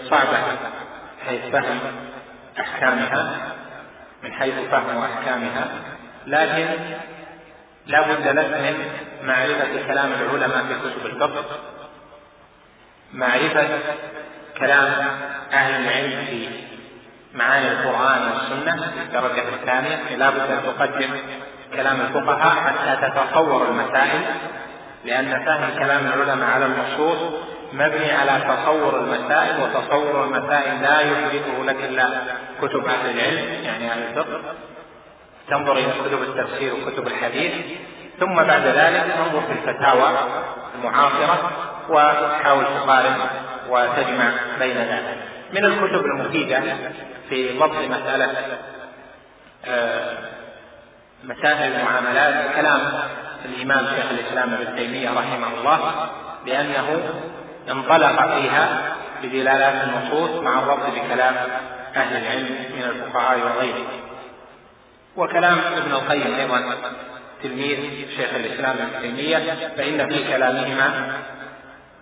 [0.10, 0.38] صعبة.
[1.28, 1.80] حيث فهم
[2.60, 3.38] أحكامها
[4.24, 5.68] من حيث فهم أحكامها.
[6.28, 6.68] لكن
[7.88, 8.86] لا بد لك من
[9.28, 11.46] معرفة كلام العلماء في كتب الفقه.
[13.14, 13.68] معرفة
[14.58, 15.08] كلام
[15.54, 16.50] أهل العلم في
[17.34, 20.16] معاني القرآن والسنة في الدرجة الثانية.
[20.16, 21.10] لا بد أن تقدم
[21.74, 24.22] كلام الفقهاء حتى تتصور المسائل
[25.06, 27.34] لأن فهم كلام العلماء على النصوص
[27.74, 32.10] مبني على تصور المسائل وتصور المسائل لا يحدثه لك إلا
[32.62, 34.42] كتب أهل العلم يعني أهل الفقه.
[35.50, 37.54] تنظر إلى كتب التفسير وكتب الحديث.
[38.20, 40.18] ثم بعد ذلك تنظر في الفتاوى
[40.76, 41.52] المعاصرة
[41.90, 43.16] وتحاول تقارن
[43.70, 45.18] وتجمع بين ذلك.
[45.54, 46.62] من الكتب المفيدة
[47.30, 48.34] في ضبط مسألة
[49.66, 50.18] آه،
[51.24, 52.82] مسائل المعاملات كلام
[53.46, 56.10] الإمام شيخ الإسلام ابن تيمية رحمه الله
[56.46, 57.04] لأنه
[57.72, 61.36] انطلق فيها بدلالات النصوص مع الربط بكلام
[61.96, 64.04] أهل العلم من الفقهاء وغيرهم
[65.16, 66.76] وكلام ابن القيم أيضا
[67.44, 67.78] تلميذ
[68.18, 71.14] شيخ الإسلام ابن تيمية فإن في كلامهما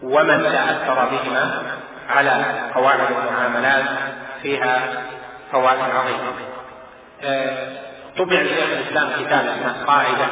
[0.03, 1.61] ومن تأثر بهما
[2.09, 3.85] على قواعد المعاملات
[4.41, 4.81] فيها
[5.51, 6.33] فوائد عظيمة.
[7.23, 7.67] آه،
[8.17, 10.27] طبع لشيخ الإسلام كتاب اسمه قاعدة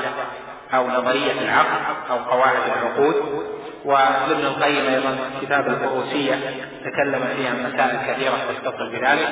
[0.73, 3.45] أو نظرية العقل أو قواعد العقود.
[3.85, 6.35] وابن القيم أيضا كتاب الفروسية
[6.85, 9.29] تكلم فيه عن مسائل كثيرة تتصل بذلك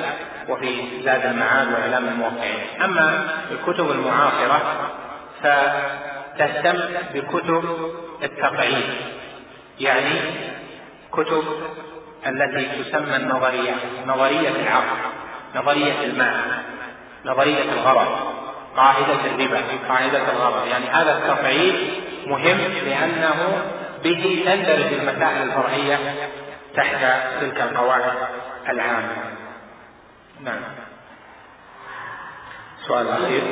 [0.48, 2.58] وفي زاد المعاد وإعلام الموقعين.
[2.84, 4.90] أما الكتب المعاصرة
[5.42, 6.78] فتهتم
[7.14, 7.64] بكتب
[8.22, 8.84] التقعيد
[9.80, 10.20] يعني
[11.12, 11.44] كتب
[12.26, 13.76] التي تسمى النظريات
[14.06, 14.96] نظرية العقل
[15.56, 16.62] نظرية المعنى
[17.24, 18.18] نظرية الغرض
[18.76, 20.66] قاعدة الربا قاعدة الغرض.
[20.66, 21.90] يعني هذا التفعيل
[22.26, 23.62] مهم لأنه
[24.04, 25.98] به تندرج المسائل الفرعية
[26.74, 27.04] تحت
[27.40, 28.12] تلك القواعد
[28.68, 29.16] العامة.
[30.44, 30.60] نعم.
[32.86, 33.42] سؤال أخير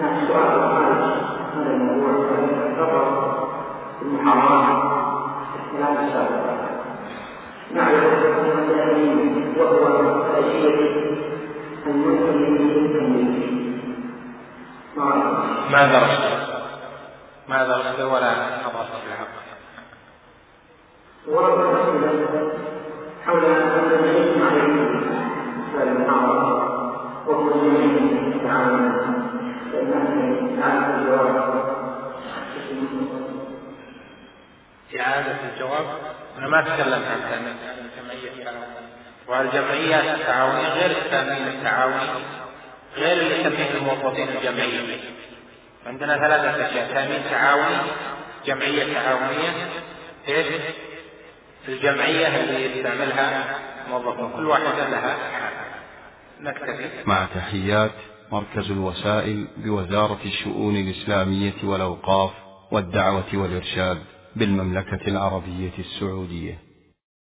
[0.00, 0.46] نعم سؤال
[1.54, 2.10] هذا الموضوع
[4.02, 4.82] المحرمات
[5.60, 6.44] اختلاف السابق
[7.74, 9.86] نعرف أن وهو
[10.38, 11.04] أشياء
[15.70, 16.53] ما درست
[17.48, 18.32] ما درست ولا
[18.66, 19.44] نظرت في العقل
[21.26, 22.52] ورد الأسئلة
[23.26, 24.42] حول العلم
[25.74, 26.54] على المحاضرة
[27.26, 29.04] وهو جميع تعاون
[30.62, 31.64] إعادة الجواب.
[35.00, 35.86] إعادة الجواب
[36.38, 37.54] أنا ما تكلمت عن
[37.84, 38.52] الجمعية.
[39.28, 41.96] والجمعيات التعاونية غير التأمين التعاوني
[42.96, 45.00] غير اللي يسميه الموظفين الجمعية.
[45.86, 46.94] عندنا ثلاثة أشياء.
[46.94, 47.90] تأمين تعاوني
[48.46, 49.68] جمعية تعاونية.
[50.28, 50.46] إيش؟
[51.68, 53.58] الجمعية اللي يستعملها
[53.90, 54.32] موظفون.
[54.32, 55.16] كل واحدة لها
[56.40, 56.88] نكتفي.
[57.06, 57.92] مع تحيات
[58.32, 62.30] مركز الوسائل بوزارة الشؤون الإسلامية والأوقاف
[62.70, 63.98] والدعوة والإرشاد
[64.36, 66.63] بالمملكة العربية السعودية.